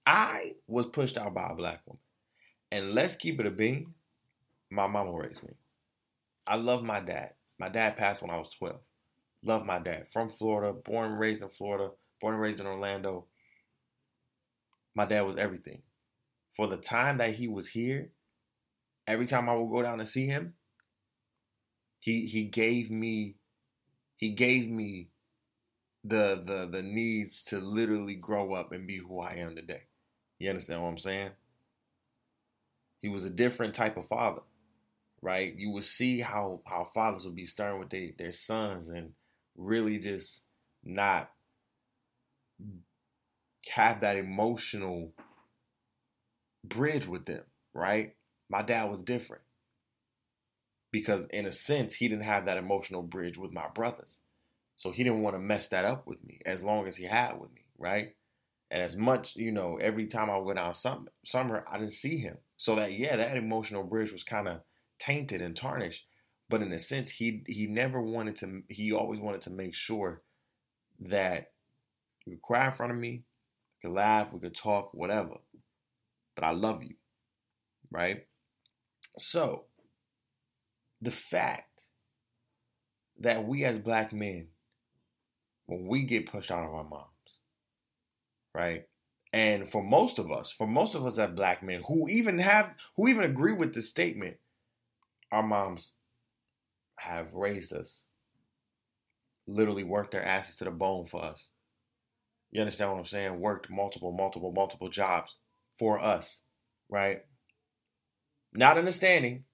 I 0.07 0.55
was 0.67 0.87
pushed 0.87 1.17
out 1.17 1.35
by 1.35 1.49
a 1.51 1.55
black 1.55 1.81
woman. 1.87 2.01
And 2.71 2.93
let's 2.93 3.15
keep 3.15 3.41
it 3.41 3.47
a 3.47 3.51
being. 3.51 3.95
My 4.71 4.87
mama 4.87 5.13
raised 5.13 5.43
me. 5.43 5.55
I 6.47 6.57
love 6.57 6.83
my 6.83 7.01
dad. 7.01 7.33
My 7.59 7.69
dad 7.69 7.97
passed 7.97 8.23
when 8.23 8.31
I 8.31 8.39
was 8.39 8.51
12. 8.51 8.81
Love 9.45 9.65
my 9.65 9.79
dad. 9.79 10.07
From 10.11 10.31
Florida, 10.31 10.73
born 10.73 11.13
and 11.13 11.21
raised 11.21 11.43
in 11.43 11.49
Florida, 11.49 11.91
born 12.21 12.35
and 12.35 12.43
raised 12.43 12.61
in 12.61 12.67
Orlando. 12.67 13.27
My 14.95 15.05
dad 15.05 15.23
was 15.23 15.37
everything. 15.37 15.83
For 16.57 16.67
the 16.67 16.77
time 16.77 17.19
that 17.19 17.35
he 17.35 17.49
was 17.49 17.69
here, 17.69 18.11
every 19.07 19.27
time 19.27 19.49
I 19.49 19.55
would 19.55 19.71
go 19.71 19.83
down 19.83 19.99
to 19.99 20.07
see 20.07 20.27
him, 20.27 20.55
he 22.01 22.27
he 22.27 22.45
gave 22.45 22.91
me 22.91 23.37
he 24.17 24.31
gave 24.31 24.69
me 24.69 25.09
the 26.05 26.41
the 26.45 26.69
the 26.71 26.83
needs 26.83 27.43
to 27.45 27.59
literally 27.59 28.15
grow 28.15 28.55
up 28.55 28.73
and 28.73 28.87
be 28.87 28.99
who 28.99 29.21
I 29.21 29.35
am 29.35 29.57
today. 29.57 29.85
You 30.39 30.51
understand 30.51 30.83
what 30.83 30.91
I'm 30.91 30.99
saying? 30.99 31.31
He 33.01 33.09
was 33.09 33.25
a 33.25 33.31
different 33.31 33.75
type 33.75 33.97
of 33.97 34.07
father 34.07 34.43
right? 35.25 35.55
You 35.57 35.71
would 35.71 35.85
see 35.85 36.21
how 36.21 36.61
how 36.67 36.87
fathers 36.93 37.25
would 37.25 37.35
be 37.35 37.47
stern 37.47 37.79
with 37.79 37.89
they, 37.89 38.15
their 38.19 38.31
sons 38.31 38.89
and 38.89 39.13
really 39.57 39.99
just 39.99 40.45
not 40.85 41.31
have 43.71 44.03
that 44.03 44.17
emotional 44.17 45.15
bridge 46.63 47.09
with 47.09 47.25
them, 47.25 47.45
right? 47.73 48.15
My 48.51 48.61
dad 48.61 48.91
was 48.91 49.03
different 49.03 49.43
because 50.93 51.25
in 51.31 51.47
a 51.47 51.53
sense 51.53 51.95
he 51.95 52.07
didn't 52.07 52.25
have 52.25 52.45
that 52.45 52.59
emotional 52.59 53.03
bridge 53.03 53.39
with 53.39 53.55
my 53.55 53.69
brothers. 53.75 54.21
So 54.77 54.91
he 54.91 55.05
didn't 55.05 55.23
want 55.23 55.37
to 55.37 55.41
mess 55.41 55.69
that 55.69 55.87
up 55.87 56.07
with 56.07 56.23
me 56.23 56.41
as 56.45 56.63
long 56.63 56.87
as 56.87 56.97
he 56.97 57.05
had 57.05 57.41
with 57.41 57.51
me, 57.55 57.63
right? 57.79 58.15
And 58.71 58.83
as 58.83 58.95
much, 58.95 59.37
you 59.37 59.53
know, 59.53 59.79
every 59.81 60.07
time 60.07 60.29
I 60.29 60.37
went 60.37 60.59
out 60.59 60.77
summer, 60.77 61.13
summer 61.25 61.65
I 61.71 61.79
didn't 61.79 61.93
see 61.93 62.19
him. 62.19 62.37
So 62.59 62.75
that 62.75 62.93
yeah, 62.93 63.17
that 63.17 63.39
emotional 63.39 63.85
bridge 63.85 64.13
was 64.13 64.23
kind 64.23 64.49
of 64.49 64.61
tainted 64.99 65.43
and 65.43 65.57
tarnished. 65.57 66.07
But 66.49 66.63
in 66.63 66.73
a 66.73 66.79
sense, 66.79 67.11
he 67.11 67.43
he 67.47 67.67
never 67.67 68.01
wanted 68.01 68.37
to. 68.37 68.63
He 68.69 68.93
always 68.93 69.21
wanted 69.21 69.41
to 69.43 69.51
make 69.51 69.75
sure 69.75 70.21
that 71.01 71.53
you 72.25 72.35
could 72.35 72.43
cry 72.43 72.67
in 72.67 72.73
front 72.73 72.93
of 72.93 72.99
me, 72.99 73.25
we 73.83 73.89
could 73.89 73.95
laugh, 73.95 74.33
we 74.33 74.41
could 74.41 74.55
talk, 74.55 74.93
whatever. 74.95 75.37
But 76.35 76.45
I 76.45 76.51
love 76.51 76.83
you, 76.83 76.97
right? 77.91 78.27
So 79.19 79.65
the 81.01 81.11
fact 81.11 81.85
that 83.19 83.47
we 83.47 83.65
as 83.65 83.79
black 83.79 84.13
men, 84.13 84.49
when 85.67 85.87
we 85.87 86.03
get 86.03 86.31
pushed 86.31 86.51
out 86.51 86.65
of 86.65 86.75
our 86.75 86.85
moms, 86.85 87.09
right? 88.55 88.85
And 89.33 89.69
for 89.69 89.83
most 89.83 90.19
of 90.19 90.31
us, 90.31 90.53
for 90.53 90.67
most 90.67 90.95
of 90.95 91.05
us 91.05 91.19
as 91.19 91.31
black 91.31 91.63
men 91.63 91.83
who 91.87 92.09
even 92.09 92.39
have 92.39 92.75
who 92.97 93.09
even 93.09 93.25
agree 93.25 93.53
with 93.53 93.75
this 93.75 93.91
statement, 93.91 94.37
our 95.35 95.43
moms 95.43 95.93
have 97.01 97.35
raised 97.35 97.73
us, 97.73 98.05
literally 99.49 99.83
worked 99.83 100.13
their 100.13 100.25
asses 100.25 100.57
to 100.57 100.65
the 100.65 100.71
bone 100.71 101.07
for 101.07 101.25
us. 101.25 101.51
You 102.53 102.61
understand 102.61 102.93
what 102.93 102.99
I'm 102.99 103.05
saying? 103.05 103.41
Worked 103.41 103.69
multiple, 103.69 104.13
multiple, 104.13 104.53
multiple 104.53 104.89
jobs 104.89 105.39
for 105.77 105.99
us, 105.99 106.43
right? 106.89 107.19
Not 108.53 108.79
understanding 108.79 109.45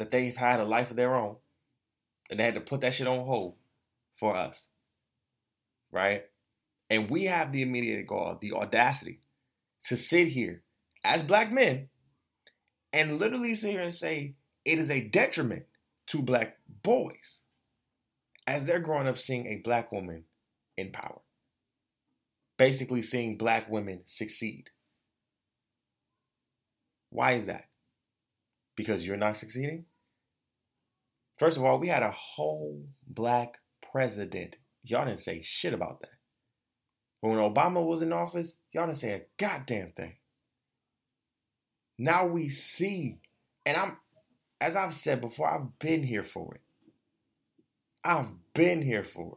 that 0.00 0.10
they've 0.10 0.36
had 0.36 0.58
a 0.58 0.64
life 0.64 0.90
of 0.90 0.96
their 0.96 1.14
own 1.14 1.36
and 2.28 2.40
they 2.40 2.44
had 2.44 2.54
to 2.54 2.60
put 2.60 2.80
that 2.80 2.94
shit 2.94 3.06
on 3.06 3.24
hold 3.24 3.54
for 4.16 4.36
us, 4.36 4.68
right? 5.92 6.24
And 6.90 7.08
we 7.08 7.26
have 7.26 7.52
the 7.52 7.62
immediate 7.62 8.04
goal, 8.08 8.36
the 8.40 8.52
audacity 8.52 9.20
to 9.84 9.94
sit 9.94 10.28
here 10.28 10.62
as 11.04 11.22
black 11.22 11.52
men 11.52 11.88
and 12.92 13.20
literally 13.20 13.54
sit 13.54 13.70
here 13.70 13.82
and 13.82 13.94
say, 13.94 14.30
it 14.64 14.78
is 14.78 14.90
a 14.90 15.00
detriment 15.08 15.64
to 16.08 16.22
black 16.22 16.56
boys 16.82 17.42
as 18.46 18.64
they're 18.64 18.80
growing 18.80 19.08
up 19.08 19.18
seeing 19.18 19.46
a 19.46 19.56
black 19.62 19.90
woman 19.92 20.24
in 20.76 20.90
power. 20.92 21.20
basically 22.56 23.02
seeing 23.02 23.36
black 23.36 23.68
women 23.70 24.00
succeed. 24.04 24.70
Why 27.10 27.32
is 27.32 27.46
that? 27.46 27.68
Because 28.76 29.06
you're 29.06 29.16
not 29.16 29.36
succeeding? 29.36 29.86
First 31.38 31.56
of 31.56 31.64
all, 31.64 31.78
we 31.78 31.88
had 31.88 32.02
a 32.02 32.10
whole 32.10 32.84
black 33.06 33.58
president. 33.92 34.56
Y'all 34.82 35.04
didn't 35.04 35.18
say 35.18 35.40
shit 35.42 35.74
about 35.74 36.00
that. 36.00 36.10
But 37.22 37.30
when 37.30 37.38
Obama 37.38 37.84
was 37.84 38.02
in 38.02 38.12
office, 38.12 38.58
y'all 38.72 38.86
didn't 38.86 38.98
say 38.98 39.12
a 39.12 39.22
goddamn 39.38 39.92
thing. 39.96 40.16
Now 41.98 42.26
we 42.26 42.48
see, 42.48 43.18
and 43.64 43.76
I'm, 43.76 43.96
as 44.64 44.76
I've 44.76 44.94
said 44.94 45.20
before, 45.20 45.46
I've 45.46 45.78
been 45.78 46.02
here 46.02 46.24
for 46.24 46.54
it. 46.54 46.62
I've 48.02 48.30
been 48.54 48.80
here 48.80 49.04
for 49.04 49.36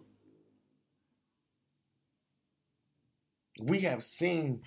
it. 3.59 3.63
We 3.63 3.81
have 3.81 4.05
seen 4.05 4.61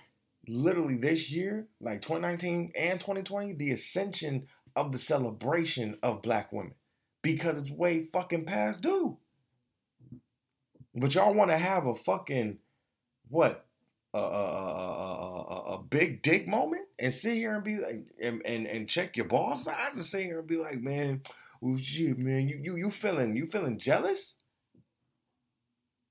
literally 0.46 0.98
this 0.98 1.30
year, 1.30 1.68
like 1.80 2.02
2019 2.02 2.72
and 2.76 3.00
2020, 3.00 3.54
the 3.54 3.70
ascension 3.70 4.48
of 4.76 4.92
the 4.92 4.98
celebration 4.98 5.96
of 6.02 6.20
black 6.20 6.52
women 6.52 6.74
because 7.22 7.62
it's 7.62 7.70
way 7.70 8.02
fucking 8.02 8.44
past 8.44 8.82
due. 8.82 9.16
But 10.94 11.14
y'all 11.14 11.32
want 11.32 11.52
to 11.52 11.56
have 11.56 11.86
a 11.86 11.94
fucking 11.94 12.58
what 13.30 13.64
a, 14.12 14.18
a, 14.18 14.22
a, 14.22 15.74
a, 15.74 15.82
big 15.82 16.22
dick 16.22 16.48
moment 16.48 16.86
and 16.98 17.12
sit 17.12 17.34
here 17.34 17.54
and 17.54 17.62
be 17.62 17.76
like 17.76 18.06
and, 18.20 18.42
and, 18.44 18.66
and 18.66 18.88
check 18.88 19.16
your 19.16 19.26
ball 19.26 19.54
size 19.54 19.94
and 19.94 20.04
sit 20.04 20.24
here 20.24 20.40
and 20.40 20.48
be 20.48 20.56
like, 20.56 20.80
man, 20.80 21.22
oh 21.62 21.76
shit, 21.76 22.18
man, 22.18 22.48
you 22.48 22.58
you 22.62 22.76
you 22.76 22.90
feeling 22.90 23.36
you 23.36 23.46
feeling 23.46 23.78
jealous? 23.78 24.36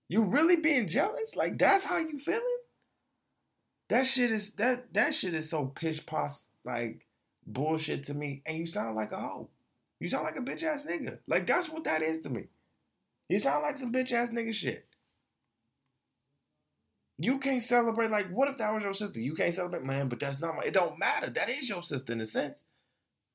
You 0.07 0.23
really 0.23 0.55
being 0.55 0.87
jealous? 0.87 1.35
Like 1.35 1.57
that's 1.57 1.83
how 1.83 1.97
you 1.97 2.19
feeling? 2.19 2.57
That 3.89 4.07
shit 4.07 4.31
is 4.31 4.53
that 4.53 4.93
that 4.93 5.13
shit 5.13 5.33
is 5.33 5.49
so 5.49 5.65
pish 5.65 6.05
posh 6.05 6.33
like 6.63 7.05
bullshit 7.45 8.03
to 8.03 8.13
me, 8.13 8.41
and 8.45 8.57
you 8.57 8.65
sound 8.65 8.95
like 8.95 9.11
a 9.11 9.17
hoe. 9.17 9.49
You 9.99 10.07
sound 10.07 10.23
like 10.23 10.37
a 10.37 10.41
bitch 10.41 10.63
ass 10.63 10.85
nigga. 10.85 11.19
Like 11.27 11.45
that's 11.45 11.69
what 11.69 11.83
that 11.83 12.01
is 12.01 12.19
to 12.19 12.29
me. 12.29 12.45
You 13.27 13.39
sound 13.39 13.63
like 13.63 13.77
some 13.77 13.91
bitch 13.91 14.13
ass 14.13 14.29
nigga 14.29 14.53
shit. 14.53 14.85
You 17.21 17.37
can't 17.37 17.61
celebrate 17.61 18.11
like 18.11 18.29
what 18.29 18.47
if 18.47 18.57
that 18.59 18.73
was 18.73 18.83
your 18.83 18.93
sister? 18.93 19.19
You 19.19 19.35
can't 19.35 19.53
celebrate, 19.53 19.83
man, 19.83 20.07
but 20.07 20.21
that's 20.21 20.39
not 20.39 20.55
my 20.55 20.63
it 20.63 20.73
don't 20.73 20.97
matter. 20.97 21.29
That 21.29 21.49
is 21.49 21.67
your 21.67 21.83
sister 21.83 22.13
in 22.13 22.21
a 22.21 22.25
sense. 22.25 22.63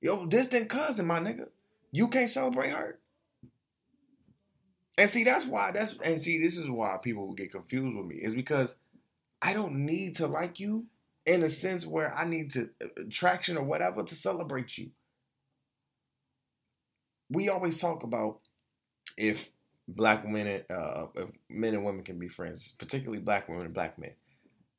Your 0.00 0.26
distant 0.26 0.70
cousin, 0.70 1.06
my 1.06 1.20
nigga. 1.20 1.48
You 1.92 2.08
can't 2.08 2.30
celebrate 2.30 2.70
her. 2.70 2.98
And 4.96 5.08
see, 5.10 5.22
that's 5.22 5.44
why 5.44 5.70
that's 5.72 5.98
and 5.98 6.18
see, 6.18 6.42
this 6.42 6.56
is 6.56 6.70
why 6.70 6.96
people 7.02 7.34
get 7.34 7.52
confused 7.52 7.94
with 7.94 8.06
me. 8.06 8.16
Is 8.16 8.34
because 8.34 8.74
I 9.42 9.52
don't 9.52 9.84
need 9.84 10.16
to 10.16 10.26
like 10.26 10.58
you 10.58 10.86
in 11.26 11.42
a 11.42 11.50
sense 11.50 11.86
where 11.86 12.16
I 12.16 12.24
need 12.24 12.52
to 12.52 12.70
uh, 12.82 12.86
uh, 12.86 13.02
attraction 13.06 13.58
or 13.58 13.64
whatever 13.64 14.02
to 14.02 14.14
celebrate 14.14 14.78
you. 14.78 14.92
We 17.28 17.50
always 17.50 17.78
talk 17.78 18.02
about 18.02 18.40
if 19.18 19.50
black 19.88 20.24
women, 20.24 20.62
uh, 20.70 21.06
if 21.16 21.30
men 21.48 21.74
and 21.74 21.84
women 21.84 22.04
can 22.04 22.18
be 22.18 22.28
friends, 22.28 22.74
particularly 22.78 23.20
black 23.20 23.48
women 23.48 23.66
and 23.66 23.74
black 23.74 23.98
men. 23.98 24.12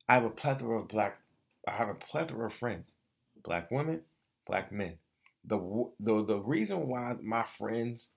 I 0.09 0.15
have 0.15 0.25
a 0.25 0.29
plethora 0.29 0.79
of 0.81 0.87
black, 0.87 1.19
I 1.67 1.71
have 1.71 1.89
a 1.89 1.95
plethora 1.95 2.47
of 2.47 2.53
friends, 2.53 2.95
black 3.43 3.71
women, 3.71 4.01
black 4.47 4.71
men. 4.71 4.97
The 5.45 5.59
the 5.99 6.23
the 6.25 6.39
reason 6.41 6.87
why 6.87 7.15
my 7.21 7.43
friends, 7.43 8.09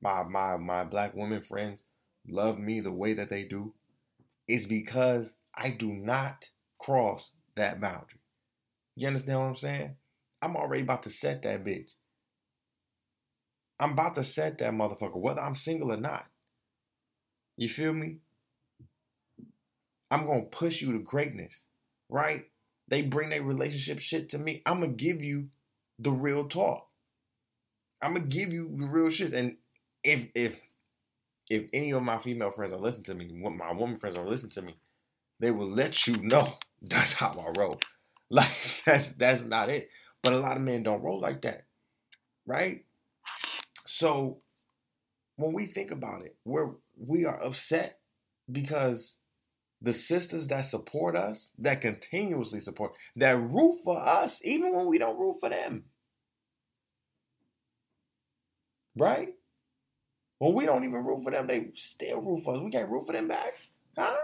my 0.00 0.24
my 0.24 0.56
my 0.56 0.84
black 0.84 1.14
women 1.14 1.42
friends, 1.42 1.84
love 2.28 2.58
me 2.58 2.80
the 2.80 2.92
way 2.92 3.14
that 3.14 3.30
they 3.30 3.44
do, 3.44 3.74
is 4.48 4.66
because 4.66 5.36
I 5.54 5.70
do 5.70 5.92
not 5.92 6.50
cross 6.78 7.32
that 7.56 7.80
boundary. 7.80 8.20
You 8.94 9.08
understand 9.08 9.40
what 9.40 9.46
I'm 9.46 9.56
saying? 9.56 9.96
I'm 10.42 10.56
already 10.56 10.82
about 10.82 11.02
to 11.04 11.10
set 11.10 11.42
that 11.42 11.64
bitch. 11.64 11.88
I'm 13.78 13.92
about 13.92 14.14
to 14.16 14.24
set 14.24 14.58
that 14.58 14.72
motherfucker, 14.72 15.16
whether 15.16 15.40
I'm 15.40 15.54
single 15.56 15.92
or 15.92 15.96
not. 15.96 16.26
You 17.56 17.68
feel 17.68 17.92
me? 17.92 18.18
I'm 20.10 20.26
gonna 20.26 20.42
push 20.42 20.80
you 20.82 20.92
to 20.92 20.98
greatness, 21.00 21.64
right? 22.08 22.46
They 22.88 23.02
bring 23.02 23.30
their 23.30 23.42
relationship 23.42 23.98
shit 23.98 24.28
to 24.30 24.38
me. 24.38 24.62
I'm 24.64 24.80
gonna 24.80 24.92
give 24.92 25.22
you 25.22 25.48
the 25.98 26.12
real 26.12 26.46
talk. 26.48 26.88
I'm 28.02 28.14
gonna 28.14 28.26
give 28.26 28.52
you 28.52 28.74
the 28.76 28.86
real 28.86 29.10
shit. 29.10 29.32
And 29.32 29.56
if 30.04 30.28
if 30.34 30.60
if 31.50 31.70
any 31.72 31.92
of 31.92 32.02
my 32.02 32.18
female 32.18 32.50
friends 32.50 32.72
are 32.72 32.78
listening 32.80 33.04
to 33.04 33.14
me, 33.14 33.28
my 33.32 33.72
woman 33.72 33.96
friends 33.96 34.16
are 34.16 34.26
listening 34.26 34.50
to 34.52 34.62
me, 34.62 34.76
they 35.40 35.52
will 35.52 35.68
let 35.68 36.06
you 36.06 36.18
know 36.18 36.54
that's 36.82 37.14
how 37.14 37.30
I 37.30 37.58
roll. 37.60 37.80
Like 38.30 38.50
that's 38.86 39.12
that's 39.14 39.44
not 39.44 39.70
it. 39.70 39.90
But 40.22 40.34
a 40.34 40.38
lot 40.38 40.58
of 40.58 40.64
men 40.64 40.84
don't 40.84 41.02
roll 41.02 41.20
like 41.20 41.42
that, 41.42 41.66
right? 42.46 42.85
So 43.96 44.42
when 45.36 45.54
we 45.54 45.64
think 45.64 45.90
about 45.90 46.20
it, 46.20 46.36
we're 46.44 46.72
we 46.98 47.24
are 47.24 47.42
upset 47.42 47.98
because 48.52 49.20
the 49.80 49.94
sisters 49.94 50.48
that 50.48 50.66
support 50.66 51.16
us, 51.16 51.54
that 51.58 51.80
continuously 51.80 52.60
support, 52.60 52.92
that 53.16 53.38
root 53.40 53.80
for 53.84 53.98
us, 53.98 54.44
even 54.44 54.76
when 54.76 54.90
we 54.90 54.98
don't 54.98 55.18
root 55.18 55.36
for 55.40 55.48
them. 55.48 55.86
Right? 58.94 59.30
When 60.40 60.52
we 60.52 60.66
don't 60.66 60.84
even 60.84 61.02
root 61.02 61.24
for 61.24 61.32
them, 61.32 61.46
they 61.46 61.68
still 61.72 62.20
root 62.20 62.44
for 62.44 62.54
us. 62.54 62.60
We 62.60 62.70
can't 62.70 62.90
root 62.90 63.06
for 63.06 63.14
them 63.14 63.28
back. 63.28 63.54
Huh? 63.96 64.14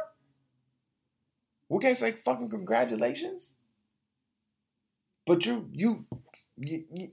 We 1.71 1.79
can't 1.79 1.97
say 1.97 2.13
fucking 2.13 2.51
congratulations. 2.51 3.55
But 5.25 5.47
you, 5.47 5.71
you, 5.73 6.05
you, 6.59 6.85
you 6.93 7.11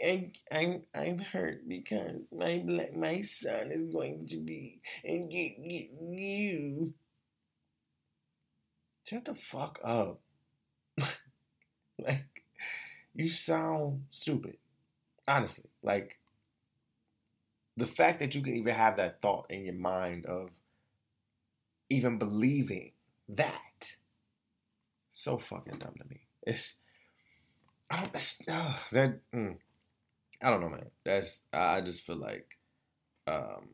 and, 0.00 0.36
I'm 0.52 0.82
I'm 0.94 1.18
hurt 1.18 1.68
because 1.68 2.28
my 2.32 2.62
black, 2.64 2.94
my 2.94 3.20
son 3.22 3.70
is 3.70 3.84
going 3.84 4.26
to 4.28 4.36
be 4.36 4.78
and 5.04 5.30
get, 5.30 5.62
get 5.62 5.90
you. 6.00 6.94
Shut 9.04 9.24
the 9.24 9.34
fuck 9.34 9.78
up. 9.84 10.20
like 11.98 12.42
you 13.14 13.28
sound 13.28 14.04
stupid. 14.10 14.56
Honestly, 15.26 15.70
like 15.82 16.18
the 17.76 17.86
fact 17.86 18.20
that 18.20 18.34
you 18.34 18.42
can 18.42 18.54
even 18.54 18.74
have 18.74 18.96
that 18.96 19.20
thought 19.20 19.46
in 19.50 19.64
your 19.64 19.74
mind 19.74 20.26
of 20.26 20.50
even 21.90 22.18
believing 22.18 22.92
that 23.28 23.96
so 25.10 25.38
fucking 25.38 25.78
dumb 25.78 25.94
to 25.98 26.08
me. 26.08 26.20
It's 26.42 26.74
I 27.90 28.00
don't 28.00 28.12
that 28.92 29.20
mm, 29.32 29.56
I 30.42 30.50
don't 30.50 30.60
know, 30.60 30.68
man. 30.68 30.90
That's 31.04 31.42
I 31.52 31.80
just 31.80 32.02
feel 32.02 32.16
like 32.16 32.58
um 33.26 33.68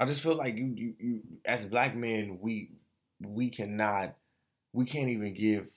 I 0.00 0.04
just 0.06 0.22
feel 0.22 0.34
like 0.34 0.56
you 0.56 0.72
you 0.76 0.94
you 0.98 1.20
as 1.44 1.66
black 1.66 1.96
men 1.96 2.38
we 2.40 2.70
we 3.20 3.50
cannot 3.50 4.14
we 4.72 4.84
can't 4.84 5.10
even 5.10 5.34
give 5.34 5.68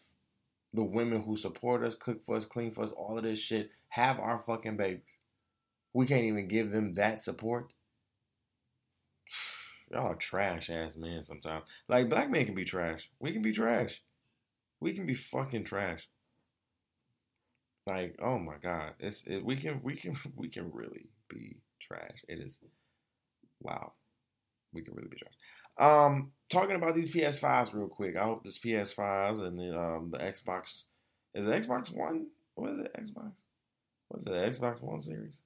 the 0.73 0.83
women 0.83 1.21
who 1.23 1.35
support 1.35 1.83
us, 1.83 1.95
cook 1.95 2.23
for 2.23 2.37
us, 2.37 2.45
clean 2.45 2.71
for 2.71 2.83
us, 2.83 2.91
all 2.91 3.17
of 3.17 3.23
this 3.23 3.39
shit, 3.39 3.71
have 3.89 4.19
our 4.19 4.39
fucking 4.39 4.77
babies. 4.77 5.01
We 5.93 6.05
can't 6.05 6.23
even 6.23 6.47
give 6.47 6.71
them 6.71 6.93
that 6.93 7.23
support. 7.23 7.73
Y'all 9.91 10.07
are 10.07 10.15
trash 10.15 10.69
ass 10.69 10.95
men 10.95 11.23
sometimes. 11.23 11.65
Like 11.89 12.09
black 12.09 12.29
men 12.29 12.45
can 12.45 12.55
be 12.55 12.63
trash. 12.63 13.09
We 13.19 13.33
can 13.33 13.41
be 13.41 13.51
trash. 13.51 14.01
We 14.81 14.93
can 14.93 15.05
be 15.05 15.13
fucking 15.13 15.63
trash. 15.63 16.07
Like, 17.87 18.15
oh 18.21 18.37
my 18.37 18.55
god, 18.61 18.93
it's 18.99 19.23
it, 19.25 19.45
we 19.45 19.55
can 19.55 19.81
we 19.83 19.95
can 19.95 20.17
we 20.35 20.49
can 20.49 20.71
really 20.71 21.07
be 21.29 21.57
trash. 21.79 22.23
It 22.27 22.39
is 22.39 22.59
wow. 23.61 23.93
We 24.73 24.81
can 24.81 24.93
really 24.95 25.09
be 25.09 25.17
trash. 25.17 25.33
Um, 25.77 26.31
talking 26.49 26.75
about 26.75 26.95
these 26.95 27.13
PS5s 27.13 27.73
real 27.73 27.87
quick. 27.87 28.15
I 28.15 28.23
hope 28.23 28.43
this 28.43 28.59
PS5s 28.59 29.41
and 29.45 29.57
the 29.57 29.79
um 29.79 30.11
the 30.11 30.17
Xbox 30.17 30.85
is 31.33 31.47
it 31.47 31.67
Xbox 31.67 31.95
One? 31.95 32.27
What 32.55 32.71
is 32.71 32.79
it? 32.79 32.93
Xbox? 32.93 33.31
What 34.09 34.19
is 34.21 34.27
it? 34.27 34.61
Xbox 34.61 34.81
One 34.81 35.01
series? 35.01 35.41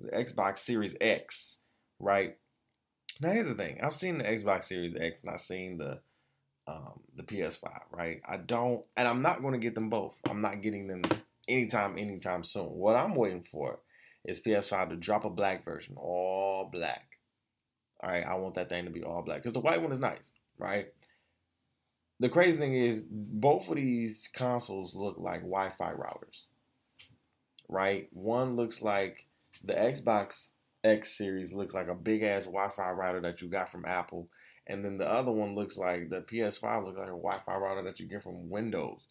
The 0.00 0.10
Xbox 0.10 0.58
Series 0.58 0.96
X, 1.00 1.58
right? 1.98 2.36
Now 3.20 3.30
here's 3.30 3.48
the 3.48 3.54
thing. 3.54 3.78
I've 3.82 3.96
seen 3.96 4.18
the 4.18 4.24
Xbox 4.24 4.64
Series 4.64 4.94
X 4.94 5.20
and 5.20 5.30
I've 5.30 5.40
seen 5.40 5.78
the 5.78 6.00
um, 6.66 7.00
the 7.16 7.22
PS5, 7.22 7.70
right? 7.90 8.20
I 8.28 8.38
don't, 8.38 8.84
and 8.96 9.06
I'm 9.06 9.22
not 9.22 9.40
going 9.40 9.52
to 9.52 9.58
get 9.58 9.74
them 9.74 9.90
both. 9.90 10.18
I'm 10.28 10.40
not 10.40 10.62
getting 10.62 10.88
them 10.88 11.02
anytime, 11.48 11.98
anytime 11.98 12.44
soon. 12.44 12.66
What 12.66 12.96
I'm 12.96 13.14
waiting 13.14 13.44
for 13.44 13.80
is 14.24 14.40
PS5 14.40 14.90
to 14.90 14.96
drop 14.96 15.24
a 15.24 15.30
black 15.30 15.64
version, 15.64 15.94
all 15.96 16.68
black. 16.70 17.06
All 18.02 18.10
right, 18.10 18.26
I 18.26 18.34
want 18.34 18.54
that 18.56 18.68
thing 18.68 18.84
to 18.84 18.90
be 18.90 19.02
all 19.02 19.22
black 19.22 19.38
because 19.38 19.54
the 19.54 19.60
white 19.60 19.80
one 19.80 19.92
is 19.92 19.98
nice, 19.98 20.32
right? 20.58 20.88
The 22.18 22.28
crazy 22.28 22.58
thing 22.58 22.74
is, 22.74 23.04
both 23.10 23.68
of 23.68 23.76
these 23.76 24.28
consoles 24.32 24.94
look 24.94 25.16
like 25.18 25.40
Wi-Fi 25.40 25.92
routers, 25.92 26.44
right? 27.68 28.08
One 28.12 28.56
looks 28.56 28.82
like 28.82 29.26
the 29.64 29.74
Xbox 29.74 30.52
X 30.82 31.16
series 31.16 31.52
looks 31.52 31.74
like 31.74 31.88
a 31.88 31.94
big 31.94 32.22
ass 32.22 32.44
Wi-Fi 32.44 32.90
router 32.90 33.20
that 33.20 33.42
you 33.42 33.48
got 33.48 33.70
from 33.70 33.84
Apple, 33.84 34.28
and 34.66 34.84
then 34.84 34.98
the 34.98 35.08
other 35.08 35.30
one 35.30 35.54
looks 35.54 35.76
like 35.76 36.10
the 36.10 36.22
PS5 36.22 36.84
looks 36.84 36.98
like 36.98 37.08
a 37.08 37.10
Wi-Fi 37.10 37.56
router 37.56 37.82
that 37.82 38.00
you 38.00 38.06
get 38.06 38.22
from 38.22 38.50
Windows, 38.50 39.06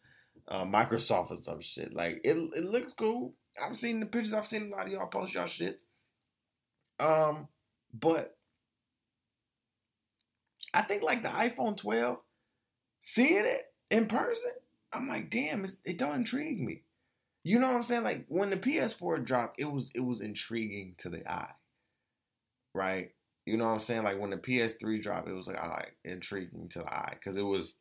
uh, 0.47 0.63
Microsoft 0.63 1.31
or 1.31 1.37
some 1.37 1.61
shit. 1.61 1.93
Like 1.93 2.21
it, 2.23 2.37
it 2.37 2.65
looks 2.65 2.93
cool. 2.93 3.33
I've 3.63 3.77
seen 3.77 3.99
the 3.99 4.05
pictures. 4.05 4.33
I've 4.33 4.47
seen 4.47 4.71
a 4.71 4.75
lot 4.75 4.87
of 4.87 4.91
y'all 4.91 5.07
post 5.07 5.33
y'all 5.33 5.47
shit. 5.47 5.81
Um, 6.99 7.47
but 7.93 8.37
I 10.73 10.81
think 10.81 11.03
like 11.03 11.23
the 11.23 11.29
iPhone 11.29 11.77
12, 11.77 12.17
seeing 12.99 13.45
it 13.45 13.65
in 13.89 14.07
person, 14.07 14.51
I'm 14.91 15.07
like, 15.07 15.29
damn, 15.29 15.65
it 15.85 15.97
don't 15.97 16.15
intrigue 16.15 16.59
me. 16.59 16.83
You 17.43 17.59
know 17.59 17.67
what 17.67 17.77
I'm 17.77 17.83
saying? 17.83 18.03
Like 18.03 18.25
when 18.27 18.49
the 18.49 18.57
PS4 18.57 19.23
dropped, 19.23 19.59
it 19.59 19.71
was 19.71 19.91
it 19.95 20.01
was 20.01 20.19
intriguing 20.19 20.95
to 20.97 21.09
the 21.09 21.29
eye, 21.31 21.53
right? 22.73 23.11
You 23.45 23.57
know 23.57 23.65
what 23.65 23.73
I'm 23.73 23.79
saying? 23.79 24.03
Like 24.03 24.19
when 24.19 24.31
the 24.31 24.37
PS3 24.37 25.01
dropped, 25.01 25.27
it 25.27 25.33
was 25.33 25.47
like 25.47 25.57
I 25.57 25.67
like 25.67 25.95
intriguing 26.03 26.67
to 26.69 26.79
the 26.79 26.93
eye 26.93 27.13
because 27.13 27.37
it 27.37 27.43
was 27.43 27.75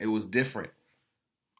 it 0.00 0.06
was 0.06 0.26
different, 0.26 0.70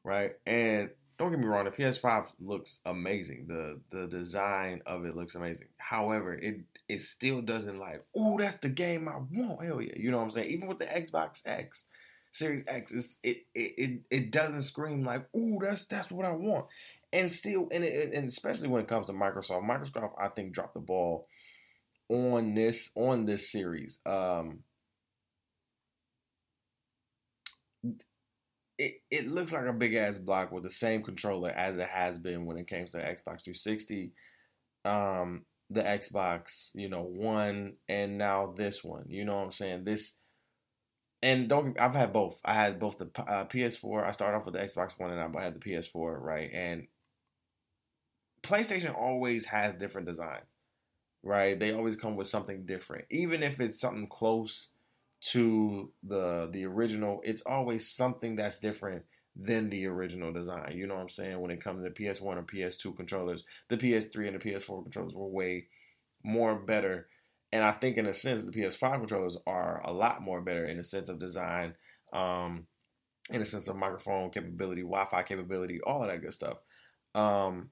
right? 0.05 0.33
And 0.47 0.91
don't 1.19 1.31
get 1.31 1.39
me 1.39 1.47
wrong, 1.47 1.65
the 1.65 1.71
PS5 1.71 2.27
looks 2.41 2.81
amazing. 2.87 3.47
The 3.49 3.81
the 3.91 4.07
design 4.07 4.83
of 4.87 5.05
it 5.05 5.15
looks 5.15 5.35
amazing. 5.35 5.69
However, 5.79 6.35
it 6.35 6.61
it 6.89 7.01
still 7.03 7.43
doesn't 7.43 7.79
like, 7.79 8.05
oh, 8.17 8.39
that's 8.39 8.57
the 8.57 8.69
game 8.71 9.09
I 9.09 9.17
want. 9.17 9.65
Hell 9.65 9.83
yeah, 9.83 9.93
you 9.97 10.11
know 10.11 10.19
what 10.19 10.25
I'm 10.25 10.31
saying? 10.31 10.51
Even 10.51 10.69
with 10.69 10.79
the 10.79 10.87
Xbox 10.87 11.43
X, 11.45 11.85
Series 12.33 12.65
X, 12.67 12.91
is 12.91 13.17
it, 13.23 13.39
it 13.55 13.75
it 13.77 14.01
it 14.11 14.31
doesn't 14.31 14.63
scream 14.63 15.05
like, 15.05 15.27
oh, 15.37 15.59
that's 15.61 15.87
that's 15.87 16.11
what 16.11 16.25
I 16.25 16.33
want. 16.33 16.67
And 17.13 17.31
still, 17.31 17.69
and, 17.71 17.85
it, 17.85 18.13
and 18.13 18.29
especially 18.29 18.67
when 18.67 18.83
it 18.83 18.89
comes 18.89 19.07
to 19.07 19.13
Microsoft, 19.13 19.69
Microsoft 19.69 20.15
I 20.19 20.29
think 20.29 20.53
dropped 20.53 20.75
the 20.75 20.81
ball 20.81 21.29
on 22.09 22.55
this 22.55 22.91
on 22.95 23.27
this 23.27 23.51
series. 23.51 23.99
Um, 24.07 24.61
it, 28.79 28.95
it 29.11 29.29
looks 29.29 29.53
like 29.53 29.67
a 29.67 29.73
big 29.73 29.95
ass 29.95 30.19
block 30.19 30.51
with 30.51 30.63
the 30.63 30.71
same 30.71 31.03
controller 31.03 31.51
as 31.51 31.77
it 31.77 31.89
has 31.89 32.19
been 32.19 32.45
when 32.45 32.59
it 32.59 32.67
came 32.67 32.87
to 32.87 32.93
the 32.93 32.99
Xbox 32.99 33.45
360, 33.45 34.13
um, 34.85 35.45
the 35.71 35.83
Xbox, 35.83 36.71
you 36.75 36.89
know, 36.89 37.03
one, 37.03 37.75
and 37.89 38.19
now 38.19 38.53
this 38.57 38.83
one. 38.83 39.05
You 39.09 39.25
know 39.25 39.37
what 39.37 39.45
I'm 39.45 39.53
saying? 39.53 39.85
This 39.85 40.15
and 41.23 41.49
don't 41.49 41.81
I've 41.81 41.95
had 41.95 42.13
both. 42.13 42.39
I 42.45 42.53
had 42.53 42.79
both 42.79 42.99
the 42.99 43.11
uh, 43.17 43.47
PS4. 43.47 44.05
I 44.05 44.11
started 44.11 44.37
off 44.37 44.45
with 44.45 44.55
the 44.55 44.61
Xbox 44.61 44.99
One, 44.99 45.11
and 45.11 45.37
I 45.37 45.43
had 45.43 45.55
the 45.55 45.59
PS4, 45.59 46.21
right? 46.21 46.51
And 46.53 46.87
PlayStation 48.43 48.95
always 48.95 49.47
has 49.47 49.75
different 49.75 50.07
designs, 50.07 50.54
right? 51.25 51.59
They 51.59 51.72
always 51.72 51.97
come 51.97 52.16
with 52.16 52.27
something 52.27 52.66
different, 52.66 53.07
even 53.11 53.43
if 53.43 53.61
it's 53.61 53.81
something 53.81 54.07
close 54.07 54.68
to 55.33 55.91
the 56.03 56.49
the 56.53 56.64
original. 56.66 57.20
It's 57.25 57.43
always 57.43 57.89
something 57.89 58.37
that's 58.37 58.61
different 58.61 59.05
than 59.37 59.70
the 59.70 59.87
original 59.87 60.33
design. 60.33 60.75
You 60.77 60.87
know 60.87 60.95
what 60.95 61.03
I'm 61.03 61.09
saying? 61.09 61.41
When 61.41 61.51
it 61.51 61.62
comes 61.62 61.83
to 61.83 61.91
PS1 61.91 62.22
or 62.22 62.43
PS2 62.43 62.97
controllers, 62.97 63.43
the 63.68 63.77
PS3 63.77 64.29
and 64.29 64.41
the 64.41 64.51
PS4 64.51 64.85
controllers 64.85 65.14
were 65.14 65.27
way 65.27 65.66
more 66.22 66.55
better 66.55 67.09
and 67.55 67.62
I 67.62 67.70
think 67.70 67.99
in 67.99 68.07
a 68.07 68.12
sense 68.12 68.45
the 68.45 68.51
PS5 68.51 68.99
controllers 68.99 69.37
are 69.47 69.81
a 69.85 69.93
lot 69.93 70.22
more 70.22 70.41
better 70.41 70.66
in 70.66 70.77
the 70.77 70.83
sense 70.83 71.09
of 71.09 71.20
design, 71.20 71.77
um, 72.12 72.66
in 73.31 73.39
the 73.39 73.47
sense 73.47 73.68
of 73.68 73.77
microphone 73.77 74.31
capability, 74.31 74.81
Wi-Fi 74.81 75.22
capability, 75.22 75.81
all 75.81 76.03
of 76.03 76.09
that 76.09 76.20
good 76.20 76.35
stuff. 76.35 76.59
Um, 77.14 77.70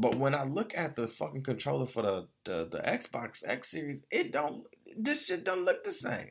but 0.00 0.16
when 0.16 0.34
I 0.34 0.44
look 0.44 0.76
at 0.76 0.96
the 0.96 1.08
fucking 1.08 1.42
controller 1.42 1.86
for 1.86 2.02
the, 2.02 2.26
the, 2.44 2.68
the 2.70 2.78
Xbox 2.78 3.42
X 3.46 3.70
series, 3.70 4.02
it 4.10 4.32
don't 4.32 4.64
this 4.96 5.26
shit 5.26 5.44
don't 5.44 5.64
look 5.64 5.84
the 5.84 5.92
same. 5.92 6.30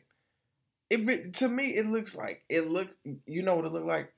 It 0.89 1.33
to 1.35 1.47
me 1.47 1.67
it 1.67 1.85
looks 1.85 2.15
like 2.15 2.43
it 2.49 2.67
look 2.67 2.89
you 3.25 3.43
know 3.43 3.55
what 3.55 3.65
it 3.65 3.71
looked 3.71 3.85
like 3.85 4.11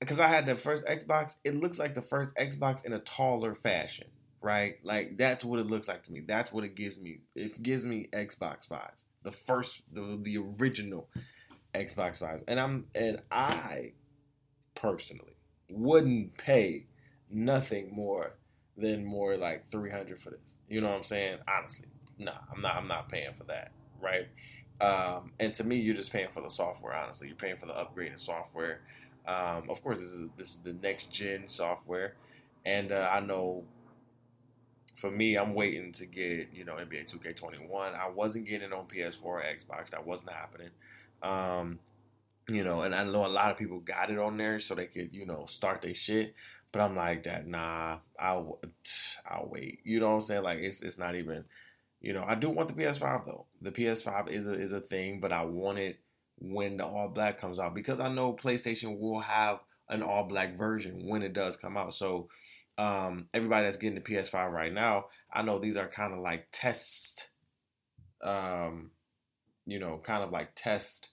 because 0.00 0.18
I 0.18 0.28
had 0.28 0.46
the 0.46 0.56
first 0.56 0.84
Xbox. 0.86 1.36
It 1.44 1.54
looks 1.54 1.78
like 1.78 1.94
the 1.94 2.02
first 2.02 2.34
Xbox 2.36 2.84
in 2.84 2.92
a 2.92 2.98
taller 2.98 3.54
fashion 3.54 4.08
right? 4.44 4.74
Like 4.84 5.16
that's 5.16 5.42
what 5.42 5.58
it 5.58 5.66
looks 5.66 5.88
like 5.88 6.02
to 6.04 6.12
me. 6.12 6.20
That's 6.20 6.52
what 6.52 6.64
it 6.64 6.76
gives 6.76 7.00
me. 7.00 7.20
It 7.34 7.60
gives 7.62 7.86
me 7.86 8.08
Xbox 8.12 8.68
vibes. 8.68 9.04
The 9.22 9.32
first, 9.32 9.82
the, 9.90 10.18
the 10.22 10.36
original 10.36 11.08
Xbox 11.74 12.18
vibes. 12.18 12.44
And 12.46 12.60
I'm 12.60 12.86
and 12.94 13.22
I 13.32 13.92
personally 14.74 15.36
wouldn't 15.70 16.36
pay 16.36 16.86
nothing 17.30 17.92
more 17.92 18.34
than 18.76 19.04
more 19.04 19.36
like 19.36 19.70
300 19.70 20.20
for 20.20 20.30
this. 20.30 20.54
You 20.68 20.80
know 20.80 20.88
what 20.88 20.96
I'm 20.96 21.02
saying? 21.04 21.38
Honestly, 21.48 21.86
nah, 22.18 22.32
I'm 22.52 22.60
not. 22.60 22.76
I'm 22.76 22.88
not 22.88 23.08
paying 23.08 23.34
for 23.34 23.44
that, 23.44 23.70
right? 24.00 24.28
Um, 24.80 25.32
and 25.38 25.54
to 25.56 25.64
me, 25.64 25.76
you're 25.76 25.94
just 25.94 26.12
paying 26.12 26.28
for 26.32 26.40
the 26.40 26.50
software. 26.50 26.94
Honestly, 26.94 27.28
you're 27.28 27.36
paying 27.36 27.56
for 27.56 27.66
the 27.66 27.72
upgraded 27.74 28.18
software. 28.18 28.80
Um, 29.26 29.70
of 29.70 29.82
course, 29.82 29.98
this 29.98 30.10
is 30.10 30.28
this 30.36 30.48
is 30.50 30.58
the 30.58 30.74
next 30.74 31.10
gen 31.12 31.48
software, 31.48 32.14
and 32.64 32.92
uh, 32.92 33.08
I 33.10 33.20
know 33.20 33.64
for 34.96 35.10
me, 35.10 35.36
I'm 35.36 35.54
waiting 35.54 35.92
to 35.92 36.06
get 36.06 36.48
you 36.52 36.64
know 36.64 36.74
NBA 36.74 37.12
2K21. 37.12 37.94
I 37.94 38.08
wasn't 38.08 38.46
getting 38.46 38.72
on 38.72 38.86
PS4 38.86 39.24
or 39.24 39.42
Xbox. 39.42 39.90
That 39.90 40.06
wasn't 40.06 40.32
happening. 40.32 40.70
Um, 41.22 41.78
you 42.48 42.64
know, 42.64 42.82
and 42.82 42.94
I 42.94 43.04
know 43.04 43.24
a 43.24 43.28
lot 43.28 43.50
of 43.50 43.56
people 43.56 43.80
got 43.80 44.10
it 44.10 44.18
on 44.18 44.36
there 44.36 44.58
so 44.58 44.74
they 44.74 44.86
could 44.86 45.10
you 45.12 45.26
know 45.26 45.46
start 45.46 45.82
their 45.82 45.94
shit. 45.94 46.34
But 46.74 46.82
I'm 46.82 46.96
like 46.96 47.22
that. 47.22 47.46
Nah, 47.46 47.98
I'll 48.18 48.58
I'll 49.24 49.48
wait. 49.48 49.78
You 49.84 50.00
know 50.00 50.08
what 50.08 50.14
I'm 50.16 50.20
saying? 50.22 50.42
Like 50.42 50.58
it's 50.58 50.82
it's 50.82 50.98
not 50.98 51.14
even. 51.14 51.44
You 52.00 52.14
know, 52.14 52.24
I 52.26 52.34
do 52.34 52.50
want 52.50 52.68
the 52.68 52.74
PS5 52.74 53.24
though. 53.24 53.46
The 53.62 53.70
PS5 53.70 54.28
is 54.28 54.48
a 54.48 54.54
is 54.54 54.72
a 54.72 54.80
thing, 54.80 55.20
but 55.20 55.30
I 55.30 55.44
want 55.44 55.78
it 55.78 56.00
when 56.40 56.78
the 56.78 56.84
all 56.84 57.06
black 57.06 57.38
comes 57.38 57.60
out 57.60 57.76
because 57.76 58.00
I 58.00 58.08
know 58.08 58.32
PlayStation 58.32 58.98
will 58.98 59.20
have 59.20 59.60
an 59.88 60.02
all 60.02 60.24
black 60.24 60.58
version 60.58 61.06
when 61.06 61.22
it 61.22 61.32
does 61.32 61.56
come 61.56 61.76
out. 61.76 61.94
So 61.94 62.28
um, 62.76 63.28
everybody 63.32 63.66
that's 63.66 63.76
getting 63.76 63.94
the 63.94 64.00
PS5 64.00 64.50
right 64.50 64.72
now, 64.72 65.04
I 65.32 65.42
know 65.42 65.60
these 65.60 65.76
are 65.76 65.86
kind 65.86 66.12
of 66.12 66.18
like 66.18 66.48
test, 66.50 67.28
um, 68.20 68.90
you 69.64 69.78
know, 69.78 70.00
kind 70.02 70.24
of 70.24 70.32
like 70.32 70.56
test 70.56 71.10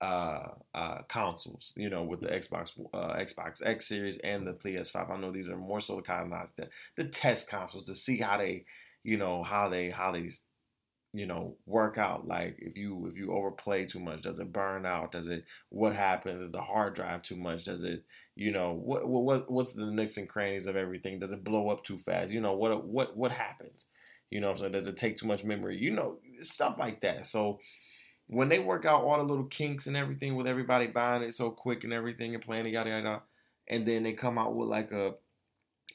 uh, 0.00 0.48
uh, 0.74 1.02
consoles, 1.08 1.72
you 1.76 1.90
know, 1.90 2.02
with 2.02 2.20
the 2.20 2.28
Xbox 2.28 2.72
uh, 2.94 3.14
Xbox 3.14 3.64
X 3.64 3.86
series 3.86 4.18
and 4.18 4.46
the 4.46 4.54
PS5. 4.54 5.10
I 5.10 5.16
know 5.16 5.30
these 5.30 5.50
are 5.50 5.56
more 5.56 5.80
so 5.80 5.96
the 5.96 6.02
kind 6.02 6.32
of 6.32 6.52
the, 6.56 6.68
the 6.96 7.04
test 7.04 7.48
consoles 7.48 7.84
to 7.84 7.94
see 7.94 8.18
how 8.18 8.38
they, 8.38 8.64
you 9.02 9.18
know, 9.18 9.42
how 9.42 9.68
they 9.68 9.90
how 9.90 10.12
they 10.12 10.30
you 11.12 11.26
know 11.26 11.56
work 11.66 11.98
out. 11.98 12.26
Like 12.26 12.56
if 12.58 12.76
you 12.76 13.06
if 13.06 13.16
you 13.16 13.32
overplay 13.32 13.84
too 13.84 14.00
much 14.00 14.22
does 14.22 14.38
it 14.38 14.52
burn 14.52 14.86
out? 14.86 15.12
Does 15.12 15.26
it 15.26 15.44
what 15.68 15.94
happens? 15.94 16.40
Is 16.40 16.52
the 16.52 16.62
hard 16.62 16.94
drive 16.94 17.22
too 17.22 17.36
much? 17.36 17.64
Does 17.64 17.82
it 17.82 18.04
you 18.36 18.52
know 18.52 18.72
what 18.72 19.08
what 19.08 19.50
what's 19.50 19.72
the 19.72 19.86
nicks 19.86 20.16
and 20.16 20.28
crannies 20.28 20.66
of 20.66 20.76
everything? 20.76 21.18
Does 21.18 21.32
it 21.32 21.44
blow 21.44 21.68
up 21.68 21.84
too 21.84 21.98
fast? 21.98 22.30
You 22.30 22.40
know 22.40 22.54
what 22.54 22.86
what 22.86 23.16
what 23.16 23.32
happens? 23.32 23.86
You 24.30 24.40
know 24.40 24.54
so 24.54 24.68
does 24.68 24.86
it 24.86 24.96
take 24.96 25.16
too 25.16 25.26
much 25.26 25.44
memory? 25.44 25.76
You 25.78 25.90
know 25.90 26.18
stuff 26.42 26.78
like 26.78 27.00
that. 27.00 27.26
So 27.26 27.58
when 28.30 28.48
they 28.48 28.58
work 28.58 28.84
out 28.84 29.04
all 29.04 29.18
the 29.18 29.24
little 29.24 29.44
kinks 29.44 29.86
and 29.86 29.96
everything 29.96 30.36
with 30.36 30.46
everybody 30.46 30.86
buying 30.86 31.22
it 31.22 31.34
so 31.34 31.50
quick 31.50 31.84
and 31.84 31.92
everything 31.92 32.34
and 32.34 32.44
playing 32.44 32.66
it 32.66 32.72
yada 32.72 32.90
yada 32.90 33.22
and 33.68 33.86
then 33.86 34.02
they 34.02 34.12
come 34.12 34.38
out 34.38 34.54
with 34.54 34.68
like 34.68 34.92
a 34.92 35.14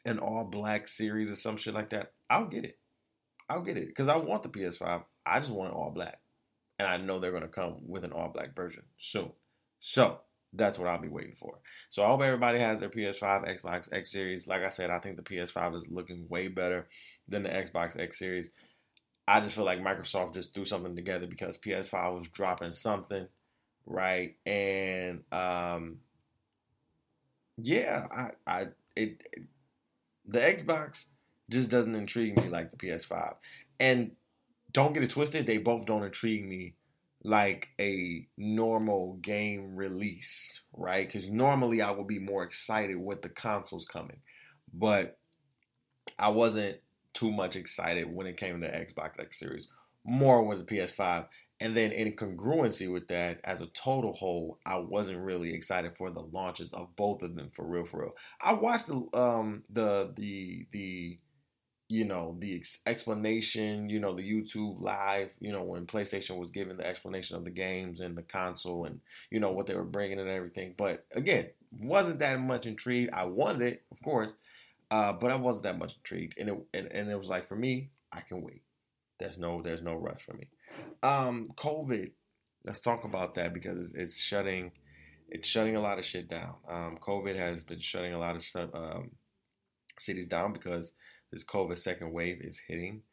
an 0.05 0.19
all 0.19 0.43
black 0.43 0.88
series 0.88 1.31
or 1.31 1.36
some 1.36 1.57
shit 1.57 1.73
like 1.73 1.89
that 1.89 2.11
i'll 2.29 2.45
get 2.45 2.65
it 2.65 2.77
I'll 3.49 3.61
get 3.61 3.77
it 3.77 3.88
because 3.88 4.07
I 4.07 4.17
want 4.17 4.43
the 4.43 4.49
PS5. 4.49 5.03
I 5.25 5.39
just 5.39 5.51
want 5.51 5.71
it 5.71 5.75
all 5.75 5.91
black, 5.91 6.19
and 6.79 6.88
I 6.88 6.97
know 6.97 7.19
they're 7.19 7.31
to 7.39 7.47
come 7.47 7.75
with 7.88 8.03
an 8.03 8.11
all 8.11 8.29
black 8.29 8.55
version 8.55 8.83
soon. 8.97 9.31
So 9.79 10.19
that's 10.53 10.79
what 10.79 10.88
I'll 10.88 11.01
be 11.01 11.07
waiting 11.07 11.36
for. 11.36 11.59
So 11.89 12.03
I 12.03 12.07
hope 12.07 12.21
everybody 12.21 12.59
has 12.59 12.79
their 12.79 12.89
PS5, 12.89 13.61
Xbox 13.61 13.89
X 13.91 14.11
Series. 14.11 14.47
Like 14.47 14.63
I 14.63 14.69
said, 14.69 14.89
I 14.89 14.99
think 14.99 15.17
the 15.17 15.23
PS5 15.23 15.75
is 15.75 15.89
looking 15.89 16.27
way 16.29 16.47
better 16.47 16.88
than 17.27 17.43
the 17.43 17.49
Xbox 17.49 17.99
X 17.99 18.17
Series. 18.17 18.51
I 19.28 19.39
just 19.39 19.55
feel 19.55 19.65
like 19.65 19.80
Microsoft 19.80 20.36
just 20.36 20.53
threw 20.53 20.65
something 20.65 20.95
together 20.95 21.28
because 21.28 21.57
PS5 21.57 22.19
was 22.19 22.28
dropping 22.28 22.71
something, 22.71 23.28
right? 23.86 24.36
And 24.45 25.23
um, 25.32 25.97
yeah, 27.57 28.05
I, 28.11 28.30
I, 28.45 28.61
it, 28.95 29.21
it 29.34 29.43
the 30.28 30.39
Xbox 30.39 31.07
just 31.49 31.69
doesn't 31.69 31.95
intrigue 31.95 32.38
me 32.38 32.49
like 32.49 32.71
the 32.71 32.78
PS5. 32.78 33.36
And 33.80 34.11
don't 34.71 34.93
get 34.93 35.03
it 35.03 35.09
twisted, 35.09 35.45
they 35.45 35.57
both 35.57 35.86
don't 35.86 36.03
intrigue 36.03 36.47
me 36.47 36.73
like 37.23 37.69
a 37.80 38.28
normal 38.38 39.13
game 39.21 39.76
release, 39.76 40.61
right? 40.73 41.07
Because 41.07 41.30
normally 41.30 41.82
I 41.82 41.91
would 41.91 42.07
be 42.07 42.19
more 42.19 42.43
excited 42.43 42.97
with 42.97 43.21
the 43.21 43.30
consoles 43.30 43.86
coming, 43.86 44.19
but 44.73 45.17
I 46.19 46.30
wasn't 46.30 46.78
too 47.16 47.32
much 47.32 47.55
excited 47.55 48.13
when 48.13 48.28
it 48.28 48.38
came 48.38 48.61
to 48.61 48.68
Xbox 48.70 49.20
X 49.20 49.39
Series, 49.39 49.70
more 50.05 50.43
with 50.43 50.59
the 50.59 50.66
PS5. 50.66 51.28
And 51.61 51.76
then 51.76 51.93
in 51.93 52.13
congruency 52.18 52.91
with 52.91 53.07
that, 53.07 53.39
as 53.45 53.61
a 53.61 53.68
total 53.68 54.13
whole, 54.13 54.59
I 54.66 54.78
wasn't 54.78 55.20
really 55.20 55.53
excited 55.53 55.95
for 55.95 56.11
the 56.11 56.22
launches 56.22 56.74
of 56.74 56.95
both 56.97 57.24
of 57.24 57.36
them 57.36 57.49
for 57.55 57.66
real, 57.66 57.86
for 57.86 58.01
real. 58.01 58.16
I 58.41 58.53
watched 58.53 58.88
the 58.88 59.07
um 59.18 59.63
the 59.70 60.13
the 60.16 60.68
the 60.72 61.20
you 61.88 62.03
know, 62.03 62.36
the 62.39 62.55
ex- 62.55 62.80
explanation, 62.88 63.89
you 63.89 63.99
know, 63.99 64.16
the 64.16 64.24
YouTube 64.24 64.82
live, 64.82 65.30
you 65.39 65.51
know, 65.51 65.61
when 65.63 65.86
PlayStation 65.86 66.38
was 66.39 66.49
giving 66.49 66.78
the 66.78 66.88
explanation 66.88 67.36
of 67.36 67.43
the 67.43 67.51
games 67.51 67.99
and 67.99 68.18
the 68.18 68.24
console 68.24 68.86
and, 68.86 69.01
you 69.30 69.39
know, 69.39 69.51
what 69.51 69.68
they 69.68 69.76
were 69.76 69.84
bringing 69.84 70.20
and 70.20 70.30
everything. 70.30 70.74
But 70.78 71.05
again, 71.13 71.49
wasn't 71.80 72.20
that 72.20 72.39
much 72.39 72.66
intrigued. 72.66 73.13
I 73.13 73.26
wanted 73.26 73.61
it, 73.61 73.84
of 73.91 74.01
course, 74.01 74.32
uh, 74.91 75.13
but 75.13 75.31
I 75.31 75.36
wasn't 75.36 75.63
that 75.63 75.79
much 75.79 75.95
intrigued. 75.95 76.39
And 76.39 76.49
it, 76.49 76.57
and, 76.73 76.91
and 76.91 77.09
it 77.09 77.17
was 77.17 77.29
like, 77.29 77.47
for 77.47 77.55
me, 77.55 77.91
I 78.11 78.21
can 78.21 78.41
wait. 78.41 78.63
There's 79.19 79.39
no, 79.39 79.61
there's 79.61 79.81
no 79.81 79.95
rush 79.95 80.23
for 80.25 80.33
me. 80.33 80.47
Um, 81.03 81.49
COVID. 81.55 82.11
Let's 82.65 82.79
talk 82.79 83.03
about 83.03 83.36
that 83.36 83.53
because 83.53 83.77
it's, 83.77 83.93
it's 83.93 84.19
shutting, 84.19 84.71
it's 85.29 85.47
shutting 85.47 85.75
a 85.75 85.81
lot 85.81 85.99
of 85.99 86.05
shit 86.05 86.27
down. 86.27 86.55
Um, 86.67 86.97
COVID 86.99 87.36
has 87.36 87.63
been 87.63 87.79
shutting 87.79 88.13
a 88.13 88.19
lot 88.19 88.36
of 88.36 88.41
stuff, 88.41 88.71
um, 88.73 89.11
cities 89.99 90.27
down 90.27 90.51
because 90.51 90.93
this 91.31 91.43
COVID 91.43 91.77
second 91.77 92.11
wave 92.11 92.41
is 92.41 92.61
hitting. 92.67 93.03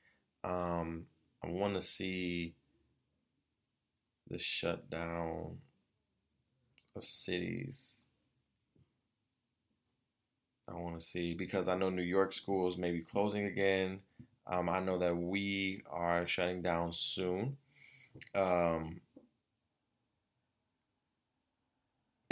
Um, 0.42 1.04
I 1.44 1.48
want 1.48 1.74
to 1.74 1.82
see 1.82 2.54
the 4.28 4.38
shutdown 4.38 5.58
of 6.96 7.04
cities. 7.04 8.04
I 10.68 10.74
want 10.74 10.98
to 10.98 11.04
see 11.04 11.34
because 11.34 11.68
I 11.68 11.76
know 11.76 11.90
New 11.90 12.02
York 12.02 12.32
schools 12.32 12.78
may 12.78 12.90
be 12.92 13.00
closing 13.00 13.46
again. 13.46 14.00
Um, 14.46 14.68
I 14.68 14.80
know 14.80 14.98
that 14.98 15.16
we 15.16 15.82
are 15.90 16.26
shutting 16.26 16.62
down 16.62 16.92
soon. 16.92 17.56
Um, 18.34 19.00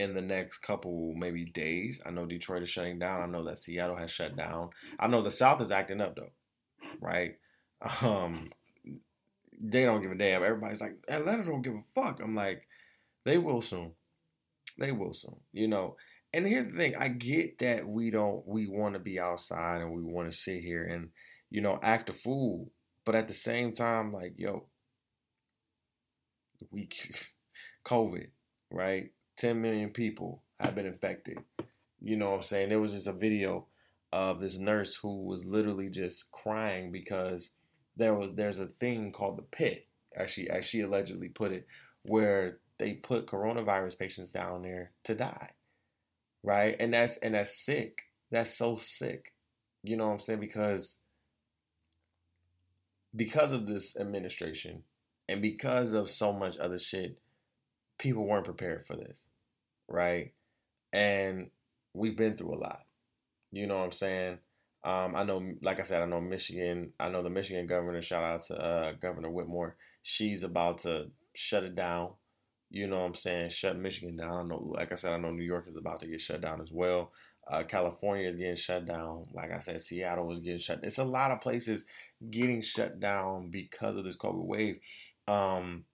in 0.00 0.14
the 0.14 0.22
next 0.22 0.58
couple 0.58 1.14
maybe 1.14 1.44
days. 1.44 2.00
I 2.04 2.10
know 2.10 2.24
Detroit 2.24 2.62
is 2.62 2.70
shutting 2.70 2.98
down. 2.98 3.22
I 3.22 3.26
know 3.26 3.44
that 3.44 3.58
Seattle 3.58 3.96
has 3.96 4.10
shut 4.10 4.36
down. 4.36 4.70
I 4.98 5.06
know 5.06 5.20
the 5.22 5.30
South 5.30 5.60
is 5.60 5.70
acting 5.70 6.00
up 6.00 6.16
though, 6.16 6.30
right? 7.00 7.36
Um, 8.02 8.50
they 9.58 9.84
don't 9.84 10.02
give 10.02 10.10
a 10.10 10.14
damn. 10.14 10.42
Everybody's 10.42 10.80
like 10.80 10.96
Atlanta 11.08 11.44
don't 11.44 11.62
give 11.62 11.74
a 11.74 11.82
fuck. 11.94 12.20
I'm 12.22 12.34
like, 12.34 12.66
they 13.24 13.38
will 13.38 13.60
soon. 13.60 13.92
They 14.78 14.92
will 14.92 15.14
soon. 15.14 15.36
You 15.52 15.68
know. 15.68 15.96
And 16.32 16.46
here's 16.46 16.66
the 16.66 16.76
thing. 16.76 16.94
I 16.96 17.08
get 17.08 17.58
that 17.58 17.88
we 17.88 18.10
don't. 18.10 18.46
We 18.46 18.66
want 18.66 18.94
to 18.94 19.00
be 19.00 19.18
outside 19.18 19.80
and 19.80 19.92
we 19.92 20.02
want 20.02 20.30
to 20.30 20.36
sit 20.36 20.62
here 20.62 20.84
and 20.84 21.10
you 21.50 21.60
know 21.60 21.78
act 21.82 22.08
a 22.08 22.12
fool. 22.12 22.70
But 23.04 23.14
at 23.14 23.28
the 23.28 23.34
same 23.34 23.72
time, 23.72 24.12
like 24.12 24.34
yo, 24.36 24.66
we 26.70 26.88
COVID, 27.84 28.28
right? 28.70 29.10
10 29.38 29.60
million 29.60 29.90
people 29.90 30.42
have 30.60 30.74
been 30.74 30.86
infected. 30.86 31.38
You 32.00 32.16
know 32.16 32.30
what 32.30 32.36
I'm 32.36 32.42
saying? 32.42 32.68
There 32.68 32.80
was 32.80 32.92
just 32.92 33.06
a 33.06 33.12
video 33.12 33.66
of 34.12 34.40
this 34.40 34.58
nurse 34.58 34.94
who 34.96 35.24
was 35.24 35.46
literally 35.46 35.88
just 35.88 36.30
crying 36.32 36.92
because 36.92 37.50
there 37.96 38.14
was 38.14 38.34
there's 38.34 38.58
a 38.58 38.66
thing 38.66 39.12
called 39.12 39.38
the 39.38 39.42
pit, 39.42 39.86
as 40.16 40.30
she 40.30 40.48
as 40.48 40.64
she 40.64 40.80
allegedly 40.80 41.28
put 41.28 41.52
it, 41.52 41.66
where 42.02 42.58
they 42.78 42.94
put 42.94 43.26
coronavirus 43.26 43.98
patients 43.98 44.30
down 44.30 44.62
there 44.62 44.92
to 45.04 45.14
die. 45.14 45.50
Right? 46.42 46.76
And 46.78 46.94
that's 46.94 47.18
and 47.18 47.34
that's 47.34 47.56
sick. 47.56 48.02
That's 48.30 48.54
so 48.56 48.76
sick. 48.76 49.34
You 49.82 49.96
know 49.96 50.06
what 50.06 50.14
I'm 50.14 50.20
saying? 50.20 50.40
Because 50.40 50.98
because 53.14 53.52
of 53.52 53.66
this 53.66 53.96
administration 53.96 54.84
and 55.28 55.42
because 55.42 55.92
of 55.92 56.08
so 56.08 56.32
much 56.32 56.58
other 56.58 56.78
shit, 56.78 57.18
people 57.98 58.26
weren't 58.26 58.44
prepared 58.44 58.86
for 58.86 58.96
this 58.96 59.24
right? 59.90 60.32
And 60.92 61.50
we've 61.92 62.16
been 62.16 62.36
through 62.36 62.54
a 62.54 62.56
lot. 62.56 62.80
You 63.52 63.66
know 63.66 63.78
what 63.78 63.84
I'm 63.84 63.92
saying? 63.92 64.38
Um, 64.82 65.14
I 65.14 65.24
know, 65.24 65.52
like 65.60 65.80
I 65.80 65.82
said, 65.82 66.02
I 66.02 66.06
know 66.06 66.20
Michigan. 66.20 66.92
I 66.98 67.10
know 67.10 67.22
the 67.22 67.28
Michigan 67.28 67.66
governor. 67.66 68.00
Shout 68.00 68.24
out 68.24 68.42
to 68.44 68.54
uh, 68.54 68.92
Governor 68.92 69.28
Whitmer. 69.28 69.72
She's 70.02 70.42
about 70.42 70.78
to 70.78 71.08
shut 71.34 71.64
it 71.64 71.74
down. 71.74 72.12
You 72.70 72.86
know 72.86 73.00
what 73.00 73.06
I'm 73.06 73.14
saying? 73.14 73.50
Shut 73.50 73.76
Michigan 73.76 74.16
down. 74.16 74.32
I 74.32 74.42
know, 74.48 74.72
like 74.74 74.92
I 74.92 74.94
said, 74.94 75.12
I 75.12 75.18
know 75.18 75.32
New 75.32 75.42
York 75.42 75.66
is 75.68 75.76
about 75.76 76.00
to 76.00 76.06
get 76.06 76.20
shut 76.20 76.40
down 76.40 76.60
as 76.60 76.70
well. 76.70 77.12
Uh, 77.50 77.64
California 77.64 78.28
is 78.28 78.36
getting 78.36 78.54
shut 78.54 78.86
down. 78.86 79.24
Like 79.32 79.50
I 79.50 79.58
said, 79.58 79.80
Seattle 79.80 80.30
is 80.32 80.38
getting 80.38 80.60
shut. 80.60 80.80
It's 80.84 80.98
a 80.98 81.04
lot 81.04 81.32
of 81.32 81.40
places 81.40 81.84
getting 82.30 82.62
shut 82.62 83.00
down 83.00 83.50
because 83.50 83.96
of 83.96 84.04
this 84.04 84.16
COVID 84.16 84.44
wave. 84.44 84.78
Um, 85.26 85.84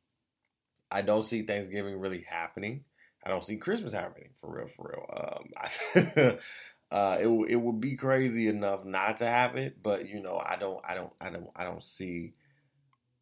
I 0.90 1.00
don't 1.00 1.24
see 1.24 1.42
Thanksgiving 1.42 1.98
really 1.98 2.24
happening. 2.28 2.84
I 3.24 3.30
don't 3.30 3.44
see 3.44 3.56
Christmas 3.56 3.92
happening 3.92 4.30
for 4.40 4.54
real, 4.54 4.68
for 4.68 4.94
real. 4.94 6.26
Um, 6.26 6.36
uh, 6.90 7.16
it 7.20 7.28
it 7.50 7.56
would 7.56 7.80
be 7.80 7.96
crazy 7.96 8.48
enough 8.48 8.84
not 8.84 9.16
to 9.18 9.26
have 9.26 9.56
it, 9.56 9.82
but 9.82 10.08
you 10.08 10.20
know, 10.20 10.40
I 10.44 10.56
don't, 10.56 10.80
I 10.86 10.94
don't, 10.94 11.12
I 11.20 11.30
don't, 11.30 11.48
I 11.56 11.64
don't 11.64 11.82
see 11.82 12.32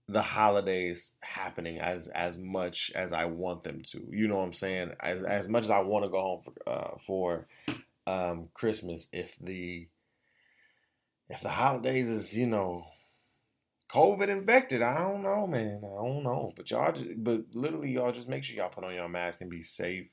the 0.09 0.23
holidays 0.23 1.13
happening 1.23 1.79
as 1.79 2.09
as 2.09 2.37
much 2.39 2.93
as 2.95 3.13
I 3.13 3.25
want 3.25 3.63
them 3.63 3.83
to. 3.93 4.07
You 4.11 4.29
know 4.29 4.37
what 4.37 4.45
I'm 4.45 4.53
saying? 4.53 4.93
As 5.01 5.25
as 5.25 5.49
much 5.49 5.65
as 5.65 5.71
I 5.71 5.81
want 5.81 6.05
to 6.05 6.11
go 6.11 6.21
home 6.21 6.43
for 6.45 6.71
uh, 6.71 6.97
for 7.07 7.47
um, 8.07 8.49
Christmas, 8.55 9.09
if 9.13 9.35
the 9.41 9.89
if 11.29 11.41
the 11.41 11.49
holidays 11.49 12.09
is 12.09 12.37
you 12.37 12.47
know 12.47 12.87
COVID 13.95 14.29
infected. 14.29 14.83
I 14.83 14.99
don't 14.99 15.23
know, 15.23 15.47
man. 15.47 15.81
I 15.85 16.05
don't 16.05 16.25
know. 16.25 16.53
But 16.57 16.71
y'all 16.71 16.93
just, 16.93 17.23
but 17.23 17.43
literally 17.55 17.93
y'all 17.93 18.13
just 18.13 18.29
make 18.29 18.45
sure 18.45 18.57
y'all 18.57 18.69
put 18.69 18.85
on 18.85 18.95
your 18.95 19.09
mask 19.09 19.41
and 19.41 19.51
be 19.51 19.63
safe. 19.63 20.09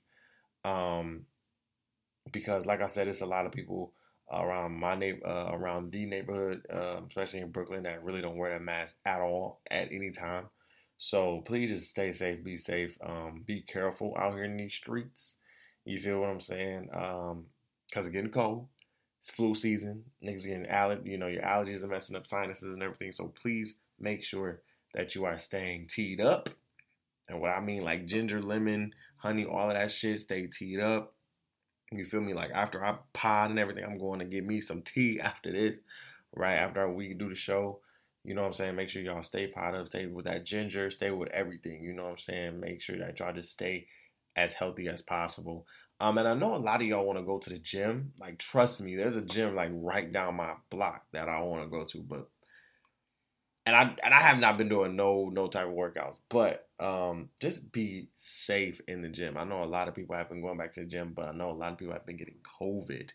Um, 0.64 1.26
because 2.32 2.66
like 2.66 2.82
I 2.82 2.88
said, 2.88 3.08
it's 3.08 3.22
a 3.22 3.26
lot 3.26 3.46
of 3.46 3.52
people 3.52 3.94
around 4.32 4.80
my 4.80 4.96
neighbor, 4.96 5.28
uh, 5.28 5.52
around 5.52 5.92
the 5.92 6.06
neighborhood, 6.06 6.66
uh, 6.72 7.02
especially 7.08 7.40
in 7.40 7.52
Brooklyn, 7.52 7.84
that 7.84 8.04
really 8.04 8.22
don't 8.22 8.38
wear 8.38 8.52
that 8.52 8.62
mask 8.62 8.98
at 9.06 9.22
all 9.22 9.62
at 9.70 9.92
any 9.92 10.12
time. 10.12 10.46
So 10.98 11.42
please 11.42 11.72
just 11.72 11.90
stay 11.90 12.12
safe, 12.12 12.44
be 12.44 12.56
safe, 12.56 12.98
um, 13.04 13.44
be 13.46 13.62
careful 13.62 14.16
out 14.18 14.34
here 14.34 14.44
in 14.44 14.58
these 14.58 14.76
streets. 14.76 15.38
You 15.84 16.00
feel 16.00 16.20
what 16.20 16.30
I'm 16.30 16.40
saying? 16.40 16.90
Um, 16.94 17.46
cause 17.92 18.06
it's 18.06 18.14
getting 18.14 18.32
cold. 18.32 18.68
It's 19.20 19.30
flu 19.30 19.56
season. 19.56 20.04
Niggas 20.24 20.46
getting 20.46 20.68
allergy, 20.68 21.10
you 21.10 21.18
know, 21.18 21.28
your 21.28 21.44
allergies 21.44 21.84
are 21.84 21.88
messing 21.88 22.16
up 22.16 22.28
sinuses 22.28 22.72
and 22.74 22.84
everything. 22.84 23.12
So 23.12 23.28
please 23.28 23.76
make 24.00 24.24
sure 24.24 24.62
that 24.94 25.16
you 25.16 25.26
are 25.26 25.40
staying 25.40 25.88
teed 25.88 26.22
up. 26.22 26.50
And 27.30 27.40
what 27.42 27.52
I 27.52 27.62
mean, 27.62 27.84
like 27.84 28.06
ginger, 28.06 28.42
lemon, 28.42 28.94
honey, 29.18 29.46
all 29.46 29.70
of 29.70 29.76
that 29.76 29.92
shit, 29.92 30.22
stay 30.22 30.48
teed 30.48 30.80
up. 30.80 31.14
You 31.92 32.06
feel 32.06 32.22
me? 32.22 32.34
Like 32.34 32.52
after 32.52 32.84
I 32.84 32.96
pod 33.14 33.50
and 33.50 33.60
everything, 33.60 33.84
I'm 33.84 33.98
going 33.98 34.20
to 34.20 34.26
get 34.26 34.46
me 34.46 34.62
some 34.62 34.82
tea 34.82 35.20
after 35.24 35.52
this, 35.52 35.78
right? 36.36 36.56
After 36.56 36.90
we 36.92 37.14
do 37.14 37.30
the 37.30 37.36
show. 37.36 37.80
You 38.24 38.36
know 38.36 38.42
what 38.42 38.48
I'm 38.48 38.54
saying? 38.54 38.76
Make 38.76 38.90
sure 38.90 39.02
y'all 39.02 39.24
stay 39.24 39.48
pod 39.48 39.74
up, 39.74 39.88
stay 39.88 40.06
with 40.06 40.26
that 40.26 40.46
ginger, 40.46 40.92
stay 40.92 41.10
with 41.10 41.30
everything. 41.30 41.84
You 41.84 41.94
know 41.94 42.04
what 42.04 42.12
I'm 42.12 42.18
saying? 42.18 42.60
Make 42.60 42.82
sure 42.82 42.98
that 43.00 43.20
y'all 43.20 43.34
just 43.34 43.52
stay 43.52 43.88
as 44.36 44.54
healthy 44.54 44.88
as 44.88 45.02
possible. 45.02 45.66
Um, 46.00 46.18
and 46.18 46.28
I 46.28 46.36
know 46.36 46.56
a 46.56 46.58
lot 46.58 46.82
of 46.82 46.88
y'all 46.88 47.06
want 47.06 47.20
to 47.20 47.26
go 47.26 47.40
to 47.40 47.50
the 47.50 47.58
gym. 47.58 48.14
Like, 48.20 48.38
trust 48.38 48.80
me, 48.80 48.96
there's 48.96 49.16
a 49.16 49.22
gym 49.22 49.56
like 49.56 49.72
right 49.74 50.12
down 50.12 50.36
my 50.36 50.54
block 50.70 51.06
that 51.14 51.30
I 51.30 51.40
want 51.42 51.64
to 51.64 51.70
go 51.70 51.84
to. 51.84 51.98
But 52.00 52.30
and 53.66 53.76
I 53.76 53.96
and 54.04 54.14
I 54.14 54.20
have 54.20 54.40
not 54.40 54.58
been 54.58 54.70
doing 54.70 54.96
no 54.96 55.30
no 55.32 55.48
type 55.48 55.68
of 55.68 55.74
workouts. 55.74 56.20
But 56.30 56.68
um, 56.82 57.30
just 57.40 57.72
be 57.72 58.10
safe 58.16 58.82
in 58.88 59.02
the 59.04 59.10
gym. 59.10 59.38
I 59.38 59.44
know 59.44 59.64
a 59.64 59.66
lot 59.66 59.88
of 59.88 59.96
people 59.96 60.16
have 60.16 60.30
been 60.30 60.42
going 60.42 60.58
back 60.58 60.74
to 60.74 60.80
the 60.82 60.88
gym, 60.88 61.14
but 61.16 61.30
I 61.30 61.32
know 61.32 61.52
a 61.52 61.54
lot 61.54 61.72
of 61.72 61.78
people 61.78 61.94
have 61.94 62.08
been 62.08 62.18
getting 62.18 62.40
COVID 62.60 63.12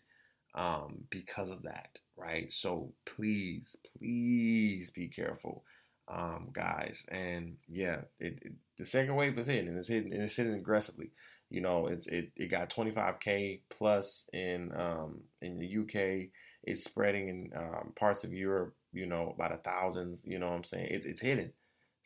um, 0.55 1.03
because 1.09 1.49
of 1.49 1.63
that. 1.63 1.99
Right. 2.15 2.51
So 2.51 2.93
please, 3.05 3.75
please 3.97 4.89
be 4.91 5.07
careful, 5.09 5.63
um, 6.07 6.49
guys. 6.53 7.05
And 7.09 7.57
yeah, 7.67 8.01
it, 8.19 8.39
it, 8.41 8.53
the 8.77 8.85
second 8.85 9.15
wave 9.15 9.37
is 9.37 9.47
hitting, 9.47 9.67
and 9.67 9.77
it's 9.77 9.89
hitting, 9.89 10.13
and 10.13 10.23
it's 10.23 10.37
hitting 10.37 10.53
aggressively. 10.53 11.11
You 11.49 11.61
know, 11.61 11.87
it's 11.87 12.07
it, 12.07 12.31
it 12.35 12.47
got 12.47 12.69
25k 12.69 13.61
plus 13.69 14.29
in 14.33 14.71
um, 14.75 15.21
in 15.41 15.59
the 15.59 15.77
UK. 15.77 16.29
It's 16.63 16.83
spreading 16.83 17.29
in 17.29 17.51
um, 17.55 17.93
parts 17.95 18.23
of 18.23 18.33
Europe. 18.33 18.75
You 18.93 19.05
know, 19.05 19.35
by 19.37 19.49
the 19.49 19.57
thousands. 19.57 20.23
You 20.25 20.39
know 20.39 20.47
what 20.47 20.55
I'm 20.55 20.63
saying? 20.63 20.87
It's 20.89 21.05
it's 21.05 21.21
hidden. 21.21 21.51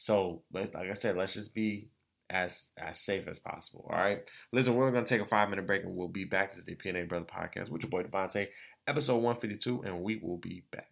So, 0.02 0.42
like 0.52 0.76
I 0.76 0.94
said, 0.94 1.16
let's 1.16 1.36
just 1.36 1.54
be 1.54 1.92
as 2.28 2.70
as 2.76 2.98
safe 2.98 3.28
as 3.28 3.38
possible. 3.38 3.88
All 3.88 3.96
right. 3.96 4.28
Listen, 4.52 4.74
we're 4.74 4.90
gonna 4.90 5.06
take 5.06 5.22
a 5.22 5.26
five 5.26 5.48
minute 5.48 5.68
break 5.68 5.84
and 5.84 5.96
we'll 5.96 6.08
be 6.08 6.24
back 6.24 6.54
to 6.54 6.62
the 6.64 6.76
PNA 6.76 7.08
Brother 7.08 7.26
Podcast 7.26 7.70
with 7.70 7.84
your 7.84 7.92
boy 7.92 8.02
DeVonta, 8.02 8.48
episode 8.88 9.18
152, 9.18 9.84
and 9.84 10.02
we 10.02 10.16
will 10.16 10.40
be 10.40 10.64
back. 10.72 10.90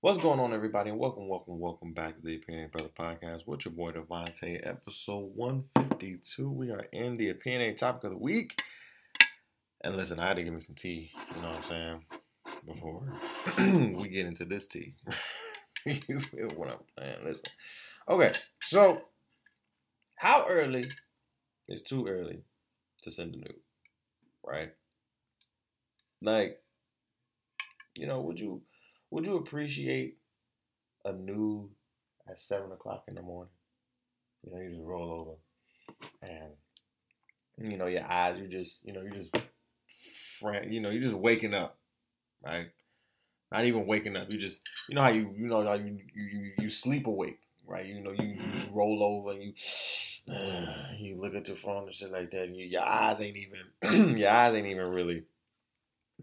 What's 0.00 0.18
going 0.18 0.40
on, 0.40 0.52
everybody? 0.52 0.90
Welcome, 0.90 1.28
welcome, 1.28 1.60
welcome 1.60 1.92
back 1.92 2.16
to 2.16 2.20
the 2.20 2.34
Opinionated 2.34 2.72
Brother 2.72 2.90
Podcast 2.98 3.46
with 3.46 3.64
your 3.64 3.74
boy 3.74 3.92
DeVonta, 3.92 4.66
episode 4.66 5.30
152. 5.36 6.50
We 6.50 6.72
are 6.72 6.86
in 6.92 7.16
the 7.16 7.28
Opinionated 7.28 7.78
topic 7.78 8.02
of 8.02 8.10
the 8.10 8.18
week. 8.18 8.60
And 9.84 9.96
listen, 9.96 10.18
I 10.18 10.26
had 10.26 10.36
to 10.38 10.42
give 10.42 10.52
me 10.52 10.58
some 10.58 10.74
tea, 10.74 11.12
you 11.36 11.42
know 11.42 11.50
what 11.50 11.58
I'm 11.58 11.62
saying, 11.62 12.04
before 12.66 13.04
we 14.02 14.08
get 14.08 14.26
into 14.26 14.46
this 14.46 14.66
tea. 14.66 14.96
you 15.86 16.18
feel 16.18 16.48
what 16.56 16.70
I'm 16.70 16.78
saying? 16.98 17.18
Listen. 17.24 17.44
Okay, 18.08 18.32
so 18.62 19.02
how 20.16 20.46
early 20.48 20.90
is 21.68 21.82
too 21.82 22.06
early 22.06 22.42
to 23.02 23.10
send 23.10 23.34
a 23.34 23.38
nude? 23.38 23.54
Right? 24.44 24.72
Like, 26.22 26.58
you 27.96 28.06
know, 28.06 28.20
would 28.20 28.38
you 28.38 28.62
would 29.10 29.26
you 29.26 29.36
appreciate 29.36 30.18
a 31.04 31.12
nude 31.12 31.70
at 32.28 32.38
seven 32.38 32.72
o'clock 32.72 33.04
in 33.08 33.14
the 33.14 33.22
morning? 33.22 33.52
You 34.44 34.52
know, 34.52 34.60
you 34.60 34.70
just 34.70 34.82
roll 34.82 35.12
over 35.12 35.36
and 36.22 37.70
you 37.70 37.76
know 37.76 37.86
your 37.86 38.04
eyes. 38.04 38.38
You 38.40 38.48
just 38.48 38.78
you 38.82 38.92
know 38.92 39.02
you 39.02 39.10
just 39.10 39.34
you 40.68 40.80
know 40.80 40.90
you're 40.90 41.02
just 41.02 41.14
waking 41.14 41.54
up, 41.54 41.78
right? 42.44 42.68
Not 43.52 43.64
even 43.64 43.86
waking 43.86 44.16
up. 44.16 44.30
You 44.30 44.38
just 44.38 44.60
you 44.88 44.94
know 44.94 45.02
how 45.02 45.10
you 45.10 45.34
you 45.36 45.46
know 45.46 45.62
how 45.62 45.74
you 45.74 45.98
you 46.14 46.52
you 46.58 46.68
sleep 46.68 47.06
awake, 47.06 47.38
right? 47.66 47.86
You 47.86 48.00
know 48.00 48.12
you, 48.12 48.24
you 48.24 48.40
roll 48.72 49.02
over 49.02 49.32
and 49.32 49.42
you 49.42 49.52
you 50.98 51.16
look 51.16 51.34
at 51.34 51.48
your 51.48 51.56
phone 51.56 51.84
and 51.84 51.94
shit 51.94 52.12
like 52.12 52.30
that, 52.30 52.44
and 52.44 52.56
you, 52.56 52.66
your 52.66 52.82
eyes 52.82 53.20
ain't 53.20 53.36
even 53.36 54.16
your 54.18 54.30
eyes 54.30 54.54
ain't 54.54 54.66
even 54.66 54.90
really 54.90 55.24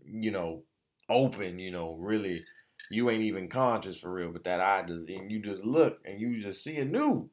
you 0.05 0.31
know 0.31 0.63
open. 1.09 1.59
You 1.59 1.71
know 1.71 1.95
really 1.99 2.43
you 2.89 3.09
ain't 3.09 3.23
even 3.23 3.49
conscious 3.49 3.97
for 3.97 4.11
real, 4.11 4.31
but 4.31 4.43
that 4.45 4.61
eye 4.61 4.83
just 4.87 5.09
and 5.09 5.31
you 5.31 5.41
just 5.41 5.63
look 5.63 5.99
and 6.05 6.19
you 6.19 6.41
just 6.41 6.63
see 6.63 6.77
a 6.77 6.85
new, 6.85 7.29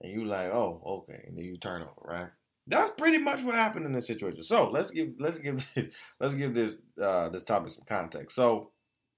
and 0.00 0.12
you 0.12 0.24
like 0.24 0.50
oh 0.50 0.82
okay, 1.08 1.24
and 1.26 1.36
then 1.36 1.44
you 1.44 1.56
turn 1.56 1.82
over 1.82 1.92
right. 2.02 2.30
That's 2.66 2.92
pretty 2.96 3.18
much 3.18 3.42
what 3.42 3.56
happened 3.56 3.86
in 3.86 3.92
this 3.92 4.06
situation. 4.06 4.42
So 4.44 4.70
let's 4.70 4.90
give 4.90 5.10
let's 5.18 5.38
give 5.38 5.66
let's 6.20 6.34
give 6.34 6.54
this 6.54 6.76
uh, 7.02 7.28
this 7.30 7.42
topic 7.42 7.72
some 7.72 7.84
context. 7.86 8.36
So 8.36 8.70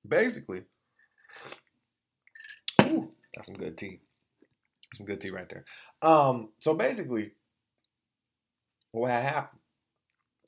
basically, 0.06 0.62
ooh, 2.82 3.12
that's 3.34 3.46
some 3.46 3.56
good 3.56 3.76
tea, 3.76 4.00
some 4.96 5.06
good 5.06 5.20
tea 5.20 5.30
right 5.30 5.48
there. 5.48 5.64
Um, 6.02 6.50
so 6.58 6.74
basically, 6.74 7.32
what 8.92 9.10
happened 9.10 9.60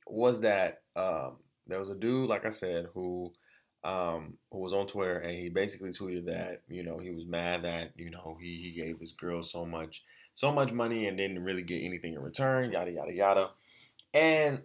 was 0.07 0.41
that 0.41 0.83
um, 0.97 1.37
there 1.67 1.79
was 1.79 1.91
a 1.91 1.95
dude, 1.95 2.29
like 2.29 2.47
I 2.47 2.51
said, 2.51 2.87
who 2.95 3.33
um, 3.85 4.35
who 4.51 4.59
was 4.59 4.73
on 4.73 4.87
Twitter, 4.87 5.19
and 5.19 5.37
he 5.37 5.51
basically 5.51 5.91
tweeted 5.91 6.27
that 6.27 6.63
you 6.69 6.83
know 6.83 6.99
he 6.99 7.11
was 7.11 7.27
mad 7.27 7.65
that 7.65 7.93
you 7.97 8.11
know 8.11 8.37
he 8.41 8.57
he 8.57 8.73
gave 8.73 8.99
his 8.99 9.13
girl 9.13 9.43
so 9.43 9.65
much 9.65 10.03
so 10.35 10.51
much 10.51 10.73
money 10.73 11.07
and 11.07 11.17
didn't 11.17 11.45
really 11.45 11.63
get 11.63 11.83
anything 11.83 12.15
in 12.15 12.21
return, 12.21 12.73
yada 12.73 12.91
yada 12.91 13.15
yada. 13.15 13.51
And 14.13 14.63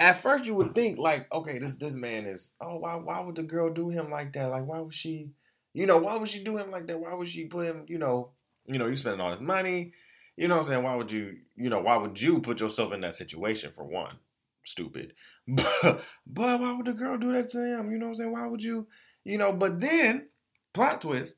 at 0.00 0.20
first 0.20 0.44
you 0.44 0.54
would 0.54 0.74
think 0.74 0.98
like, 0.98 1.32
okay, 1.32 1.58
this 1.58 1.74
this 1.74 1.94
man 1.94 2.26
is 2.26 2.52
oh 2.60 2.76
why 2.76 2.94
why 2.96 3.20
would 3.20 3.36
the 3.36 3.42
girl 3.42 3.72
do 3.72 3.88
him 3.88 4.10
like 4.10 4.32
that? 4.34 4.50
Like 4.50 4.66
why 4.66 4.80
would 4.80 4.94
she 4.94 5.30
you 5.76 5.84
know, 5.84 5.98
why 5.98 6.16
would 6.16 6.30
she 6.30 6.42
do 6.42 6.56
him 6.56 6.70
like 6.70 6.86
that? 6.86 6.98
Why 6.98 7.12
would 7.12 7.28
she 7.28 7.44
put 7.44 7.66
him, 7.66 7.84
you 7.86 7.98
know, 7.98 8.30
you 8.64 8.78
know, 8.78 8.86
you 8.86 8.96
spending 8.96 9.20
all 9.20 9.30
this 9.30 9.40
money. 9.40 9.92
You 10.34 10.48
know 10.48 10.54
what 10.56 10.62
I'm 10.62 10.68
saying? 10.68 10.82
Why 10.82 10.94
would 10.94 11.12
you, 11.12 11.36
you 11.54 11.68
know, 11.68 11.80
why 11.82 11.98
would 11.98 12.18
you 12.18 12.40
put 12.40 12.60
yourself 12.60 12.94
in 12.94 13.02
that 13.02 13.14
situation 13.14 13.72
for 13.74 13.84
one? 13.84 14.16
Stupid. 14.64 15.12
But, 15.48 16.02
but 16.26 16.60
why 16.60 16.72
would 16.72 16.86
the 16.86 16.92
girl 16.92 17.18
do 17.18 17.30
that 17.32 17.50
to 17.50 17.58
him? 17.58 17.92
You 17.92 17.98
know 17.98 18.06
what 18.06 18.12
I'm 18.12 18.16
saying? 18.16 18.32
Why 18.32 18.46
would 18.46 18.62
you, 18.62 18.86
you 19.22 19.36
know, 19.36 19.52
but 19.52 19.80
then 19.80 20.30
plot 20.72 21.02
twist 21.02 21.34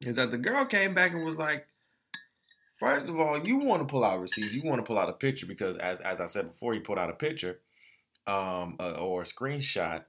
is 0.00 0.14
that 0.14 0.30
the 0.30 0.38
girl 0.38 0.64
came 0.64 0.94
back 0.94 1.12
and 1.12 1.24
was 1.24 1.36
like, 1.36 1.66
First 2.78 3.08
of 3.08 3.18
all, 3.18 3.46
you 3.46 3.58
want 3.58 3.82
to 3.82 3.92
pull 3.92 4.04
out 4.04 4.20
receipts. 4.20 4.54
You 4.54 4.62
want 4.62 4.78
to 4.78 4.86
pull 4.86 4.98
out 4.98 5.10
a 5.10 5.12
picture 5.12 5.44
because, 5.44 5.76
as 5.76 6.00
as 6.00 6.18
I 6.18 6.28
said 6.28 6.52
before, 6.52 6.72
he 6.72 6.80
put 6.80 6.96
out 6.96 7.10
a 7.10 7.12
picture 7.12 7.60
um, 8.26 8.76
uh, 8.80 8.92
or 8.92 9.20
a 9.20 9.26
screenshot 9.26 10.04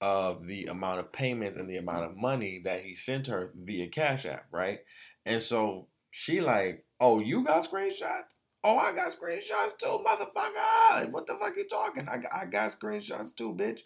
of 0.00 0.46
the 0.46 0.66
amount 0.66 1.00
of 1.00 1.12
payments 1.12 1.56
and 1.56 1.68
the 1.68 1.76
amount 1.76 2.04
of 2.04 2.16
money 2.16 2.60
that 2.64 2.82
he 2.82 2.94
sent 2.94 3.26
her 3.28 3.52
via 3.56 3.88
Cash 3.88 4.26
App, 4.26 4.46
right? 4.50 4.80
And 5.24 5.42
so 5.42 5.88
she 6.10 6.40
like, 6.40 6.84
oh, 7.00 7.20
you 7.20 7.44
got 7.44 7.68
screenshots? 7.70 8.34
Oh, 8.62 8.76
I 8.78 8.94
got 8.94 9.12
screenshots 9.12 9.78
too, 9.78 10.02
motherfucker. 10.04 11.10
What 11.10 11.26
the 11.26 11.36
fuck 11.40 11.56
you 11.56 11.66
talking? 11.68 12.08
I, 12.08 12.18
I 12.42 12.46
got 12.46 12.70
screenshots 12.70 13.34
too, 13.34 13.54
bitch. 13.54 13.80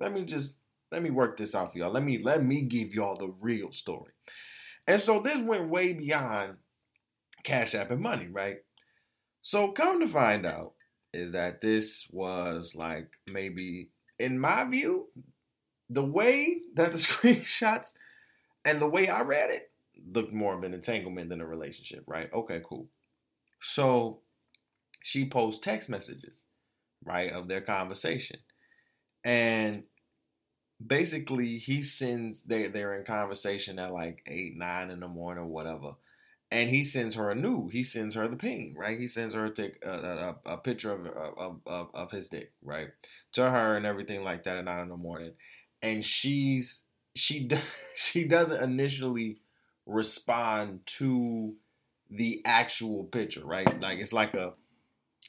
Let 0.00 0.12
me 0.12 0.24
just 0.24 0.54
let 0.90 1.02
me 1.02 1.10
work 1.10 1.36
this 1.36 1.54
out 1.54 1.72
for 1.72 1.78
y'all. 1.78 1.92
Let 1.92 2.02
me 2.02 2.18
let 2.22 2.42
me 2.42 2.62
give 2.62 2.94
y'all 2.94 3.16
the 3.16 3.34
real 3.40 3.72
story. 3.72 4.12
And 4.86 5.00
so 5.00 5.20
this 5.20 5.38
went 5.38 5.68
way 5.68 5.92
beyond 5.92 6.56
Cash 7.44 7.74
App 7.74 7.90
and 7.90 8.00
money, 8.00 8.28
right? 8.28 8.58
So 9.42 9.68
come 9.68 10.00
to 10.00 10.08
find 10.08 10.46
out 10.46 10.72
is 11.12 11.32
that 11.32 11.60
this 11.60 12.06
was 12.10 12.74
like 12.74 13.12
maybe 13.30 13.90
in 14.18 14.38
my 14.38 14.68
view, 14.68 15.08
the 15.88 16.04
way 16.04 16.62
that 16.74 16.92
the 16.92 16.98
screenshots 16.98 17.94
and 18.64 18.80
the 18.80 18.88
way 18.88 19.08
I 19.08 19.22
read 19.22 19.50
it 19.50 19.70
looked 20.06 20.32
more 20.32 20.54
of 20.54 20.64
an 20.64 20.74
entanglement 20.74 21.28
than 21.28 21.40
a 21.40 21.46
relationship, 21.46 22.04
right? 22.06 22.32
Okay, 22.32 22.60
cool. 22.64 22.86
So 23.60 24.20
she 25.02 25.28
posts 25.28 25.60
text 25.60 25.88
messages, 25.88 26.44
right, 27.04 27.32
of 27.32 27.48
their 27.48 27.60
conversation. 27.60 28.38
And 29.24 29.84
basically 30.84 31.58
he 31.58 31.82
sends 31.82 32.42
they 32.42 32.68
they're 32.68 32.96
in 32.96 33.04
conversation 33.04 33.78
at 33.78 33.92
like 33.92 34.22
eight, 34.26 34.56
nine 34.56 34.90
in 34.90 35.00
the 35.00 35.08
morning 35.08 35.44
or 35.44 35.48
whatever 35.48 35.94
and 36.50 36.70
he 36.70 36.82
sends 36.82 37.14
her 37.14 37.30
a 37.30 37.34
nude. 37.34 37.72
He 37.72 37.82
sends 37.82 38.14
her 38.14 38.26
the 38.26 38.36
ping, 38.36 38.74
right? 38.76 38.98
He 38.98 39.06
sends 39.06 39.34
her 39.34 39.46
a, 39.46 39.50
tic, 39.50 39.82
a, 39.84 40.36
a, 40.46 40.52
a 40.52 40.56
picture 40.56 40.92
of, 40.92 41.06
of, 41.06 41.60
of, 41.66 41.90
of 41.92 42.10
his 42.10 42.28
dick, 42.28 42.52
right, 42.62 42.88
to 43.32 43.50
her 43.50 43.76
and 43.76 43.84
everything 43.84 44.24
like 44.24 44.44
that 44.44 44.56
at 44.56 44.64
nine 44.64 44.82
in 44.82 44.88
the 44.88 44.96
morning, 44.96 45.32
and 45.82 46.04
she's 46.04 46.82
she 47.14 47.48
she 47.96 48.24
doesn't 48.24 48.62
initially 48.62 49.38
respond 49.86 50.80
to 50.86 51.54
the 52.10 52.42
actual 52.44 53.04
picture, 53.04 53.44
right? 53.44 53.80
Like 53.80 53.98
it's 53.98 54.12
like 54.12 54.34
a 54.34 54.54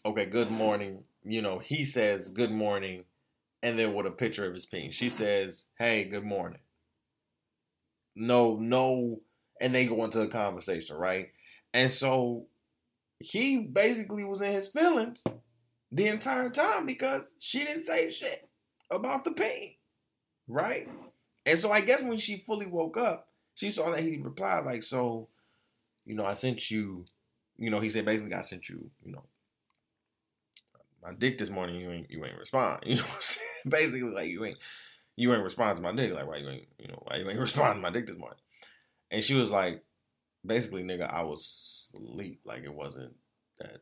okay, 0.05 0.25
good 0.25 0.51
morning. 0.51 1.03
You 1.23 1.41
know, 1.41 1.59
he 1.59 1.83
says 1.83 2.29
good 2.29 2.51
morning, 2.51 3.03
and 3.61 3.77
then 3.77 3.93
with 3.93 4.05
a 4.05 4.11
picture 4.11 4.45
of 4.45 4.53
his 4.53 4.65
ping, 4.65 4.91
she 4.91 5.09
says, 5.09 5.65
"Hey, 5.77 6.05
good 6.05 6.23
morning." 6.23 6.59
No, 8.15 8.57
no 8.57 9.21
and 9.59 9.73
they 9.73 9.85
go 9.85 10.03
into 10.03 10.21
a 10.21 10.27
conversation, 10.27 10.95
right? 10.95 11.29
And 11.73 11.91
so 11.91 12.47
he 13.19 13.59
basically 13.59 14.23
was 14.23 14.41
in 14.41 14.53
his 14.53 14.69
feelings 14.69 15.23
the 15.91 16.07
entire 16.07 16.49
time 16.49 16.85
because 16.85 17.29
she 17.39 17.59
didn't 17.59 17.85
say 17.85 18.11
shit 18.11 18.47
about 18.89 19.25
the 19.25 19.31
pain, 19.31 19.75
right? 20.49 20.89
And 21.45 21.57
so 21.57 21.71
I 21.71 21.81
guess 21.81 22.01
when 22.01 22.17
she 22.17 22.43
fully 22.45 22.65
woke 22.65 22.97
up, 22.97 23.27
she 23.55 23.69
saw 23.69 23.89
that 23.91 24.01
he 24.01 24.17
replied 24.17 24.65
like, 24.65 24.83
"So, 24.83 25.29
you 26.05 26.15
know, 26.15 26.25
I 26.25 26.33
sent 26.33 26.69
you, 26.69 27.05
you 27.57 27.69
know, 27.69 27.79
he 27.79 27.89
said 27.89 28.05
basically 28.05 28.33
I 28.33 28.41
sent 28.41 28.67
you, 28.69 28.89
you 29.03 29.11
know, 29.11 29.23
my 31.01 31.13
dick 31.13 31.37
this 31.37 31.49
morning. 31.49 31.75
You 31.75 31.91
ain't 31.91 32.11
you 32.11 32.25
ain't 32.25 32.37
respond. 32.37 32.83
You 32.85 32.97
know, 32.97 33.03
basically 33.67 34.01
like 34.01 34.29
you 34.29 34.43
ain't 34.45 34.57
you 35.15 35.33
ain't 35.33 35.43
respond 35.43 35.77
to 35.77 35.81
my 35.81 35.93
dick. 35.93 36.13
Like 36.13 36.27
why 36.27 36.37
you 36.37 36.49
ain't 36.49 36.67
you 36.77 36.87
know 36.87 37.01
why 37.05 37.17
you 37.17 37.29
ain't 37.29 37.39
respond 37.47 37.75
to 37.75 37.81
my 37.81 37.89
dick 37.89 38.07
this 38.07 38.17
morning." 38.17 38.39
And 39.11 39.23
she 39.23 39.33
was 39.33 39.49
like, 39.49 39.83
basically, 40.45 40.83
nigga, 40.83 41.11
I 41.11 41.23
was 41.23 41.91
asleep. 41.95 42.41
Like 42.45 42.63
it 42.63 42.73
wasn't 42.73 43.13
that, 43.59 43.81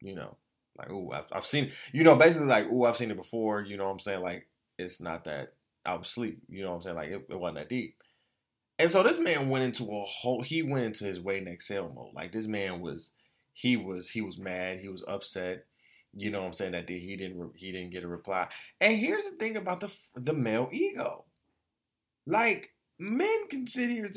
you 0.00 0.14
know, 0.14 0.36
like 0.78 0.90
ooh, 0.90 1.10
I've, 1.10 1.26
I've 1.32 1.46
seen, 1.46 1.72
you 1.92 2.04
know, 2.04 2.16
basically 2.16 2.46
like 2.46 2.70
ooh, 2.70 2.84
I've 2.84 2.96
seen 2.96 3.10
it 3.10 3.16
before. 3.16 3.62
You 3.62 3.76
know 3.76 3.84
what 3.84 3.92
I'm 3.92 3.98
saying? 4.00 4.22
Like 4.22 4.46
it's 4.78 5.00
not 5.00 5.24
that 5.24 5.54
I 5.84 5.96
was 5.96 6.08
asleep. 6.08 6.40
You 6.48 6.62
know 6.62 6.70
what 6.70 6.76
I'm 6.76 6.82
saying? 6.82 6.96
Like 6.96 7.08
it, 7.08 7.26
it 7.28 7.38
wasn't 7.38 7.58
that 7.58 7.68
deep. 7.68 7.96
And 8.78 8.90
so 8.90 9.02
this 9.02 9.18
man 9.18 9.50
went 9.50 9.64
into 9.64 9.84
a 9.84 10.04
whole. 10.04 10.42
He 10.42 10.62
went 10.62 10.84
into 10.84 11.04
his 11.04 11.20
way 11.20 11.40
next 11.40 11.68
sale 11.68 11.92
mode. 11.94 12.14
Like 12.14 12.32
this 12.32 12.46
man 12.46 12.80
was, 12.80 13.12
he 13.52 13.76
was, 13.76 14.10
he 14.10 14.20
was 14.20 14.38
mad. 14.38 14.80
He 14.80 14.88
was 14.88 15.04
upset. 15.06 15.66
You 16.16 16.30
know 16.30 16.40
what 16.40 16.48
I'm 16.48 16.52
saying? 16.54 16.72
That 16.72 16.88
he 16.88 17.16
didn't, 17.16 17.52
he 17.56 17.72
didn't 17.72 17.90
get 17.90 18.04
a 18.04 18.08
reply. 18.08 18.48
And 18.80 18.96
here's 18.96 19.24
the 19.24 19.36
thing 19.36 19.56
about 19.56 19.80
the 19.80 19.94
the 20.14 20.32
male 20.32 20.68
ego. 20.72 21.24
Like 22.26 22.72
men 22.98 23.48
can 23.48 23.66
sit 23.66 23.90
here 23.90 24.10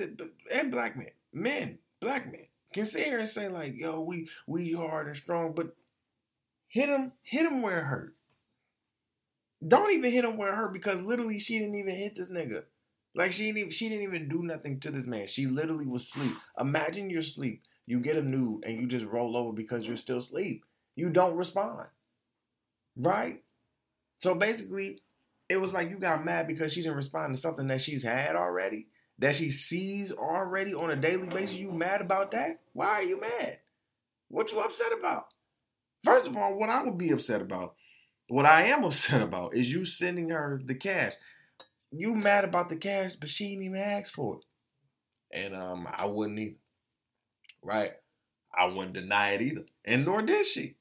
and 0.54 0.72
black 0.72 0.96
men, 0.96 1.12
men, 1.34 1.80
black 2.00 2.32
men 2.32 2.46
can 2.74 2.86
sit 2.86 3.06
here 3.06 3.20
and 3.20 3.30
say 3.30 3.48
like, 3.48 3.74
"Yo, 3.76 4.02
we 4.02 4.30
we 4.46 4.74
hard 4.74 5.08
and 5.08 5.18
strong," 5.18 5.54
but 5.54 5.76
hit 6.68 6.90
him, 6.90 7.14
hit 7.24 7.46
him 7.46 7.62
where 7.62 7.80
it 7.80 7.86
hurt. 7.86 8.17
Don't 9.66 9.92
even 9.92 10.12
hit 10.12 10.26
him 10.26 10.38
with 10.38 10.54
her 10.54 10.70
because 10.70 11.02
literally 11.02 11.40
she 11.40 11.60
didn't 11.60 11.76
even 11.76 11.96
hit 11.96 12.16
this 12.16 12.30
nigga. 12.30 12.64
Like 13.16 13.34
she 13.34 13.46
didn't 13.46 13.58
even, 13.58 13.72
she 13.72 13.90
didn't 13.90 14.04
even 14.04 14.30
do 14.30 14.42
nothing 14.44 14.80
to 14.82 14.92
this 14.92 15.08
man. 15.08 15.28
She 15.28 15.48
literally 15.48 15.88
was 15.88 16.04
asleep. 16.04 16.34
Imagine 16.60 17.10
you're 17.10 17.22
asleep. 17.22 17.64
You 17.88 18.00
get 18.00 18.18
a 18.18 18.22
nude 18.22 18.66
and 18.66 18.80
you 18.80 18.86
just 18.86 19.06
roll 19.06 19.36
over 19.36 19.54
because 19.54 19.88
you're 19.88 19.96
still 19.96 20.20
asleep. 20.20 20.64
You 20.96 21.10
don't 21.10 21.38
respond. 21.38 21.88
Right? 22.96 23.44
So 24.20 24.36
basically, 24.36 25.00
it 25.50 25.58
was 25.58 25.74
like 25.74 25.90
you 25.90 25.98
got 25.98 26.26
mad 26.26 26.48
because 26.48 26.74
she 26.74 26.82
didn't 26.82 26.98
respond 26.98 27.34
to 27.34 27.42
something 27.42 27.68
that 27.68 27.82
she's 27.82 28.04
had 28.04 28.36
already, 28.36 28.88
that 29.20 29.36
she 29.36 29.50
sees 29.50 30.12
already 30.12 30.74
on 30.74 30.92
a 30.92 30.96
daily 30.96 31.28
basis. 31.28 31.56
You 31.56 31.72
mad 31.72 32.02
about 32.02 32.32
that? 32.32 32.60
Why 32.74 32.88
are 32.88 33.04
you 33.04 33.20
mad? 33.20 33.60
What 34.28 34.52
you 34.52 34.60
upset 34.60 34.92
about? 35.00 35.28
First 36.04 36.28
of 36.28 36.36
all, 36.36 36.58
what 36.58 36.70
I 36.70 36.84
would 36.84 36.98
be 36.98 37.12
upset 37.12 37.42
about, 37.42 37.76
what 38.28 38.46
I 38.46 38.64
am 38.64 38.84
upset 38.84 39.22
about, 39.22 39.56
is 39.56 39.72
you 39.72 39.86
sending 39.86 40.30
her 40.30 40.62
the 40.64 40.76
cash. 40.76 41.14
You 41.92 42.16
mad 42.16 42.44
about 42.44 42.70
the 42.70 42.76
cash, 42.76 43.16
but 43.16 43.30
she 43.30 43.50
didn't 43.50 43.64
even 43.64 43.78
ask 43.78 44.14
for 44.14 44.36
it. 44.36 44.44
And 45.32 45.56
um, 45.56 45.88
I 45.92 46.06
wouldn't 46.06 46.40
either. 46.40 46.56
Right? 47.62 47.92
I 48.58 48.66
wouldn't 48.66 48.94
deny 48.94 49.32
it 49.32 49.42
either. 49.42 49.66
And 49.86 50.06
nor 50.06 50.22
did 50.22 50.46
she. 50.46 50.76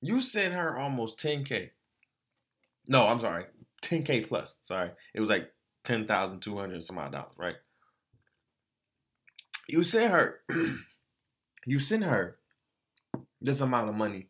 You 0.00 0.20
sent 0.20 0.54
her 0.54 0.78
almost 0.78 1.18
10K 1.18 1.70
no, 2.90 3.06
I'm 3.06 3.20
sorry. 3.20 3.44
10k 3.82 4.26
plus. 4.28 4.56
Sorry, 4.62 4.90
it 5.14 5.20
was 5.20 5.30
like 5.30 5.52
ten 5.84 6.06
thousand 6.06 6.40
two 6.40 6.58
hundred 6.58 6.84
some 6.84 6.98
odd 6.98 7.12
dollars, 7.12 7.32
right? 7.38 7.54
You 9.68 9.84
sent 9.84 10.10
her, 10.12 10.40
you 11.66 11.78
sent 11.78 12.02
her 12.02 12.36
this 13.40 13.60
amount 13.60 13.88
of 13.88 13.94
money, 13.94 14.26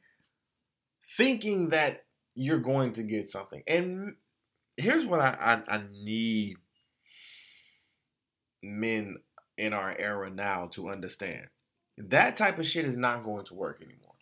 thinking 1.16 1.70
that 1.70 2.04
you're 2.34 2.58
going 2.58 2.92
to 2.94 3.02
get 3.02 3.28
something. 3.28 3.62
And 3.66 4.14
here's 4.76 5.06
what 5.06 5.20
I, 5.20 5.62
I, 5.68 5.76
I 5.76 5.82
need 5.92 6.56
men 8.62 9.18
in 9.56 9.72
our 9.72 9.94
era 9.98 10.30
now 10.30 10.68
to 10.72 10.88
understand. 10.88 11.48
That 11.98 12.36
type 12.36 12.58
of 12.58 12.66
shit 12.66 12.86
is 12.86 12.96
not 12.96 13.24
going 13.24 13.44
to 13.46 13.54
work 13.54 13.82
anymore. 13.82 14.14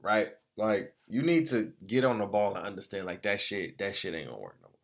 Right? 0.00 0.28
Like 0.56 0.94
you 1.08 1.22
need 1.22 1.48
to 1.48 1.72
get 1.86 2.04
on 2.04 2.18
the 2.18 2.26
ball 2.26 2.56
and 2.56 2.66
understand 2.66 3.06
like 3.06 3.22
that 3.22 3.40
shit, 3.40 3.78
that 3.78 3.96
shit 3.96 4.14
ain't 4.14 4.28
gonna 4.28 4.40
work 4.40 4.56
no 4.60 4.68
more. 4.68 4.78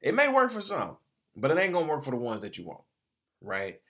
It 0.00 0.14
may 0.14 0.32
work 0.32 0.52
for 0.52 0.60
some, 0.60 0.96
but 1.36 1.50
it 1.50 1.58
ain't 1.58 1.72
gonna 1.72 1.88
work 1.88 2.04
for 2.04 2.12
the 2.12 2.16
ones 2.16 2.42
that 2.42 2.58
you 2.58 2.64
want. 2.64 2.82
Right? 3.40 3.80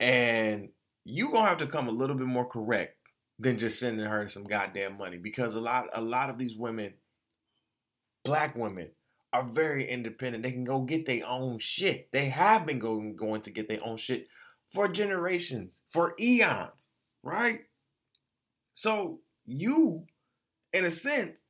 And 0.00 0.70
you 1.04 1.30
gonna 1.30 1.48
have 1.48 1.58
to 1.58 1.66
come 1.66 1.88
a 1.88 1.92
little 1.92 2.16
bit 2.16 2.26
more 2.26 2.46
correct 2.46 2.96
than 3.38 3.58
just 3.58 3.78
sending 3.78 4.06
her 4.06 4.28
some 4.28 4.44
goddamn 4.44 4.96
money 4.96 5.16
because 5.16 5.54
a 5.54 5.60
lot 5.60 5.88
a 5.92 6.00
lot 6.00 6.30
of 6.30 6.38
these 6.38 6.56
women 6.56 6.94
black 8.24 8.56
women 8.56 8.90
are 9.32 9.44
very 9.44 9.88
independent. 9.88 10.44
They 10.44 10.52
can 10.52 10.64
go 10.64 10.82
get 10.82 11.06
their 11.06 11.26
own 11.26 11.58
shit. 11.58 12.12
They 12.12 12.28
have 12.28 12.66
been 12.66 12.78
going 12.78 13.16
going 13.16 13.40
to 13.42 13.50
get 13.50 13.68
their 13.68 13.84
own 13.84 13.96
shit 13.96 14.28
for 14.68 14.88
generations, 14.88 15.80
for 15.90 16.14
eons, 16.20 16.88
right? 17.22 17.60
So 18.74 19.20
you, 19.44 20.06
in 20.72 20.84
a 20.84 20.90
sense, 20.90 21.40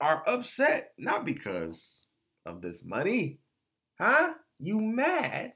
are 0.00 0.22
upset 0.26 0.92
not 0.98 1.24
because 1.24 2.00
of 2.44 2.62
this 2.62 2.84
money, 2.84 3.38
huh? 3.98 4.34
You 4.58 4.80
mad 4.80 5.54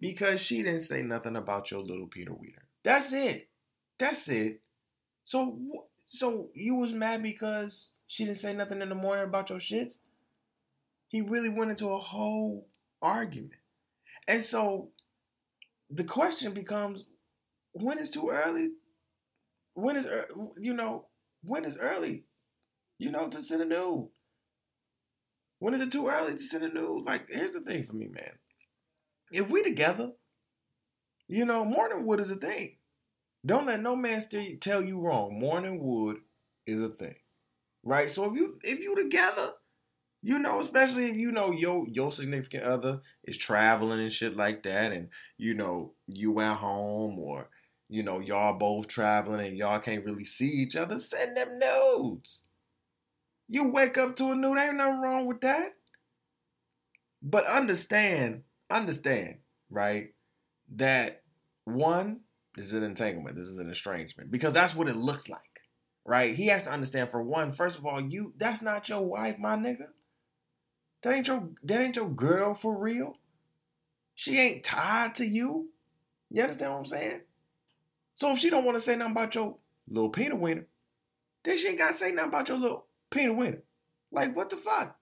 because 0.00 0.40
she 0.40 0.62
didn't 0.62 0.80
say 0.80 1.02
nothing 1.02 1.36
about 1.36 1.70
your 1.70 1.80
little 1.80 2.06
Peter 2.06 2.32
Weeder. 2.32 2.66
That's 2.84 3.12
it. 3.12 3.48
That's 3.98 4.28
it. 4.28 4.60
So, 5.24 5.58
so 6.06 6.50
you 6.54 6.74
was 6.74 6.92
mad 6.92 7.22
because 7.22 7.90
she 8.06 8.24
didn't 8.24 8.38
say 8.38 8.54
nothing 8.54 8.82
in 8.82 8.88
the 8.88 8.94
morning 8.94 9.24
about 9.24 9.50
your 9.50 9.58
shits? 9.58 9.98
He 11.08 11.20
really 11.20 11.48
went 11.48 11.70
into 11.70 11.88
a 11.90 11.98
whole 11.98 12.66
argument. 13.00 13.52
And 14.26 14.42
so 14.42 14.90
the 15.90 16.04
question 16.04 16.54
becomes 16.54 17.04
when 17.72 17.98
is 17.98 18.10
too 18.10 18.30
early? 18.30 18.70
When 19.74 19.96
is, 19.96 20.06
you 20.58 20.74
know, 20.74 21.06
when 21.42 21.64
is 21.64 21.78
early, 21.78 22.24
you 22.98 23.10
know, 23.10 23.28
to 23.28 23.40
send 23.40 23.62
a 23.62 23.64
nude? 23.64 24.08
When 25.58 25.74
is 25.74 25.80
it 25.80 25.92
too 25.92 26.08
early 26.08 26.32
to 26.32 26.38
send 26.38 26.64
a 26.64 26.72
nude? 26.72 27.06
Like, 27.06 27.28
here's 27.28 27.52
the 27.52 27.60
thing 27.60 27.84
for 27.84 27.94
me, 27.94 28.08
man. 28.08 28.32
If 29.30 29.48
we 29.48 29.62
together, 29.62 30.12
you 31.28 31.44
know, 31.44 31.64
morning 31.64 32.06
wood 32.06 32.20
is 32.20 32.30
a 32.30 32.36
thing. 32.36 32.76
Don't 33.44 33.66
let 33.66 33.80
no 33.80 33.96
man 33.96 34.22
tell 34.60 34.82
you 34.82 35.00
wrong. 35.00 35.38
Morning 35.38 35.80
wood 35.82 36.18
is 36.66 36.80
a 36.80 36.88
thing 36.88 37.16
right? 37.82 38.10
So 38.10 38.30
if 38.30 38.34
you 38.34 38.58
if 38.62 38.80
you 38.80 38.94
together, 38.96 39.52
you 40.22 40.38
know, 40.38 40.60
especially 40.60 41.06
if 41.06 41.16
you 41.16 41.32
know 41.32 41.50
your 41.52 41.86
your 41.88 42.12
significant 42.12 42.64
other 42.64 43.00
is 43.24 43.36
traveling 43.36 44.00
and 44.00 44.12
shit 44.12 44.36
like 44.36 44.62
that, 44.64 44.92
and 44.92 45.08
you 45.36 45.54
know 45.54 45.92
you 46.06 46.40
at 46.40 46.58
home 46.58 47.18
or 47.18 47.48
you 47.88 48.02
know 48.02 48.20
y'all 48.20 48.58
both 48.58 48.88
traveling 48.88 49.46
and 49.46 49.56
y'all 49.56 49.80
can't 49.80 50.04
really 50.04 50.24
see 50.24 50.50
each 50.50 50.76
other, 50.76 50.98
send 50.98 51.36
them 51.36 51.58
notes. 51.58 52.42
You 53.48 53.70
wake 53.70 53.98
up 53.98 54.16
to 54.16 54.30
a 54.30 54.34
nude, 54.34 54.58
ain't 54.58 54.76
nothing 54.76 55.00
wrong 55.00 55.26
with 55.26 55.40
that. 55.42 55.74
But 57.22 57.46
understand, 57.46 58.42
understand, 58.70 59.36
right? 59.70 60.14
That 60.74 61.22
one, 61.64 62.20
this 62.54 62.66
is 62.66 62.72
an 62.74 62.82
entanglement, 62.82 63.36
this 63.36 63.48
is 63.48 63.58
an 63.58 63.70
estrangement, 63.70 64.30
because 64.30 64.52
that's 64.52 64.74
what 64.74 64.88
it 64.88 64.96
looks 64.96 65.28
like 65.28 65.52
right? 66.04 66.34
He 66.34 66.46
has 66.46 66.64
to 66.64 66.72
understand 66.72 67.10
for 67.10 67.22
one, 67.22 67.52
first 67.52 67.78
of 67.78 67.86
all, 67.86 68.00
you 68.00 68.32
that's 68.36 68.62
not 68.62 68.88
your 68.88 69.02
wife, 69.02 69.38
my 69.38 69.56
nigga. 69.56 69.88
That 71.02 71.14
ain't 71.14 71.26
your 71.26 71.48
that 71.64 71.80
ain't 71.80 71.96
your 71.96 72.08
girl 72.08 72.54
for 72.54 72.76
real. 72.76 73.18
She 74.14 74.38
ain't 74.38 74.64
tied 74.64 75.14
to 75.16 75.26
you. 75.26 75.70
You 76.30 76.42
understand 76.42 76.72
what 76.72 76.78
I'm 76.78 76.86
saying? 76.86 77.20
So 78.14 78.32
if 78.32 78.38
she 78.38 78.50
don't 78.50 78.64
want 78.64 78.76
to 78.76 78.80
say 78.80 78.96
nothing 78.96 79.12
about 79.12 79.34
your 79.34 79.56
little 79.88 80.10
peanut 80.10 80.38
winner, 80.38 80.66
then 81.44 81.58
she 81.58 81.68
ain't 81.68 81.78
gotta 81.78 81.94
say 81.94 82.12
nothing 82.12 82.28
about 82.28 82.48
your 82.48 82.58
little 82.58 82.86
peanut 83.10 83.36
winner. 83.36 83.62
Like 84.10 84.36
what 84.36 84.50
the 84.50 84.56
fuck? 84.56 84.96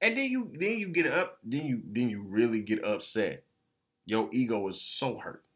And 0.00 0.16
then 0.16 0.30
you 0.30 0.52
then 0.54 0.78
you 0.78 0.88
get 0.88 1.06
up, 1.06 1.38
then 1.42 1.66
you 1.66 1.82
then 1.84 2.08
you 2.08 2.22
really 2.22 2.60
get 2.60 2.84
upset. 2.84 3.44
Your 4.06 4.28
ego 4.32 4.68
is 4.68 4.80
so 4.80 5.18
hurt 5.18 5.47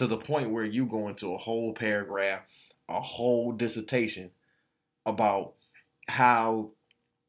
to 0.00 0.06
the 0.06 0.16
point 0.16 0.50
where 0.50 0.64
you 0.64 0.86
go 0.86 1.08
into 1.08 1.34
a 1.34 1.36
whole 1.36 1.74
paragraph 1.74 2.40
a 2.88 3.02
whole 3.02 3.52
dissertation 3.52 4.30
about 5.04 5.52
how 6.08 6.70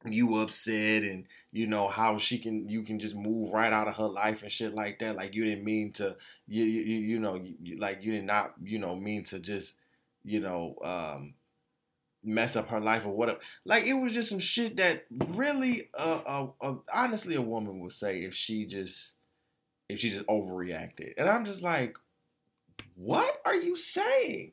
you 0.05 0.37
upset 0.37 1.03
and 1.03 1.25
you 1.51 1.67
know 1.67 1.89
how 1.89 2.17
she 2.17 2.39
can 2.39 2.69
you 2.69 2.81
can 2.83 2.97
just 2.97 3.13
move 3.13 3.51
right 3.51 3.73
out 3.73 3.89
of 3.89 3.97
her 3.97 4.07
life 4.07 4.41
and 4.41 4.49
shit 4.53 4.73
like 4.73 4.99
that. 4.99 5.17
Like 5.17 5.35
you 5.35 5.43
didn't 5.43 5.65
mean 5.65 5.91
to 5.95 6.15
you 6.47 6.63
you, 6.63 6.97
you 6.99 7.19
know 7.19 7.35
you, 7.61 7.77
like 7.77 8.05
you 8.05 8.13
did 8.13 8.23
not 8.23 8.53
you 8.63 8.79
know 8.79 8.95
mean 8.95 9.25
to 9.25 9.39
just 9.39 9.75
you 10.23 10.39
know 10.39 10.77
um 10.81 11.33
mess 12.23 12.55
up 12.55 12.69
her 12.69 12.79
life 12.79 13.05
or 13.05 13.11
whatever. 13.11 13.39
Like 13.65 13.83
it 13.83 13.95
was 13.95 14.13
just 14.13 14.29
some 14.29 14.39
shit 14.39 14.77
that 14.77 15.07
really 15.11 15.89
uh, 15.93 16.21
uh, 16.25 16.47
uh 16.61 16.75
honestly 16.93 17.35
a 17.35 17.41
woman 17.41 17.81
would 17.81 17.91
say 17.91 18.21
if 18.21 18.33
she 18.33 18.65
just 18.65 19.15
if 19.89 19.99
she 19.99 20.11
just 20.11 20.25
overreacted. 20.27 21.15
And 21.17 21.27
i'm 21.27 21.43
just 21.43 21.61
like 21.61 21.97
what 23.01 23.41
are 23.45 23.55
you 23.55 23.75
saying 23.75 24.51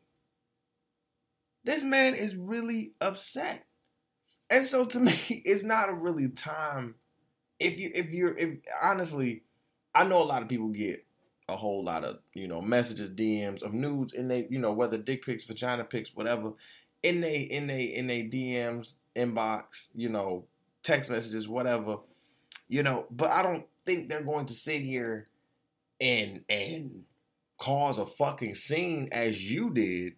this 1.69 1.85
man 1.85 2.15
is 2.15 2.35
really 2.35 2.93
upset. 2.99 3.67
And 4.49 4.65
so 4.65 4.87
to 4.87 4.99
me, 5.01 5.13
it's 5.29 5.65
not 5.65 5.91
a 5.91 5.95
really 5.95 6.31
time. 6.31 6.95
If 7.61 7.79
you 7.79 7.91
if 7.95 8.11
you're 8.11 8.37
if 8.37 8.61
honestly, 8.83 9.43
I 9.95 10.05
know 10.05 10.23
a 10.23 10.25
lot 10.25 10.43
of 10.43 10.49
people 10.49 10.69
get 10.69 11.05
a 11.47 11.57
whole 11.57 11.85
lot 11.85 12.05
of, 12.05 12.19
you 12.33 12.49
know, 12.49 12.63
messages, 12.63 13.11
DMs 13.11 13.63
of 13.63 13.75
nudes 13.75 14.15
and 14.15 14.31
they, 14.31 14.47
you 14.49 14.59
know, 14.59 14.73
whether 14.73 14.97
dick 14.97 15.27
pics, 15.27 15.45
vagina 15.45 15.85
pics, 15.85 16.15
whatever, 16.15 16.53
in 17.03 17.21
they 17.21 17.41
in 17.41 17.67
they 17.67 17.83
in 17.83 18.07
they 18.07 18.23
DMs, 18.23 18.95
inbox, 19.15 19.89
you 19.95 20.09
know, 20.09 20.47
text 20.83 21.11
messages, 21.11 21.49
whatever. 21.49 21.99
You 22.69 22.83
know, 22.83 23.07
but 23.11 23.31
I 23.31 23.43
don't 23.43 23.67
think 23.85 24.09
they're 24.09 24.23
going 24.23 24.47
to 24.47 24.55
sit 24.55 24.81
here 24.81 25.27
and 26.01 26.45
and 26.49 27.03
cause 27.59 27.99
a 27.99 28.07
fucking 28.07 28.55
scene 28.55 29.09
as 29.13 29.51
you 29.51 29.71
did 29.71 30.15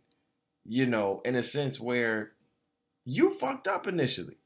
you 0.70 0.86
know, 0.86 1.20
in 1.24 1.34
a 1.34 1.42
sense 1.42 1.80
where 1.80 2.32
you 3.04 3.34
fucked 3.34 3.66
up 3.66 3.86
initially. 3.86 4.36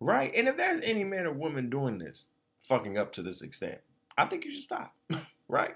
Right? 0.00 0.32
And 0.34 0.46
if 0.46 0.56
there's 0.56 0.80
any 0.82 1.02
man 1.02 1.26
or 1.26 1.32
woman 1.32 1.70
doing 1.70 1.98
this, 1.98 2.26
fucking 2.68 2.96
up 2.96 3.12
to 3.14 3.22
this 3.22 3.42
extent, 3.42 3.80
I 4.16 4.26
think 4.26 4.44
you 4.44 4.52
should 4.52 4.62
stop. 4.62 4.94
right? 5.48 5.74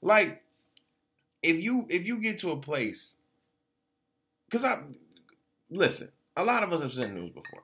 Like, 0.00 0.42
if 1.42 1.62
you 1.62 1.86
if 1.90 2.06
you 2.06 2.18
get 2.18 2.38
to 2.40 2.50
a 2.50 2.56
place 2.56 3.16
because 4.48 4.64
I 4.64 4.78
listen, 5.70 6.10
a 6.34 6.44
lot 6.44 6.62
of 6.62 6.72
us 6.72 6.80
have 6.80 6.92
sent 6.92 7.14
news 7.14 7.30
before. 7.30 7.62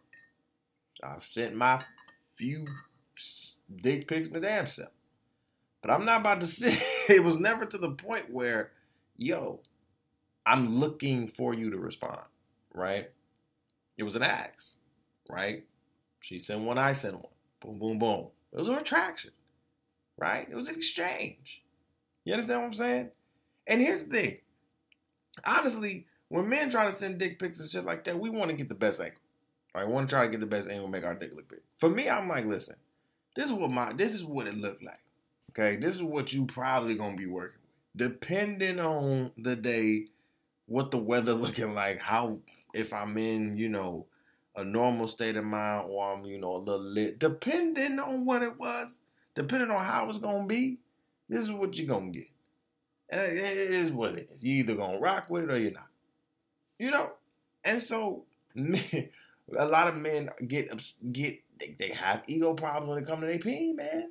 I've 1.03 1.25
sent 1.25 1.57
my 1.57 1.83
few 2.37 2.67
dick 3.75 4.07
pics 4.07 4.29
my 4.29 4.41
damn 4.41 4.67
self. 4.67 4.91
But 5.81 5.91
I'm 5.91 6.05
not 6.05 6.21
about 6.21 6.41
to 6.41 6.47
say 6.47 6.83
it 7.09 7.25
was 7.25 7.39
never 7.39 7.67
to 7.67 7.79
the 7.79 7.91
point 7.91 8.33
where, 8.33 8.73
yo, 9.17 9.61
I'm 10.47 10.79
looking 10.79 11.29
for 11.29 11.55
you 11.55 11.71
to 11.71 11.79
respond, 11.79 12.21
right? 12.73 13.11
It 13.97 14.03
was 14.03 14.17
an 14.17 14.23
axe, 14.23 14.77
right? 15.29 15.65
She 16.21 16.39
sent 16.39 16.61
one, 16.63 16.79
I 16.79 16.93
sent 16.93 17.15
one. 17.15 17.33
Boom, 17.61 17.79
boom, 17.79 17.99
boom. 17.99 18.27
It 18.53 18.59
was 18.59 18.69
an 18.69 18.75
attraction, 18.75 19.33
right? 20.19 20.47
It 20.51 20.55
was 20.55 20.69
an 20.69 20.75
exchange. 20.75 21.63
You 22.25 22.35
understand 22.35 22.61
what 22.61 22.67
I'm 22.69 22.75
saying? 22.75 23.11
And 23.67 23.81
here's 23.81 24.05
the 24.05 24.11
thing. 24.11 24.39
Honestly, 25.45 26.07
when 26.29 26.49
men 26.49 26.71
try 26.71 26.91
to 26.91 26.99
send 26.99 27.19
dick 27.19 27.39
pics 27.39 27.61
and 27.61 27.71
shit 27.71 27.85
like 27.85 28.05
that, 28.05 28.19
we 28.19 28.31
want 28.31 28.51
to 28.51 28.57
get 28.57 28.69
the 28.69 28.75
best 28.75 29.01
angle. 29.01 29.19
Right? 29.75 29.87
We 29.87 29.93
want 29.93 30.09
to 30.09 30.15
try 30.15 30.25
to 30.25 30.31
get 30.31 30.41
the 30.41 30.47
best 30.47 30.69
angle, 30.69 30.89
make 30.89 31.05
our 31.05 31.15
dick 31.15 31.33
look 31.35 31.49
big. 31.49 31.61
For 31.79 31.89
me, 31.89 32.09
I'm 32.09 32.29
like, 32.29 32.47
listen, 32.47 32.77
this 33.35 33.47
is 33.47 33.53
what 33.53 33.71
my 33.71 33.93
this 33.93 34.15
is 34.15 34.25
what 34.25 34.47
it 34.47 34.55
looked 34.55 34.85
like. 34.85 35.04
Okay, 35.57 35.77
this 35.77 35.95
is 35.95 36.03
what 36.03 36.33
you 36.33 36.47
probably 36.47 36.97
gonna 36.97 37.17
be 37.17 37.27
working 37.27 37.61
with, 37.63 38.11
depending 38.11 38.81
on 38.81 39.31
the 39.39 39.55
day 39.55 40.07
what 40.67 40.91
the 40.91 40.99
weather 40.99 41.33
looking 41.35 41.75
like, 41.75 42.01
how 42.01 42.39
if 42.73 42.93
I'm 42.93 43.17
in, 43.19 43.57
you 43.57 43.69
know, 43.69 44.07
a 44.57 44.65
normal 44.65 45.09
state 45.09 45.37
of 45.37 45.45
mind 45.45 45.87
or 45.89 46.13
I'm, 46.13 46.25
you 46.25 46.39
know, 46.39 46.57
a 46.57 46.59
little 46.59 46.81
lit, 46.81 47.19
depending 47.19 47.99
on 47.99 48.25
what 48.25 48.43
it 48.43 48.59
was, 48.59 49.03
depending 49.35 49.71
on 49.71 49.85
how 49.85 50.09
it's 50.09 50.19
gonna 50.19 50.47
be, 50.47 50.79
this 51.29 51.41
is 51.41 51.53
what 51.53 51.77
you're 51.77 51.87
gonna 51.87 52.11
get. 52.11 52.29
And 53.11 53.21
it 53.21 53.37
is 53.37 53.93
what 53.93 54.17
it 54.17 54.31
is. 54.35 54.43
You 54.43 54.55
either 54.57 54.75
gonna 54.75 54.99
rock 54.99 55.31
with 55.31 55.45
it 55.45 55.51
or 55.51 55.59
you're 55.59 55.73
not. 55.73 55.89
You 56.79 56.91
know? 56.91 57.13
And 57.65 57.81
so 57.81 58.25
A 59.59 59.67
lot 59.67 59.89
of 59.89 59.97
men 59.97 60.31
get 60.47 60.71
get 61.13 61.41
they, 61.59 61.77
they 61.79 61.89
have 61.91 62.23
ego 62.27 62.55
problems 62.55 62.91
when 62.91 63.03
it 63.03 63.07
comes 63.07 63.21
to 63.21 63.27
their 63.27 63.39
peen, 63.39 63.77
man. 63.77 64.11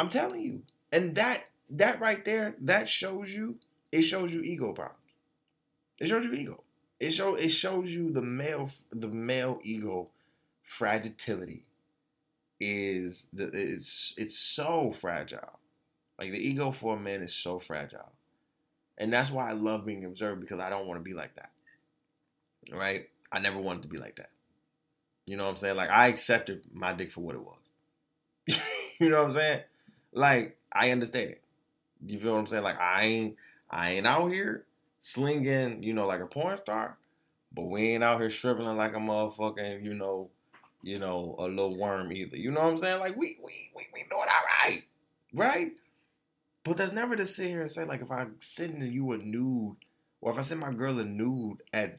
I'm 0.00 0.08
telling 0.08 0.40
you, 0.40 0.62
and 0.90 1.14
that 1.16 1.44
that 1.68 2.00
right 2.00 2.24
there 2.24 2.54
that 2.62 2.88
shows 2.88 3.30
you 3.30 3.56
it 3.92 4.00
shows 4.00 4.32
you 4.32 4.40
ego 4.40 4.72
problems. 4.72 4.96
It 6.00 6.08
shows 6.08 6.24
you 6.24 6.32
ego. 6.32 6.62
It 6.98 7.10
show 7.10 7.34
it 7.34 7.50
shows 7.50 7.90
you 7.90 8.10
the 8.10 8.22
male 8.22 8.70
the 8.90 9.08
male 9.08 9.60
ego 9.62 10.08
fragility 10.62 11.64
is 12.58 13.26
the 13.30 13.48
it's 13.48 14.14
it's 14.16 14.38
so 14.38 14.90
fragile. 14.90 15.58
Like 16.18 16.32
the 16.32 16.48
ego 16.48 16.70
for 16.70 16.96
a 16.96 16.98
man 16.98 17.20
is 17.20 17.34
so 17.34 17.58
fragile. 17.58 18.12
And 18.96 19.12
that's 19.12 19.30
why 19.30 19.50
I 19.50 19.52
love 19.52 19.84
being 19.84 20.06
observed 20.06 20.40
because 20.40 20.60
I 20.60 20.70
don't 20.70 20.86
want 20.86 20.98
to 20.98 21.04
be 21.04 21.12
like 21.12 21.34
that. 21.36 21.50
Right? 22.72 23.10
I 23.30 23.38
never 23.38 23.58
wanted 23.58 23.82
to 23.82 23.88
be 23.88 23.98
like 23.98 24.16
that. 24.16 24.30
You 25.26 25.36
know 25.36 25.44
what 25.44 25.50
I'm 25.50 25.56
saying? 25.58 25.76
Like 25.76 25.90
I 25.90 26.06
accepted 26.06 26.68
my 26.72 26.94
dick 26.94 27.12
for 27.12 27.20
what 27.20 27.34
it 27.34 27.42
was. 27.42 28.58
you 28.98 29.10
know 29.10 29.18
what 29.18 29.26
I'm 29.26 29.32
saying? 29.32 29.60
Like 30.12 30.56
I 30.72 30.90
understand. 30.90 31.36
You 32.04 32.18
feel 32.18 32.32
what 32.32 32.40
I'm 32.40 32.46
saying? 32.46 32.62
Like 32.62 32.80
I 32.80 33.04
ain't 33.04 33.36
I 33.70 33.92
ain't 33.92 34.06
out 34.06 34.32
here 34.32 34.64
slinging, 35.00 35.82
you 35.82 35.92
know, 35.92 36.06
like 36.06 36.20
a 36.20 36.26
porn 36.26 36.58
star, 36.58 36.98
but 37.54 37.62
we 37.62 37.94
ain't 37.94 38.04
out 38.04 38.20
here 38.20 38.30
shriveling 38.30 38.76
like 38.76 38.94
a 38.94 38.98
motherfucking, 38.98 39.84
you 39.84 39.94
know, 39.94 40.30
you 40.82 40.98
know, 40.98 41.36
a 41.38 41.44
little 41.44 41.76
worm 41.76 42.12
either. 42.12 42.36
You 42.36 42.50
know 42.50 42.60
what 42.60 42.70
I'm 42.70 42.78
saying? 42.78 43.00
Like 43.00 43.16
we 43.16 43.38
we 43.42 43.70
we, 43.74 43.86
we 43.92 44.00
doing 44.00 44.12
all 44.12 44.26
right, 44.64 44.82
right? 45.34 45.72
But 46.64 46.76
that's 46.76 46.92
never 46.92 47.16
to 47.16 47.26
sit 47.26 47.48
here 47.48 47.62
and 47.62 47.70
say 47.70 47.84
like 47.84 48.02
if 48.02 48.10
I 48.10 48.26
send 48.38 48.82
you 48.82 49.12
a 49.12 49.18
nude, 49.18 49.76
or 50.20 50.32
if 50.32 50.38
I 50.38 50.42
send 50.42 50.60
my 50.60 50.72
girl 50.72 50.98
a 50.98 51.04
nude 51.04 51.62
at 51.72 51.98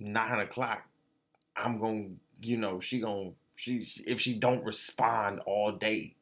nine 0.00 0.40
o'clock, 0.40 0.86
I'm 1.56 1.78
gonna, 1.78 2.08
you 2.40 2.56
know, 2.56 2.80
she 2.80 3.00
gonna 3.00 3.30
she 3.56 3.86
if 4.06 4.20
she 4.20 4.34
don't 4.34 4.64
respond 4.64 5.40
all 5.46 5.72
day, 5.72 6.14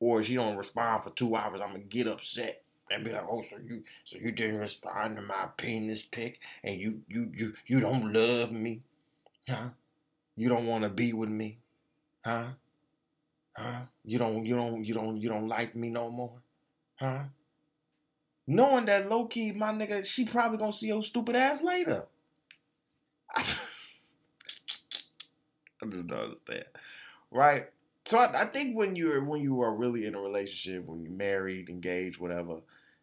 or 0.00 0.22
she 0.22 0.34
don't 0.34 0.56
respond 0.56 1.04
for 1.04 1.10
two 1.10 1.34
hours, 1.36 1.60
I'm 1.60 1.72
gonna 1.72 1.80
get 1.80 2.06
upset 2.06 2.62
and 2.90 3.04
be 3.04 3.12
like, 3.12 3.26
oh, 3.28 3.42
so 3.42 3.56
you 3.64 3.82
so 4.04 4.16
you 4.18 4.32
didn't 4.32 4.58
respond 4.58 5.16
to 5.16 5.22
my 5.22 5.48
penis 5.56 6.02
pic, 6.02 6.38
and 6.62 6.80
you 6.80 7.00
you 7.08 7.30
you 7.34 7.52
you 7.66 7.80
don't 7.80 8.12
love 8.12 8.52
me, 8.52 8.82
huh? 9.48 9.68
You 10.36 10.48
don't 10.48 10.66
want 10.66 10.84
to 10.84 10.90
be 10.90 11.12
with 11.12 11.28
me, 11.28 11.58
huh? 12.24 12.48
Huh? 13.56 13.80
You 14.04 14.18
don't 14.18 14.46
you 14.46 14.56
don't 14.56 14.84
you 14.84 14.94
don't 14.94 15.16
you 15.20 15.28
don't 15.28 15.48
like 15.48 15.74
me 15.74 15.90
no 15.90 16.10
more, 16.10 16.40
huh? 16.96 17.24
Knowing 18.46 18.86
that 18.86 19.10
low 19.10 19.26
key, 19.26 19.52
my 19.52 19.72
nigga, 19.72 20.04
she 20.06 20.24
probably 20.24 20.58
gonna 20.58 20.72
see 20.72 20.86
your 20.88 21.02
stupid 21.02 21.36
ass 21.36 21.62
later. 21.62 22.06
I 23.36 23.44
just 25.90 26.06
don't 26.06 26.18
understand, 26.18 26.64
right? 27.30 27.68
So 28.08 28.16
I, 28.16 28.40
I, 28.40 28.44
think 28.46 28.74
when 28.74 28.96
you're 28.96 29.22
when 29.22 29.42
you 29.42 29.60
are 29.60 29.74
really 29.74 30.06
in 30.06 30.14
a 30.14 30.18
relationship, 30.18 30.86
when 30.86 31.02
you're 31.02 31.12
married, 31.12 31.68
engaged, 31.68 32.18
whatever, 32.18 32.60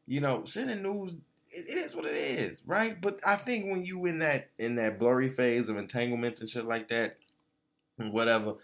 you 0.08 0.20
know, 0.20 0.46
sending 0.46 0.82
news 0.82 1.14
it, 1.52 1.70
it 1.70 1.78
is 1.78 1.94
what 1.94 2.06
it 2.06 2.16
is, 2.16 2.60
right? 2.66 3.00
But 3.00 3.20
I 3.24 3.36
think 3.36 3.66
when 3.66 3.86
you 3.86 4.08
in 4.08 4.18
that 4.20 4.50
in 4.58 4.78
that 4.78 4.98
blurry 4.98 5.30
phase 5.30 5.70
of 5.70 5.78
entanglements 5.78 6.42
and 6.42 6.50
shit 6.50 6.66
like 6.66 6.88
that, 6.88 7.18
whatever. 7.98 8.56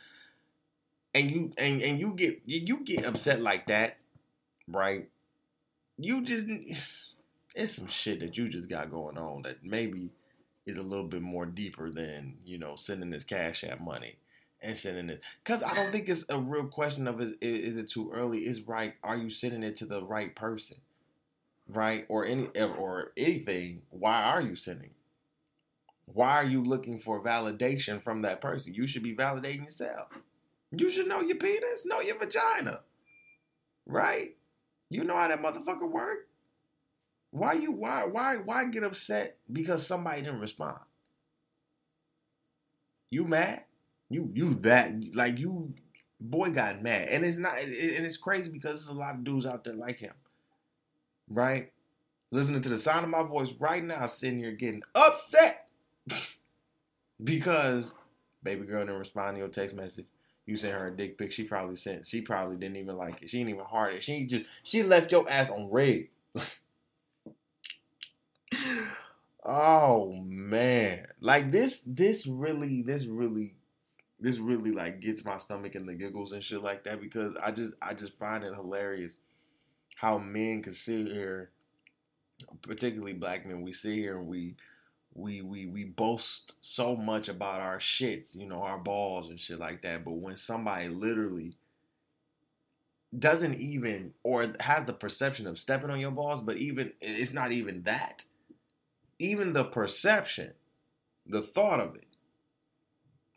And 1.13 1.29
you 1.29 1.51
and, 1.59 1.79
and 1.79 1.99
you 1.99 2.11
get 2.15 2.41
you 2.47 2.83
get 2.83 3.05
upset 3.05 3.39
like 3.39 3.67
that, 3.67 3.97
right? 4.67 5.09
You 5.99 6.23
just 6.23 6.47
it's 7.55 7.75
some 7.75 7.87
shit 7.87 8.19
that 8.21 8.35
you 8.35 8.49
just 8.49 8.67
got 8.67 8.89
going 8.89 9.19
on 9.19 9.43
that 9.43 9.63
maybe 9.63 10.09
is 10.65 10.77
a 10.77 10.81
little 10.81 11.05
bit 11.05 11.21
more 11.21 11.45
deeper 11.45 11.91
than 11.91 12.37
you 12.43 12.57
know 12.57 12.75
sending 12.77 13.11
this 13.11 13.23
cash 13.23 13.63
app 13.63 13.79
money 13.79 14.15
and 14.61 14.77
sending 14.77 15.09
it 15.09 15.23
because 15.43 15.63
I 15.63 15.73
don't 15.73 15.91
think 15.91 16.07
it's 16.07 16.25
a 16.29 16.39
real 16.39 16.65
question 16.65 17.07
of 17.07 17.19
is 17.19 17.33
is 17.41 17.77
it 17.77 17.89
too 17.89 18.11
early? 18.13 18.45
Is 18.45 18.61
right? 18.61 18.93
Are 19.03 19.17
you 19.17 19.29
sending 19.29 19.63
it 19.63 19.75
to 19.77 19.85
the 19.85 20.03
right 20.03 20.35
person, 20.35 20.77
right? 21.67 22.05
Or 22.09 22.25
any 22.25 22.47
or 22.57 23.11
anything? 23.17 23.81
Why 23.89 24.23
are 24.23 24.41
you 24.41 24.55
sending? 24.55 24.91
Why 26.05 26.31
are 26.31 26.45
you 26.45 26.63
looking 26.63 26.99
for 26.99 27.23
validation 27.23 28.01
from 28.01 28.21
that 28.21 28.41
person? 28.41 28.73
You 28.73 28.85
should 28.85 29.03
be 29.03 29.15
validating 29.15 29.65
yourself. 29.65 30.09
You 30.71 30.89
should 30.89 31.07
know 31.07 31.21
your 31.21 31.37
penis, 31.37 31.85
know 31.85 32.01
your 32.01 32.17
vagina. 32.17 32.81
Right? 33.85 34.35
You 34.89 35.03
know 35.03 35.15
how 35.15 35.27
that 35.27 35.41
motherfucker 35.41 35.89
work. 35.89 36.27
Why 37.31 37.53
you 37.53 37.71
why 37.71 38.05
why 38.05 38.37
why 38.37 38.65
get 38.65 38.83
upset 38.83 39.37
because 39.51 39.87
somebody 39.87 40.21
didn't 40.21 40.41
respond? 40.41 40.79
You 43.09 43.25
mad? 43.25 43.63
You 44.11 44.29
you 44.33 44.55
that 44.61 45.15
like 45.15 45.39
you 45.39 45.73
boy 46.21 46.51
got 46.51 46.83
mad. 46.83 47.07
And 47.09 47.25
it's 47.25 47.37
not 47.37 47.57
and 47.59 48.05
it's 48.05 48.17
crazy 48.17 48.49
because 48.49 48.85
there's 48.85 48.95
a 48.95 48.99
lot 48.99 49.15
of 49.15 49.23
dudes 49.23 49.45
out 49.45 49.63
there 49.63 49.73
like 49.73 49.99
him. 49.99 50.13
Right? 51.29 51.71
Listening 52.31 52.61
to 52.61 52.69
the 52.69 52.77
sound 52.77 53.03
of 53.03 53.09
my 53.09 53.23
voice 53.23 53.51
right 53.59 53.83
now, 53.83 54.05
sitting 54.05 54.39
here 54.39 54.51
getting 54.51 54.83
upset 54.95 55.67
because 57.23 57.91
baby 58.43 58.65
girl 58.65 58.85
didn't 58.85 58.99
respond 58.99 59.35
to 59.35 59.39
your 59.39 59.49
text 59.49 59.75
message. 59.75 60.05
You 60.45 60.55
sent 60.55 60.73
her 60.73 60.87
a 60.87 60.95
dick 60.95 61.17
pic. 61.17 61.31
She 61.31 61.43
probably 61.43 61.75
sent. 61.75 62.07
She 62.07 62.21
probably 62.21 62.57
didn't 62.57 62.77
even 62.77 62.97
like 62.97 63.21
it. 63.21 63.29
She 63.29 63.37
didn't 63.37 63.51
even 63.51 63.65
heart 63.65 63.93
it. 63.95 64.03
She 64.03 64.25
just 64.25 64.45
she 64.63 64.83
left 64.83 65.11
your 65.11 65.29
ass 65.29 65.49
on 65.49 65.69
red. 65.69 66.07
oh 69.45 70.13
man, 70.23 71.07
like 71.19 71.51
this. 71.51 71.83
This 71.85 72.25
really. 72.25 72.81
This 72.81 73.05
really. 73.05 73.55
This 74.21 74.37
really 74.37 74.71
like 74.71 75.01
gets 75.01 75.25
my 75.25 75.37
stomach 75.39 75.75
in 75.75 75.87
the 75.87 75.95
giggles 75.95 76.31
and 76.31 76.43
shit 76.43 76.61
like 76.61 76.83
that 76.83 77.01
because 77.01 77.35
I 77.35 77.51
just 77.51 77.73
I 77.81 77.95
just 77.95 78.17
find 78.17 78.43
it 78.43 78.53
hilarious 78.53 79.15
how 79.95 80.17
men 80.17 80.63
can 80.63 80.73
sit 80.73 81.07
here, 81.07 81.51
particularly 82.63 83.13
black 83.13 83.45
men, 83.45 83.61
we 83.61 83.73
sit 83.73 83.93
here 83.93 84.17
and 84.17 84.27
we 84.27 84.55
we 85.13 85.41
we 85.41 85.65
we 85.65 85.83
boast 85.83 86.53
so 86.61 86.95
much 86.95 87.29
about 87.29 87.61
our 87.61 87.77
shits, 87.77 88.35
you 88.35 88.47
know, 88.47 88.63
our 88.63 88.79
balls 88.79 89.29
and 89.29 89.39
shit 89.39 89.59
like 89.59 89.81
that. 89.81 90.03
But 90.05 90.13
when 90.13 90.37
somebody 90.37 90.87
literally 90.87 91.53
doesn't 93.17 93.55
even 93.55 94.13
or 94.23 94.53
has 94.61 94.85
the 94.85 94.93
perception 94.93 95.45
of 95.45 95.59
stepping 95.59 95.89
on 95.89 95.99
your 95.99 96.11
balls, 96.11 96.41
but 96.41 96.57
even 96.57 96.93
it's 97.01 97.33
not 97.33 97.51
even 97.51 97.83
that. 97.83 98.23
Even 99.19 99.53
the 99.53 99.65
perception, 99.65 100.53
the 101.27 101.41
thought 101.43 101.79
of 101.79 101.95
it. 101.95 102.07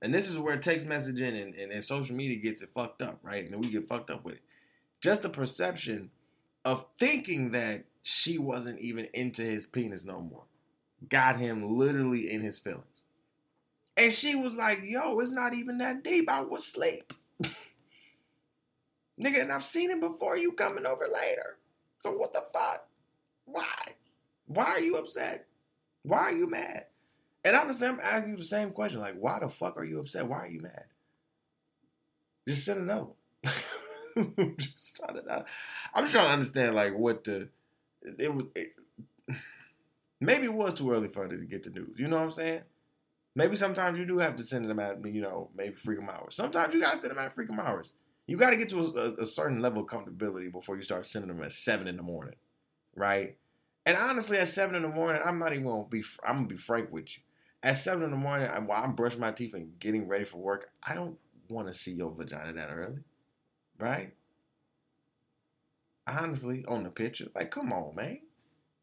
And 0.05 0.13
this 0.13 0.29
is 0.29 0.37
where 0.37 0.59
text 0.59 0.87
messaging 0.87 1.43
and, 1.43 1.55
and, 1.55 1.73
and 1.73 1.83
social 1.83 2.15
media 2.15 2.37
gets 2.37 2.61
it 2.61 2.69
fucked 2.69 3.01
up, 3.01 3.19
right? 3.23 3.51
And 3.51 3.59
we 3.59 3.71
get 3.71 3.89
fucked 3.89 4.11
up 4.11 4.23
with 4.23 4.35
it. 4.35 4.43
Just 5.01 5.23
the 5.23 5.31
perception 5.31 6.11
of 6.63 6.85
thinking 7.01 7.53
that 7.53 7.85
she 8.03 8.37
wasn't 8.37 8.81
even 8.81 9.09
into 9.15 9.41
his 9.41 9.65
penis 9.65 10.05
no 10.05 10.21
more 10.21 10.43
got 11.09 11.39
him 11.41 11.79
literally 11.79 12.31
in 12.31 12.43
his 12.43 12.59
feelings. 12.59 12.85
And 13.97 14.13
she 14.13 14.35
was 14.35 14.55
like, 14.55 14.83
yo, 14.85 15.19
it's 15.21 15.31
not 15.31 15.55
even 15.55 15.79
that 15.79 16.05
deep. 16.05 16.31
I 16.31 16.43
was 16.43 16.67
asleep. 16.67 17.15
Nigga, 17.43 17.55
and 19.41 19.53
I've 19.53 19.65
seen 19.65 19.91
him 19.91 20.01
before 20.01 20.37
you 20.37 20.53
coming 20.53 20.85
over 20.85 21.07
later. 21.11 21.57
So 22.01 22.13
what 22.13 22.35
the 22.35 22.45
fuck? 22.53 22.87
Why? 23.47 23.95
Why 24.49 24.65
are 24.65 24.81
you 24.81 24.97
upset? 24.97 25.47
Why 26.03 26.19
are 26.19 26.37
you 26.37 26.47
mad? 26.47 26.85
And 27.45 27.55
honestly, 27.55 27.87
I'm 27.87 28.01
asking 28.01 28.33
you 28.33 28.37
the 28.39 28.45
same 28.45 28.71
question. 28.71 29.01
Like, 29.01 29.17
why 29.19 29.39
the 29.39 29.49
fuck 29.49 29.77
are 29.77 29.85
you 29.85 30.01
upset? 30.01 30.27
Why 30.27 30.39
are 30.39 30.49
you 30.49 30.61
mad? 30.61 30.85
Just 32.49 32.65
send 32.65 32.81
a 32.81 32.85
note. 32.85 33.15
just 34.57 34.97
trying 34.97 35.15
to, 35.15 35.45
I'm 35.95 36.05
just 36.05 36.13
trying 36.13 36.27
to 36.27 36.33
understand 36.33 36.75
like 36.75 36.97
what 36.97 37.25
the 37.25 37.49
it 38.19 38.35
was. 38.35 38.47
It, 38.55 38.75
Maybe 40.21 40.45
it 40.45 40.55
was 40.55 40.75
too 40.75 40.91
early 40.91 41.09
for 41.09 41.25
her 41.25 41.37
to 41.37 41.45
get 41.45 41.65
the 41.65 41.71
news. 41.71 41.99
You 41.99 42.09
know 42.09 42.17
what 42.17 42.23
I'm 42.23 42.33
saying? 42.33 42.63
Maybe 43.35 43.57
sometimes 43.57 43.99
you 43.99 44.07
do 44.07 44.19
have 44.19 44.37
to 44.37 44.43
send 44.43 44.71
them 44.71 44.79
at, 44.79 45.05
you 45.05 45.21
know, 45.21 45.51
maybe 45.57 45.75
freakum 45.75 46.09
hours. 46.09 46.37
Sometimes 46.37 46.73
you 46.73 46.81
gotta 46.81 46.99
send 46.99 47.11
them 47.11 47.19
at 47.19 47.35
freakum 47.37 47.59
hours. 47.59 47.93
You 48.27 48.37
got 48.39 48.51
to 48.51 48.57
get 48.57 48.71
to 48.71 48.81
a, 48.81 49.23
a, 49.23 49.27
certain 49.27 49.61
level 49.61 49.83
of 49.83 49.89
comfortability 49.89 50.51
before 50.51 50.77
you 50.77 50.83
start 50.83 51.05
sending 51.05 51.29
them 51.29 51.45
at 51.45 51.53
seven 51.53 51.87
in 51.87 51.99
the 51.99 52.03
morning, 52.03 52.37
right? 52.97 53.37
And 53.85 53.99
honestly, 53.99 54.39
at 54.39 54.49
seven 54.49 54.77
in 54.77 54.81
the 54.83 54.89
morning, 54.89 55.21
I'm 55.23 55.39
not 55.39 55.53
even 55.53 55.67
gonna 55.67 55.85
be. 55.85 56.03
I'm 56.27 56.37
gonna 56.37 56.47
be 56.47 56.57
frank 56.57 56.91
with 56.91 57.19
you. 57.19 57.23
At 57.65 57.79
seven 57.79 58.05
in 58.05 58.11
the 58.11 58.17
morning, 58.19 58.47
while 58.67 58.85
I'm 58.85 58.95
brushing 58.95 59.21
my 59.21 59.33
teeth 59.33 59.55
and 59.55 59.79
getting 59.79 60.07
ready 60.07 60.27
for 60.27 60.37
work, 60.37 60.69
I 60.87 60.95
don't 60.95 61.17
want 61.49 61.67
to 61.67 61.73
see 61.73 61.93
your 61.93 62.11
vagina 62.11 62.53
that 62.53 62.69
early, 62.71 63.01
right? 63.79 64.13
Honestly, 66.07 66.63
on 66.69 66.85
the 66.85 66.91
picture, 66.91 67.29
like, 67.35 67.51
come 67.51 67.73
on, 67.73 67.95
man, 67.95 68.21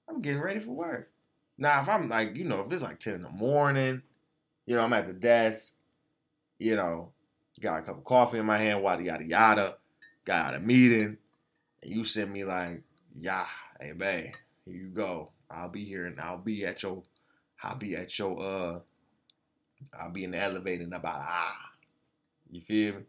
I'm 0.09 0.19
getting 0.19 0.41
ready 0.41 0.59
for 0.59 0.71
work. 0.71 1.11
Now, 1.59 1.79
if 1.79 1.89
I'm 1.89 2.09
like, 2.09 2.35
you 2.35 2.43
know, 2.43 2.61
if 2.61 2.71
it's 2.71 2.81
like 2.81 2.99
10 2.99 3.13
in 3.13 3.21
the 3.21 3.29
morning, 3.29 4.01
you 4.65 4.75
know, 4.75 4.81
I'm 4.81 4.93
at 4.93 5.05
the 5.05 5.13
desk, 5.13 5.75
you 6.57 6.75
know, 6.75 7.11
got 7.61 7.77
a 7.77 7.81
cup 7.83 7.99
of 7.99 8.03
coffee 8.03 8.39
in 8.39 8.47
my 8.47 8.57
hand, 8.57 8.83
yada, 8.83 9.03
yada, 9.03 9.23
yada, 9.23 9.75
got 10.25 10.47
out 10.47 10.55
a 10.55 10.59
meeting, 10.59 11.17
and 11.83 11.91
you 11.91 12.03
send 12.03 12.33
me 12.33 12.43
like, 12.45 12.81
yeah, 13.15 13.45
hey, 13.79 13.91
babe, 13.91 14.33
here 14.65 14.73
you 14.73 14.87
go. 14.87 15.29
I'll 15.51 15.69
be 15.69 15.85
here 15.85 16.07
and 16.07 16.19
I'll 16.19 16.39
be 16.39 16.65
at 16.65 16.81
your, 16.81 17.03
I'll 17.63 17.77
be 17.77 17.95
at 17.95 18.17
your, 18.17 18.41
uh, 18.41 18.79
I'll 19.99 20.11
be 20.11 20.23
in 20.23 20.31
the 20.31 20.39
elevator 20.39 20.83
and 20.83 20.93
about 20.93 21.21
ah. 21.21 21.71
You 22.49 22.61
feel 22.61 22.95
me? 22.95 23.01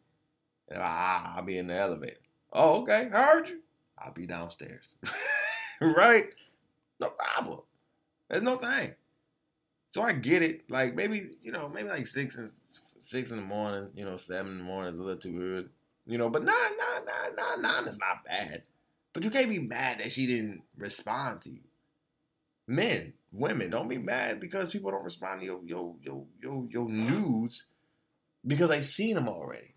And 0.68 0.80
ah, 0.82 1.36
I'll 1.36 1.42
be 1.42 1.58
in 1.58 1.66
the 1.66 1.74
elevator. 1.74 2.16
Oh, 2.52 2.82
okay, 2.82 3.10
I 3.12 3.22
heard 3.22 3.48
you. 3.48 3.60
I'll 3.98 4.12
be 4.12 4.26
downstairs. 4.26 4.94
right? 5.80 6.26
No 7.00 7.10
problem. 7.10 7.60
There's 8.28 8.42
no 8.42 8.56
thing. 8.56 8.94
So 9.92 10.02
I 10.02 10.12
get 10.12 10.42
it. 10.42 10.70
Like 10.70 10.94
maybe, 10.94 11.30
you 11.42 11.52
know, 11.52 11.68
maybe 11.68 11.88
like 11.88 12.06
six 12.06 12.38
and 12.38 12.52
six 13.00 13.30
in 13.30 13.36
the 13.36 13.42
morning, 13.42 13.88
you 13.94 14.04
know, 14.04 14.16
seven 14.16 14.52
in 14.52 14.58
the 14.58 14.64
morning 14.64 14.94
is 14.94 14.98
a 14.98 15.02
little 15.02 15.20
too 15.20 15.40
early. 15.40 15.68
You 16.06 16.18
know, 16.18 16.30
but 16.30 16.44
nine, 16.44 16.54
nine, 16.54 17.04
nine, 17.04 17.36
nine, 17.36 17.62
nine 17.62 17.88
is 17.88 17.98
not 17.98 18.24
bad. 18.24 18.62
But 19.12 19.24
you 19.24 19.30
can't 19.30 19.50
be 19.50 19.58
mad 19.58 20.00
that 20.00 20.12
she 20.12 20.26
didn't 20.26 20.62
respond 20.76 21.42
to 21.42 21.50
you. 21.50 21.60
Men, 22.66 23.12
women, 23.32 23.70
don't 23.70 23.88
be 23.88 23.98
mad 23.98 24.40
because 24.40 24.70
people 24.70 24.90
don't 24.90 25.04
respond 25.04 25.40
to 25.40 25.46
your 25.46 25.60
your 25.64 25.94
your 26.02 26.24
your, 26.42 26.66
your 26.70 26.88
nudes 26.88 27.64
because 28.46 28.70
they've 28.70 28.86
seen 28.86 29.14
them 29.14 29.28
already. 29.28 29.74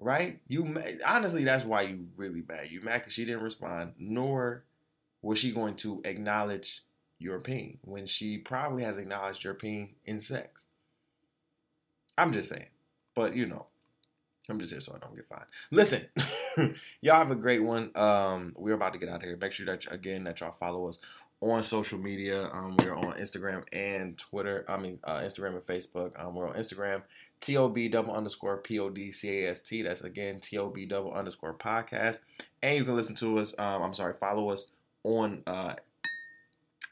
Right? 0.00 0.40
You 0.46 0.76
honestly, 1.04 1.44
that's 1.44 1.64
why 1.64 1.82
you 1.82 2.06
really 2.16 2.42
mad. 2.46 2.70
You 2.70 2.80
mad 2.82 2.98
because 2.98 3.14
she 3.14 3.24
didn't 3.24 3.42
respond, 3.42 3.94
nor 3.98 4.64
was 5.22 5.38
she 5.38 5.52
going 5.52 5.74
to 5.76 6.00
acknowledge 6.04 6.84
your 7.18 7.40
pain 7.40 7.78
when 7.82 8.06
she 8.06 8.38
probably 8.38 8.84
has 8.84 8.96
acknowledged 8.96 9.42
your 9.42 9.54
pain 9.54 9.94
in 10.04 10.20
sex. 10.20 10.66
I'm 12.16 12.32
just 12.32 12.48
saying, 12.48 12.66
but 13.14 13.34
you 13.34 13.46
know, 13.46 13.66
I'm 14.48 14.58
just 14.58 14.72
here 14.72 14.80
so 14.80 14.94
I 14.94 14.98
don't 14.98 15.14
get 15.14 15.26
fined. 15.26 15.44
Listen, 15.70 16.06
y'all 17.00 17.16
have 17.16 17.30
a 17.30 17.36
great 17.36 17.62
one. 17.62 17.90
Um, 17.94 18.54
we're 18.56 18.74
about 18.74 18.92
to 18.92 18.98
get 18.98 19.08
out 19.08 19.16
of 19.16 19.22
here. 19.22 19.36
Make 19.36 19.52
sure 19.52 19.66
that 19.66 19.90
again 19.92 20.24
that 20.24 20.40
y'all 20.40 20.54
follow 20.58 20.88
us 20.88 20.98
on 21.40 21.62
social 21.62 21.98
media. 21.98 22.48
Um, 22.52 22.76
we're 22.78 22.96
on 22.96 23.14
Instagram 23.14 23.62
and 23.72 24.18
Twitter. 24.18 24.64
I 24.68 24.76
mean, 24.76 24.98
uh, 25.04 25.18
Instagram 25.18 25.54
and 25.54 25.66
Facebook. 25.66 26.12
Um, 26.22 26.34
we're 26.34 26.48
on 26.48 26.56
Instagram, 26.56 27.02
tob 27.40 27.78
double 27.90 28.14
underscore 28.14 28.58
p 28.58 28.78
o 28.78 28.90
d 28.90 29.12
c 29.12 29.44
a 29.44 29.50
s 29.50 29.60
t. 29.60 29.82
That's 29.82 30.02
again 30.02 30.40
tob 30.40 30.76
double 30.88 31.12
underscore 31.12 31.54
podcast. 31.54 32.18
And 32.62 32.76
you 32.76 32.84
can 32.84 32.96
listen 32.96 33.14
to 33.16 33.38
us. 33.38 33.54
Um, 33.58 33.82
I'm 33.82 33.94
sorry, 33.94 34.14
follow 34.14 34.50
us 34.50 34.66
on 35.04 35.42
uh, 35.46 35.74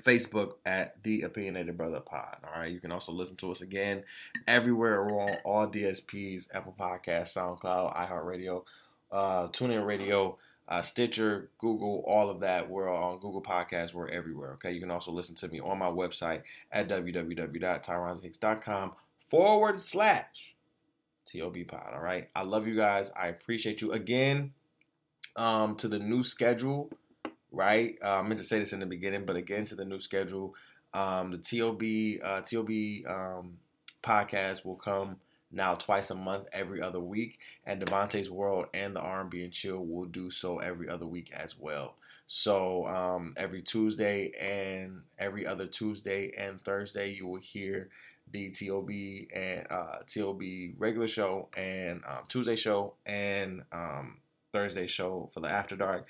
Facebook 0.05 0.55
at 0.65 1.03
the 1.03 1.23
Opinionated 1.23 1.77
Brother 1.77 2.01
Pod. 2.01 2.37
All 2.45 2.61
right, 2.61 2.73
you 2.73 2.81
can 2.81 2.93
also 2.93 3.13
listen 3.13 3.37
to 3.37 3.51
us 3.51 3.61
again 3.61 4.05
everywhere. 4.47 5.05
We're 5.05 5.23
on 5.23 5.35
all 5.45 5.67
DSPs, 5.67 6.49
Apple 6.55 6.75
Podcasts, 6.79 7.37
SoundCloud, 7.37 7.97
iHeartRadio, 7.97 8.63
uh, 9.11 9.49
TuneIn 9.49 9.85
Radio, 9.85 10.39
uh, 10.69 10.83
Stitcher, 10.83 11.51
Google, 11.59 12.03
all 12.07 12.31
of 12.31 12.41
that. 12.41 12.69
We're 12.69 12.93
on 12.93 13.19
Google 13.19 13.43
Podcasts. 13.43 13.95
We're 13.95 14.09
everywhere. 14.09 14.55
Okay, 14.55 14.73
you 14.73 14.81
can 14.81 14.91
also 14.91 15.13
listen 15.13 15.37
to 15.37 15.49
me 15.49 15.61
on 15.61 15.79
my 15.79 15.91
website 15.91 16.43
at 16.73 16.89
www.tyronzahicks.com 16.89 18.93
forward 19.29 19.81
slash 19.81 20.55
TOB 21.33 21.57
Pod. 21.69 21.93
All 21.95 22.01
right, 22.01 22.29
I 22.35 22.43
love 22.43 22.67
you 22.67 22.75
guys. 22.77 23.11
I 23.19 23.29
appreciate 23.29 23.81
you 23.81 23.93
again. 23.93 24.53
Um, 25.37 25.77
to 25.77 25.89
the 25.89 25.99
new 25.99 26.23
schedule 26.23 26.91
right? 27.57 27.97
Uh, 28.03 28.19
I 28.19 28.23
meant 28.23 28.39
to 28.39 28.47
say 28.47 28.59
this 28.59 28.73
in 28.73 28.81
the 28.81 28.87
beginning, 28.87 29.25
but 29.25 29.37
again, 29.37 29.65
to 29.67 29.75
the 29.75 29.85
new 29.85 30.01
schedule, 30.01 30.55
um, 30.95 31.33
the 31.33 31.39
TOB 31.39 31.83
uh, 32.23 32.41
TOB 32.43 32.71
um, 33.09 33.59
podcast 34.05 34.65
will 34.65 34.77
come 34.77 35.17
now 35.57 35.75
twice 35.75 36.11
a 36.11 36.15
month, 36.15 36.47
every 36.53 36.81
other 36.81 37.01
week, 37.01 37.39
and 37.65 37.81
DeVonta's 37.81 38.31
World 38.31 38.67
and 38.75 38.95
the 38.95 39.01
R&B 39.01 39.43
and 39.43 39.53
Chill 39.53 39.85
will 39.85 40.05
do 40.05 40.31
so 40.31 40.59
every 40.59 40.89
other 40.89 41.07
week 41.07 41.33
as 41.35 41.59
well. 41.59 41.95
So 42.29 42.87
um, 42.87 43.35
every 43.37 43.63
Tuesday 43.63 44.33
and 44.39 45.03
every 45.19 45.47
other 45.47 45.67
Tuesday 45.67 46.33
and 46.37 46.63
Thursday, 46.63 47.13
you 47.13 47.27
will 47.27 47.41
hear 47.41 47.89
the 48.31 48.51
TOB 48.51 48.91
and 49.35 49.67
uh, 49.71 49.99
TOB 50.13 50.43
regular 50.79 51.07
show 51.07 51.49
and 51.57 52.03
um, 52.07 52.25
Tuesday 52.29 52.57
show 52.57 52.95
and 53.07 53.63
um, 53.73 54.19
Thursday 54.53 54.87
show 54.87 55.31
for 55.33 55.41
the 55.41 55.49
After 55.49 55.77
Dark 55.77 56.07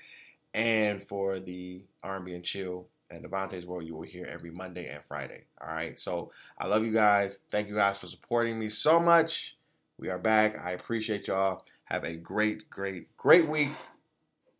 and 0.53 1.07
for 1.07 1.39
the 1.39 1.83
R&B 2.03 2.33
and 2.33 2.43
Chill 2.43 2.87
and 3.09 3.23
DeVonta's 3.23 3.65
World, 3.65 3.85
you 3.85 3.95
will 3.95 4.03
hear 4.03 4.25
every 4.25 4.51
Monday 4.51 4.87
and 4.87 5.03
Friday. 5.03 5.45
All 5.61 5.73
right. 5.73 5.99
So 5.99 6.31
I 6.57 6.67
love 6.67 6.85
you 6.85 6.91
guys. 6.91 7.39
Thank 7.49 7.69
you 7.69 7.75
guys 7.75 7.97
for 7.97 8.07
supporting 8.07 8.59
me 8.59 8.69
so 8.69 8.99
much. 8.99 9.55
We 9.97 10.09
are 10.09 10.19
back. 10.19 10.59
I 10.63 10.71
appreciate 10.71 11.27
y'all. 11.27 11.63
Have 11.85 12.03
a 12.03 12.15
great, 12.15 12.69
great, 12.69 13.15
great 13.17 13.47
week. 13.47 13.69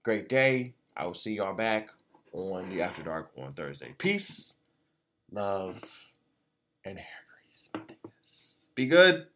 Great 0.03 0.29
day. 0.29 0.73
I 0.95 1.05
will 1.05 1.13
see 1.13 1.33
y'all 1.33 1.53
back 1.53 1.89
on 2.31 2.69
the 2.69 2.81
After 2.81 3.03
Dark 3.03 3.31
on 3.37 3.53
Thursday. 3.53 3.93
Peace, 3.97 4.53
love, 5.31 5.83
and 6.85 6.97
hair 6.97 7.05
grease. 7.43 8.67
Be 8.73 8.85
good. 8.85 9.27